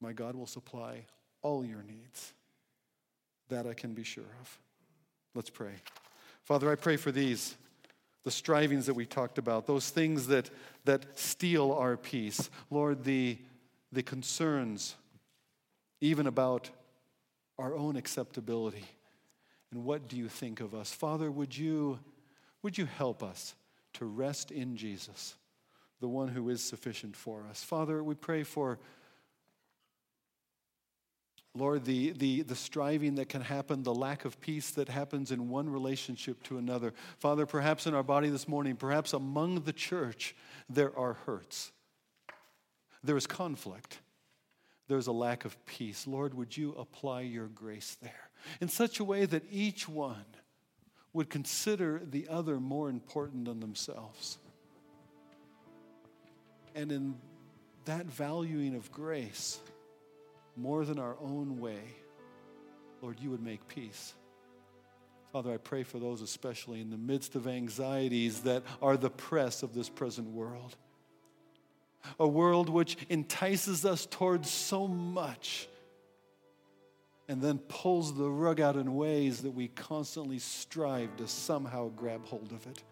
My 0.00 0.12
God 0.12 0.34
will 0.34 0.46
supply 0.46 1.04
all 1.42 1.64
your 1.64 1.82
needs. 1.82 2.32
That 3.48 3.66
I 3.66 3.74
can 3.74 3.94
be 3.94 4.04
sure 4.04 4.24
of. 4.40 4.58
Let's 5.34 5.50
pray. 5.50 5.72
Father, 6.44 6.70
I 6.70 6.74
pray 6.74 6.96
for 6.96 7.12
these, 7.12 7.56
the 8.24 8.30
strivings 8.30 8.86
that 8.86 8.94
we 8.94 9.06
talked 9.06 9.38
about, 9.38 9.66
those 9.66 9.90
things 9.90 10.26
that, 10.28 10.50
that 10.84 11.18
steal 11.18 11.72
our 11.72 11.96
peace. 11.96 12.50
Lord, 12.70 13.04
the, 13.04 13.38
the 13.92 14.02
concerns, 14.02 14.96
even 16.00 16.26
about 16.26 16.70
our 17.58 17.74
own 17.74 17.96
acceptability. 17.96 18.84
And 19.72 19.84
what 19.84 20.08
do 20.08 20.16
you 20.16 20.28
think 20.28 20.60
of 20.60 20.74
us? 20.74 20.92
Father, 20.92 21.30
would 21.30 21.56
you, 21.56 21.98
would 22.62 22.78
you 22.78 22.86
help 22.86 23.22
us 23.22 23.54
to 23.94 24.04
rest 24.04 24.50
in 24.50 24.76
Jesus, 24.76 25.34
the 26.00 26.08
one 26.08 26.28
who 26.28 26.48
is 26.48 26.62
sufficient 26.62 27.16
for 27.16 27.44
us? 27.50 27.62
Father, 27.62 28.02
we 28.02 28.14
pray 28.14 28.42
for 28.42 28.78
Lord, 31.58 31.84
the, 31.84 32.12
the, 32.12 32.42
the 32.42 32.54
striving 32.54 33.16
that 33.16 33.28
can 33.28 33.42
happen, 33.42 33.82
the 33.82 33.94
lack 33.94 34.24
of 34.24 34.40
peace 34.40 34.70
that 34.72 34.88
happens 34.88 35.32
in 35.32 35.48
one 35.48 35.68
relationship 35.68 36.42
to 36.44 36.58
another. 36.58 36.94
Father, 37.18 37.46
perhaps 37.46 37.86
in 37.86 37.94
our 37.94 38.02
body 38.02 38.28
this 38.28 38.46
morning, 38.46 38.76
perhaps 38.76 39.12
among 39.12 39.62
the 39.62 39.72
church, 39.72 40.34
there 40.70 40.96
are 40.96 41.14
hurts. 41.14 41.72
There 43.02 43.16
is 43.16 43.26
conflict. 43.26 44.00
There's 44.88 45.06
a 45.06 45.12
lack 45.12 45.44
of 45.44 45.64
peace. 45.66 46.06
Lord, 46.06 46.34
would 46.34 46.56
you 46.56 46.72
apply 46.72 47.22
your 47.22 47.46
grace 47.46 47.96
there 48.00 48.30
in 48.60 48.68
such 48.68 49.00
a 49.00 49.04
way 49.04 49.26
that 49.26 49.44
each 49.50 49.88
one 49.88 50.24
would 51.12 51.28
consider 51.28 52.00
the 52.04 52.28
other 52.28 52.58
more 52.58 52.88
important 52.88 53.44
than 53.44 53.60
themselves? 53.60 54.38
And 56.74 56.92
in 56.92 57.16
that 57.84 58.06
valuing 58.06 58.74
of 58.74 58.90
grace, 58.92 59.58
more 60.58 60.84
than 60.84 60.98
our 60.98 61.16
own 61.20 61.60
way, 61.60 61.82
Lord, 63.00 63.20
you 63.20 63.30
would 63.30 63.42
make 63.42 63.66
peace. 63.68 64.14
Father, 65.32 65.52
I 65.52 65.58
pray 65.58 65.82
for 65.82 65.98
those 65.98 66.22
especially 66.22 66.80
in 66.80 66.90
the 66.90 66.96
midst 66.96 67.34
of 67.36 67.46
anxieties 67.46 68.40
that 68.40 68.62
are 68.80 68.96
the 68.96 69.10
press 69.10 69.62
of 69.62 69.74
this 69.74 69.88
present 69.88 70.28
world. 70.30 70.76
A 72.18 72.26
world 72.26 72.68
which 72.68 72.96
entices 73.10 73.84
us 73.84 74.06
towards 74.06 74.50
so 74.50 74.88
much 74.88 75.68
and 77.28 77.42
then 77.42 77.58
pulls 77.58 78.16
the 78.16 78.28
rug 78.28 78.58
out 78.60 78.76
in 78.76 78.94
ways 78.94 79.42
that 79.42 79.50
we 79.50 79.68
constantly 79.68 80.38
strive 80.38 81.14
to 81.16 81.28
somehow 81.28 81.90
grab 81.90 82.24
hold 82.24 82.52
of 82.52 82.66
it. 82.66 82.82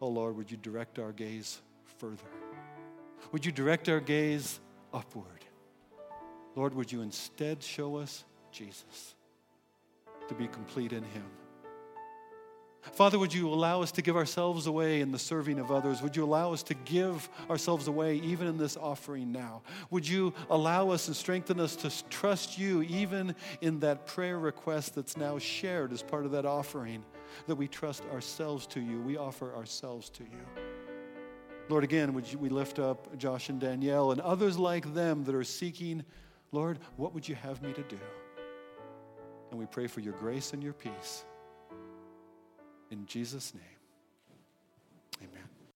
Oh 0.00 0.08
Lord, 0.08 0.36
would 0.36 0.50
you 0.50 0.56
direct 0.56 1.00
our 1.00 1.10
gaze 1.10 1.60
further? 1.98 2.16
Would 3.32 3.44
you 3.44 3.50
direct 3.50 3.88
our 3.88 4.00
gaze 4.00 4.60
upward? 4.94 5.37
Lord, 6.58 6.74
would 6.74 6.90
you 6.90 7.02
instead 7.02 7.62
show 7.62 7.98
us 7.98 8.24
Jesus 8.50 9.14
to 10.26 10.34
be 10.34 10.48
complete 10.48 10.92
in 10.92 11.04
him? 11.04 11.24
Father, 12.94 13.16
would 13.16 13.32
you 13.32 13.48
allow 13.48 13.80
us 13.80 13.92
to 13.92 14.02
give 14.02 14.16
ourselves 14.16 14.66
away 14.66 15.00
in 15.00 15.12
the 15.12 15.20
serving 15.20 15.60
of 15.60 15.70
others? 15.70 16.02
Would 16.02 16.16
you 16.16 16.24
allow 16.24 16.52
us 16.52 16.64
to 16.64 16.74
give 16.74 17.28
ourselves 17.48 17.86
away 17.86 18.16
even 18.16 18.48
in 18.48 18.58
this 18.58 18.76
offering 18.76 19.30
now? 19.30 19.62
Would 19.90 20.08
you 20.08 20.34
allow 20.50 20.90
us 20.90 21.06
and 21.06 21.14
strengthen 21.14 21.60
us 21.60 21.76
to 21.76 21.92
trust 22.10 22.58
you 22.58 22.82
even 22.82 23.36
in 23.60 23.78
that 23.78 24.06
prayer 24.06 24.40
request 24.40 24.96
that's 24.96 25.16
now 25.16 25.38
shared 25.38 25.92
as 25.92 26.02
part 26.02 26.24
of 26.24 26.32
that 26.32 26.44
offering? 26.44 27.04
That 27.46 27.54
we 27.54 27.68
trust 27.68 28.02
ourselves 28.12 28.66
to 28.68 28.80
you, 28.80 29.00
we 29.00 29.16
offer 29.16 29.54
ourselves 29.54 30.10
to 30.10 30.24
you. 30.24 30.64
Lord, 31.68 31.84
again, 31.84 32.14
would 32.14 32.32
you, 32.32 32.38
we 32.38 32.48
lift 32.48 32.80
up 32.80 33.16
Josh 33.16 33.48
and 33.48 33.60
Danielle 33.60 34.10
and 34.10 34.20
others 34.20 34.58
like 34.58 34.92
them 34.92 35.22
that 35.22 35.36
are 35.36 35.44
seeking, 35.44 36.02
Lord, 36.52 36.78
what 36.96 37.14
would 37.14 37.28
you 37.28 37.34
have 37.34 37.62
me 37.62 37.72
to 37.72 37.82
do? 37.82 37.98
And 39.50 39.58
we 39.58 39.66
pray 39.66 39.86
for 39.86 40.00
your 40.00 40.14
grace 40.14 40.52
and 40.52 40.62
your 40.62 40.72
peace. 40.72 41.24
In 42.90 43.06
Jesus' 43.06 43.54
name, 43.54 43.62
amen. 45.22 45.44